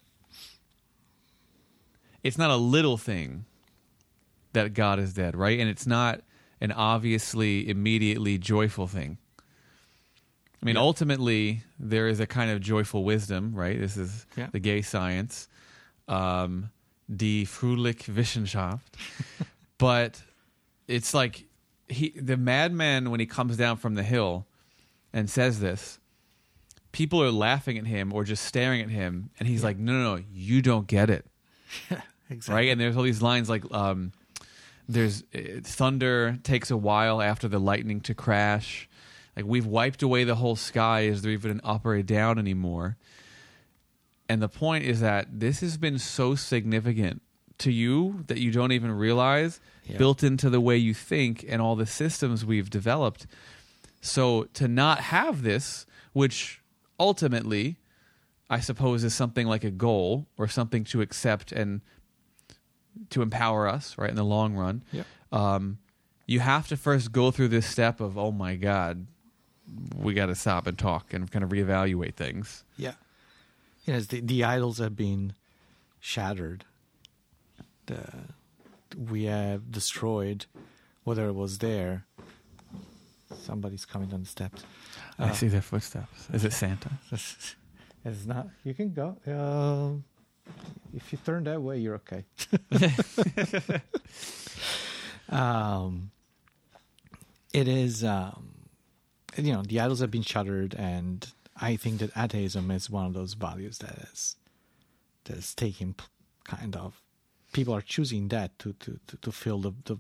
it's 2.23 2.39
not 2.39 2.51
a 2.51 2.57
little 2.57 2.97
thing 2.97 3.45
that 4.53 4.75
God 4.75 4.99
is 4.99 5.13
dead, 5.13 5.35
right? 5.37 5.59
And 5.59 5.69
it's 5.69 5.87
not 5.87 6.21
an 6.61 6.71
obviously 6.73 7.69
immediately 7.69 8.39
joyful 8.39 8.87
thing. 8.87 9.19
I 10.63 10.67
mean, 10.67 10.77
Yeah. 10.77 10.83
ultimately, 10.83 11.65
there 11.79 12.07
is 12.07 12.21
a 12.21 12.27
kind 12.27 12.51
of 12.51 12.61
joyful 12.61 13.03
wisdom, 13.05 13.53
right? 13.55 13.79
This 13.79 13.97
is 13.97 14.27
Yeah. 14.37 14.49
the 14.53 14.61
gay 14.61 14.81
science, 14.83 15.49
um, 16.09 16.71
die 17.15 17.45
Wissenschaft. 17.47 18.81
but 19.79 20.23
it's 20.87 21.13
like 21.15 21.45
he, 21.89 22.11
the 22.11 22.37
madman, 22.37 23.11
when 23.11 23.19
he 23.21 23.27
comes 23.27 23.57
down 23.57 23.77
from 23.77 23.95
the 23.95 24.03
hill 24.05 24.47
and 25.13 25.29
says 25.29 25.59
this, 25.61 25.99
people 26.93 27.23
are 27.23 27.31
laughing 27.33 27.77
at 27.79 27.87
him 27.87 28.13
or 28.13 28.23
just 28.25 28.45
staring 28.45 28.81
at 28.83 28.89
him, 28.91 29.31
and 29.39 29.49
he's 29.49 29.65
like, 29.65 29.79
"No, 29.79 29.93
no, 29.93 30.17
no, 30.17 30.23
you 30.33 30.63
don't 30.63 30.87
get 30.87 31.11
it." 31.11 31.27
Exactly. 32.31 32.55
right? 32.55 32.69
And 32.71 32.81
there's 32.81 32.97
all 32.97 33.03
these 33.03 33.21
lines 33.21 33.51
like, 33.51 33.63
um, 33.75 34.13
"There's 34.89 35.23
uh, 35.35 35.61
thunder 35.65 36.39
takes 36.43 36.71
a 36.71 36.77
while 36.79 37.21
after 37.21 37.47
the 37.49 37.59
lightning 37.59 38.01
to 38.03 38.15
crash." 38.15 38.89
Like 39.37 39.47
we've 39.47 39.67
wiped 39.67 40.03
away 40.03 40.25
the 40.25 40.35
whole 40.37 40.57
sky. 40.57 41.03
Is 41.03 41.23
there 41.23 41.33
even 41.33 41.51
an 41.51 41.61
up 41.65 41.87
or 41.87 41.95
a 41.95 42.03
down 42.03 42.39
anymore? 42.39 42.97
And 44.29 44.41
the 44.43 44.49
point 44.49 44.85
is 44.85 45.01
that 45.01 45.41
this 45.41 45.61
has 45.61 45.77
been 45.77 45.99
so 45.99 46.35
significant 46.35 47.23
to 47.59 47.71
you 47.73 48.25
that 48.29 48.39
you 48.39 48.51
don't 48.51 48.73
even 48.73 48.91
realize, 48.93 49.61
Yeah. 49.85 49.99
built 49.99 50.23
into 50.23 50.49
the 50.51 50.61
way 50.61 50.77
you 50.77 50.95
think 50.95 51.45
and 51.49 51.61
all 51.63 51.77
the 51.77 51.87
systems 51.87 52.45
we've 52.45 52.71
developed. 52.71 53.27
So 54.01 54.45
to 54.55 54.69
not 54.69 55.01
have 55.01 55.43
this, 55.43 55.87
which 56.13 56.61
ultimately 56.99 57.77
I 58.51 58.61
suppose 58.61 59.03
is 59.03 59.15
something 59.15 59.47
like 59.47 59.65
a 59.65 59.71
goal 59.71 60.27
or 60.37 60.47
something 60.47 60.85
to 60.85 61.01
accept 61.01 61.53
and 61.53 61.81
to 63.11 63.23
empower 63.23 63.67
us, 63.67 63.97
right, 63.97 64.11
in 64.11 64.17
the 64.17 64.25
long 64.25 64.55
run. 64.55 64.83
Yep. 64.93 65.07
Um, 65.33 65.79
you 66.27 66.41
have 66.41 66.69
to 66.69 66.77
first 66.77 67.13
go 67.13 67.31
through 67.31 67.49
this 67.49 67.67
step 67.67 68.01
of, 68.01 68.19
oh 68.19 68.31
my 68.31 68.57
God, 68.57 69.07
we 69.97 70.15
got 70.15 70.27
to 70.27 70.35
stop 70.35 70.67
and 70.67 70.79
talk 70.79 71.13
and 71.15 71.31
kind 71.31 71.43
of 71.45 71.51
reevaluate 71.51 72.15
things. 72.15 72.65
Yeah. 72.77 72.95
Yes, 73.85 74.07
the, 74.07 74.21
the 74.21 74.45
idols 74.45 74.79
have 74.79 74.95
been 74.97 75.35
shattered. 76.01 76.65
The, 77.87 78.05
we 78.97 79.25
have 79.25 79.71
destroyed 79.73 80.47
whatever 81.05 81.33
was 81.33 81.59
there. 81.59 82.05
Somebody's 83.41 83.85
coming 83.85 84.09
down 84.09 84.21
the 84.21 84.29
steps. 84.29 84.63
I 85.19 85.31
Uh, 85.31 85.33
see 85.33 85.49
their 85.49 85.63
footsteps. 85.63 86.29
Is 86.33 86.45
it 86.45 86.53
Santa? 86.53 86.91
It's 88.05 88.27
not. 88.27 88.49
You 88.65 88.75
can 88.75 88.93
go. 88.93 89.17
Um, 89.29 90.03
if 90.93 91.13
you 91.13 91.19
turn 91.25 91.45
that 91.45 91.63
way, 91.63 91.79
you're 91.79 92.01
okay. 92.03 92.25
um, 95.29 96.11
it 97.53 97.69
is, 97.69 98.03
um, 98.03 98.52
you 99.37 99.53
know, 99.53 99.63
the 99.63 99.81
idols 99.81 100.01
have 100.01 100.11
been 100.11 100.23
shuttered, 100.23 100.75
and 100.75 101.27
I 101.61 101.77
think 101.77 102.01
that 102.01 102.11
atheism 102.17 102.71
is 102.71 102.91
one 102.91 103.07
of 103.07 103.15
those 103.15 103.35
values 103.35 103.79
that 103.79 104.09
is 104.13 104.37
that 105.25 105.37
is 105.37 105.55
taking 105.55 105.95
kind 106.45 106.77
of 106.77 107.01
people 107.53 107.75
are 107.75 107.81
choosing 107.83 108.29
that 108.29 108.59
to 108.59 108.73
to 108.75 108.99
to, 109.07 109.17
to 109.17 109.33
fill 109.33 109.61
the, 109.61 109.73
the 109.85 109.97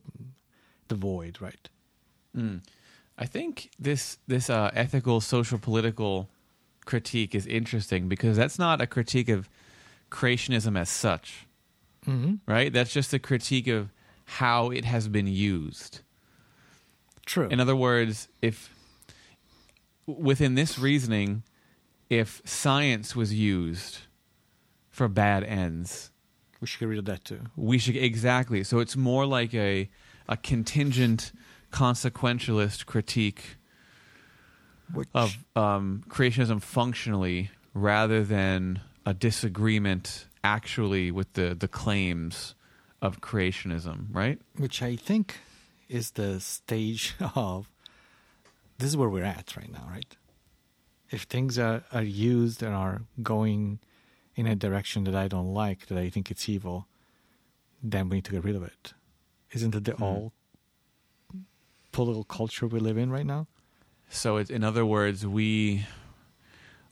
the 0.88 0.94
void, 0.94 1.40
right? 1.40 1.68
Mm. 2.36 2.62
I 3.18 3.26
think 3.26 3.70
this 3.78 4.18
this 4.26 4.48
uh, 4.50 4.70
ethical, 4.74 5.20
social, 5.20 5.58
political 5.58 6.28
critique 6.84 7.34
is 7.34 7.46
interesting 7.46 8.08
because 8.08 8.36
that's 8.36 8.58
not 8.58 8.80
a 8.80 8.86
critique 8.86 9.28
of 9.28 9.48
creationism 10.10 10.78
as 10.78 10.88
such, 10.88 11.46
Mm-hmm. 12.06 12.50
right? 12.50 12.72
That's 12.72 12.92
just 12.92 13.14
a 13.14 13.18
critique 13.18 13.68
of 13.68 13.90
how 14.24 14.70
it 14.70 14.84
has 14.84 15.08
been 15.08 15.26
used. 15.28 16.00
True. 17.26 17.48
In 17.48 17.60
other 17.60 17.76
words, 17.76 18.28
if 18.40 18.74
within 20.06 20.54
this 20.54 20.78
reasoning, 20.78 21.42
if 22.10 22.42
science 22.44 23.16
was 23.16 23.32
used 23.32 23.98
for 24.90 25.08
bad 25.08 25.44
ends, 25.44 26.10
we 26.60 26.66
should 26.66 26.80
get 26.80 26.88
rid 26.88 26.98
of 26.98 27.04
that 27.06 27.24
too. 27.24 27.40
we 27.56 27.78
should 27.78 27.96
exactly. 27.96 28.62
So 28.64 28.78
it's 28.78 28.96
more 28.96 29.26
like 29.26 29.54
a 29.54 29.88
a 30.28 30.36
contingent 30.36 31.32
consequentialist 31.72 32.86
critique 32.86 33.56
Which, 34.92 35.08
of 35.14 35.36
um, 35.56 36.04
creationism 36.08 36.62
functionally 36.62 37.50
rather 37.74 38.22
than 38.22 38.80
a 39.06 39.14
disagreement 39.14 40.26
actually 40.44 41.10
with 41.10 41.32
the, 41.32 41.54
the 41.54 41.68
claims 41.68 42.54
of 43.00 43.20
creationism, 43.20 44.06
right? 44.12 44.38
which 44.56 44.82
I 44.82 44.96
think 44.96 45.40
is 45.88 46.12
the 46.12 46.40
stage 46.40 47.14
of 47.34 47.68
this 48.82 48.90
is 48.90 48.96
where 48.96 49.08
we're 49.08 49.22
at 49.24 49.56
right 49.56 49.70
now, 49.72 49.86
right? 49.88 50.16
If 51.10 51.22
things 51.22 51.56
are, 51.58 51.84
are 51.92 52.02
used 52.02 52.62
and 52.64 52.74
are 52.74 53.02
going 53.22 53.78
in 54.34 54.46
a 54.48 54.56
direction 54.56 55.04
that 55.04 55.14
I 55.14 55.28
don't 55.28 55.54
like, 55.54 55.86
that 55.86 55.96
I 55.96 56.08
think 56.10 56.30
it's 56.32 56.48
evil, 56.48 56.88
then 57.82 58.08
we 58.08 58.16
need 58.16 58.24
to 58.24 58.32
get 58.32 58.42
rid 58.42 58.56
of 58.56 58.64
it. 58.64 58.92
Isn't 59.52 59.74
it 59.74 59.84
the 59.84 59.92
Mhm. 59.92 60.02
all 60.02 60.32
political 61.92 62.24
culture 62.24 62.66
we 62.66 62.80
live 62.80 62.96
in 62.96 63.10
right 63.10 63.26
now? 63.26 63.46
So 64.08 64.36
it's, 64.38 64.50
in 64.50 64.64
other 64.64 64.84
words, 64.84 65.26
we 65.26 65.86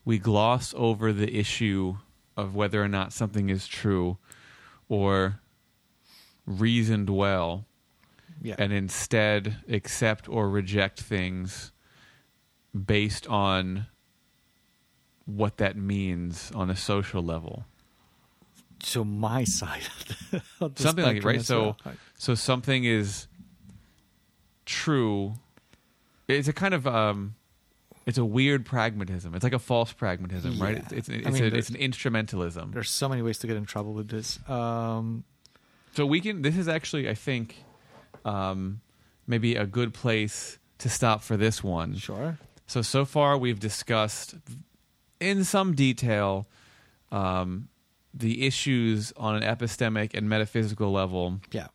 we 0.05 0.19
gloss 0.19 0.73
over 0.77 1.13
the 1.13 1.37
issue 1.39 1.97
of 2.37 2.55
whether 2.55 2.83
or 2.83 2.89
not 2.89 3.13
something 3.13 3.51
is 3.51 3.67
true 3.67 4.17
or 4.89 5.41
reasoned 6.47 7.11
well 7.11 7.67
Yeah. 8.41 8.55
and 8.59 8.73
instead 8.73 9.59
accept 9.69 10.27
or 10.29 10.49
reject 10.49 11.01
things 11.03 11.71
based 12.87 13.27
on 13.27 13.87
what 15.27 15.57
that 15.59 15.77
means 15.77 16.51
on 16.55 16.71
a 16.71 16.77
social 16.77 17.23
level. 17.23 17.65
so 18.83 19.05
my 19.05 19.45
side 19.45 19.83
of 20.33 20.75
the 20.75 20.83
Something 20.83 21.05
like 21.05 21.17
it, 21.19 21.25
right? 21.25 21.43
So- 21.43 21.77
well. 21.85 21.95
So 22.17 22.35
something 22.35 22.85
is 22.85 23.27
true. 24.67 25.35
It's 26.29 26.49
a 26.49 26.53
kind 26.53 26.75
of 26.75 26.87
um, 26.87 27.35
it's 28.07 28.19
a 28.19 28.25
weird 28.25 28.65
pragmatism. 28.65 29.35
It's 29.35 29.43
like 29.45 29.53
a 29.53 29.59
false 29.59 29.93
pragmatism, 29.93 30.59
right? 30.61 30.77
Yeah. 30.77 30.99
It's 30.99 31.09
it's, 31.09 31.27
I 31.27 31.31
mean, 31.31 31.45
a, 31.45 31.57
it's 31.57 31.71
an 31.71 31.77
instrumentalism. 31.77 32.73
there's 32.73 32.91
so 32.91 33.09
many 33.09 33.23
ways 33.23 33.39
to 33.39 33.47
get 33.47 33.57
in 33.57 33.65
trouble 33.67 33.93
with 33.95 34.09
this. 34.09 34.39
Um, 34.49 35.25
So 35.97 36.07
we 36.07 36.21
can. 36.21 36.43
This 36.43 36.57
is 36.57 36.69
actually, 36.69 37.09
I 37.09 37.15
think, 37.15 37.57
um, 38.25 38.81
maybe 39.27 39.57
a 39.57 39.67
good 39.67 39.93
place 39.93 40.59
to 40.79 40.89
stop 40.89 41.23
for 41.23 41.37
this 41.37 41.63
one. 41.65 41.97
sure. 41.97 42.39
So 42.71 42.83
so 42.83 43.05
far 43.05 43.37
we've 43.37 43.59
discussed 43.59 44.37
in 45.19 45.43
some 45.43 45.75
detail 45.75 46.47
um, 47.11 47.67
the 48.15 48.47
issues 48.47 49.13
on 49.17 49.35
an 49.35 49.43
epistemic 49.43 50.15
and 50.15 50.29
metaphysical 50.29 50.93
level 50.93 51.41
Yeah. 51.51 51.67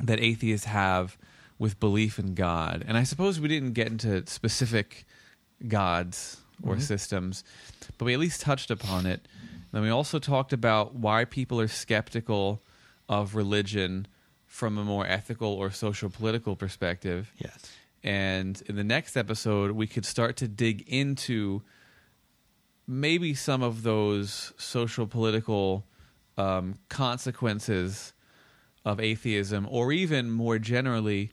that 0.00 0.20
atheists 0.20 0.66
have 0.66 1.16
with 1.58 1.80
belief 1.80 2.18
in 2.18 2.34
God. 2.34 2.84
And 2.86 2.98
I 2.98 3.04
suppose 3.04 3.40
we 3.40 3.48
didn't 3.48 3.72
get 3.72 3.86
into 3.86 4.26
specific 4.26 5.06
gods 5.66 6.42
or 6.62 6.76
Mhm. 6.76 6.82
systems, 6.82 7.42
but 7.96 8.04
we 8.04 8.12
at 8.12 8.20
least 8.20 8.42
touched 8.42 8.70
upon 8.70 9.06
it. 9.06 9.26
Then 9.72 9.80
we 9.80 9.88
also 9.88 10.18
talked 10.18 10.52
about 10.52 10.94
why 10.94 11.24
people 11.24 11.58
are 11.58 11.68
skeptical 11.68 12.62
of 13.08 13.34
religion 13.34 14.06
from 14.46 14.76
a 14.76 14.84
more 14.84 15.06
ethical 15.06 15.48
or 15.48 15.70
social 15.70 16.10
political 16.10 16.54
perspective. 16.54 17.32
Yes. 17.38 17.72
And 18.04 18.62
in 18.66 18.76
the 18.76 18.84
next 18.84 19.16
episode, 19.16 19.70
we 19.70 19.86
could 19.86 20.04
start 20.04 20.36
to 20.36 20.46
dig 20.46 20.86
into 20.86 21.62
maybe 22.86 23.32
some 23.32 23.62
of 23.62 23.82
those 23.82 24.52
social 24.58 25.06
political 25.06 25.86
um, 26.36 26.74
consequences 26.90 28.12
of 28.84 29.00
atheism, 29.00 29.66
or 29.70 29.90
even 29.90 30.30
more 30.30 30.58
generally, 30.58 31.30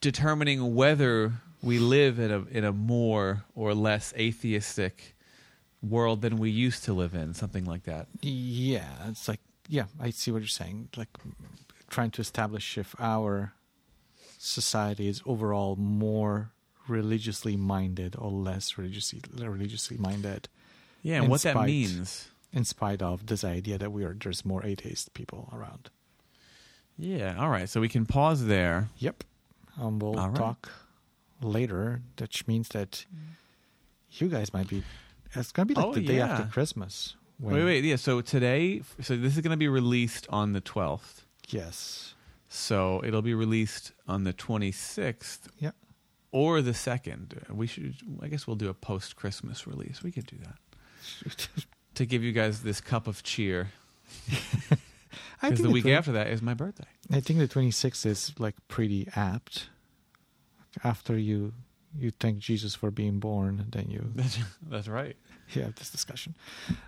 determining 0.00 0.74
whether 0.74 1.34
we 1.62 1.78
live 1.78 2.18
in 2.18 2.32
a 2.32 2.44
in 2.46 2.64
a 2.64 2.72
more 2.72 3.44
or 3.54 3.72
less 3.72 4.12
atheistic 4.18 5.14
world 5.80 6.22
than 6.22 6.38
we 6.38 6.50
used 6.50 6.82
to 6.84 6.92
live 6.92 7.14
in, 7.14 7.34
something 7.34 7.64
like 7.64 7.84
that. 7.84 8.08
Yeah, 8.20 8.88
it's 9.08 9.28
like 9.28 9.40
yeah, 9.68 9.84
I 10.00 10.10
see 10.10 10.32
what 10.32 10.38
you're 10.38 10.48
saying. 10.48 10.88
Like 10.96 11.10
trying 11.88 12.10
to 12.12 12.20
establish 12.20 12.76
if 12.76 12.96
our 12.98 13.52
society 14.38 15.08
is 15.08 15.20
overall 15.26 15.76
more 15.76 16.50
religiously 16.86 17.56
minded 17.56 18.16
or 18.16 18.30
less 18.30 18.78
religiously 18.78 19.20
religiously 19.36 19.98
minded, 19.98 20.48
Yeah, 21.02 21.16
and 21.16 21.24
In 21.24 21.30
what 21.30 21.42
that 21.42 21.56
means. 21.66 22.28
in 22.52 22.64
spite 22.64 23.02
of 23.02 23.26
this 23.26 23.44
idea 23.44 23.76
that 23.78 23.92
we 23.92 24.04
are 24.04 24.14
there's 24.14 24.44
more 24.44 24.64
atheist 24.64 25.12
people 25.12 25.50
around. 25.52 25.90
Yeah, 26.96 27.36
all 27.38 27.50
right. 27.50 27.68
So 27.68 27.80
we 27.80 27.88
can 27.88 28.06
pause 28.06 28.46
there. 28.46 28.88
Yep, 28.98 29.22
um, 29.80 29.98
we'll 29.98 30.14
right. 30.30 30.34
talk 30.38 30.72
later, 31.42 32.00
which 32.18 32.46
means 32.46 32.68
that 32.70 33.04
you 34.12 34.28
guys 34.28 34.52
might 34.52 34.68
be. 34.68 34.82
It's 35.34 35.52
gonna 35.52 35.66
be 35.66 35.74
like 35.74 35.84
Oh, 35.84 35.92
the 35.94 36.00
day 36.00 36.16
yeah. 36.16 36.26
after 36.32 36.50
Christmas. 36.50 37.14
when- 37.38 37.54
Wait, 37.54 37.64
wait, 37.64 37.84
yeah. 37.84 37.96
So 37.96 38.20
today, 38.20 38.82
so 39.00 39.16
this 39.16 39.36
is 39.36 39.42
to 39.52 39.56
be 39.56 39.68
released 39.68 40.26
on 40.30 40.54
the 40.54 40.60
12th. 40.60 41.22
Yes. 41.48 42.14
So 42.48 43.02
it'll 43.04 43.22
be 43.22 43.34
released 43.34 43.92
on 44.06 44.24
the 44.24 44.32
26th 44.32 45.48
Yeah. 45.58 45.72
or 46.32 46.62
the 46.62 46.70
2nd. 46.72 47.50
We 47.50 47.66
should, 47.66 47.94
I 48.22 48.28
guess 48.28 48.46
we'll 48.46 48.56
do 48.56 48.68
a 48.68 48.74
post 48.74 49.16
Christmas 49.16 49.66
release. 49.66 50.02
We 50.02 50.10
could 50.12 50.26
do 50.26 50.36
that 50.44 51.48
to 51.94 52.06
give 52.06 52.22
you 52.22 52.32
guys 52.32 52.62
this 52.62 52.80
cup 52.80 53.06
of 53.06 53.22
cheer. 53.22 53.68
Because 55.40 55.60
the 55.60 55.70
week 55.70 55.84
twen- 55.84 55.94
after 55.94 56.12
that 56.12 56.26
is 56.26 56.42
my 56.42 56.52
birthday. 56.54 56.84
I 57.12 57.20
think 57.20 57.38
the 57.38 57.46
26th 57.46 58.04
is 58.06 58.32
like 58.40 58.56
pretty 58.66 59.06
apt. 59.14 59.68
After 60.82 61.16
you 61.16 61.52
you 61.96 62.10
thank 62.10 62.38
Jesus 62.40 62.74
for 62.74 62.90
being 62.90 63.20
born, 63.20 63.66
then 63.70 63.88
you 63.88 64.10
That's, 64.16 64.38
that's 64.68 64.88
right. 64.88 65.16
you 65.52 65.62
have 65.62 65.76
this 65.76 65.90
discussion. 65.90 66.34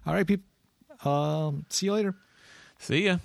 All 0.04 0.14
right, 0.14 0.26
people. 0.26 0.44
Um, 1.08 1.64
see 1.68 1.86
you 1.86 1.92
later. 1.94 2.16
See 2.78 3.04
ya. 3.06 3.18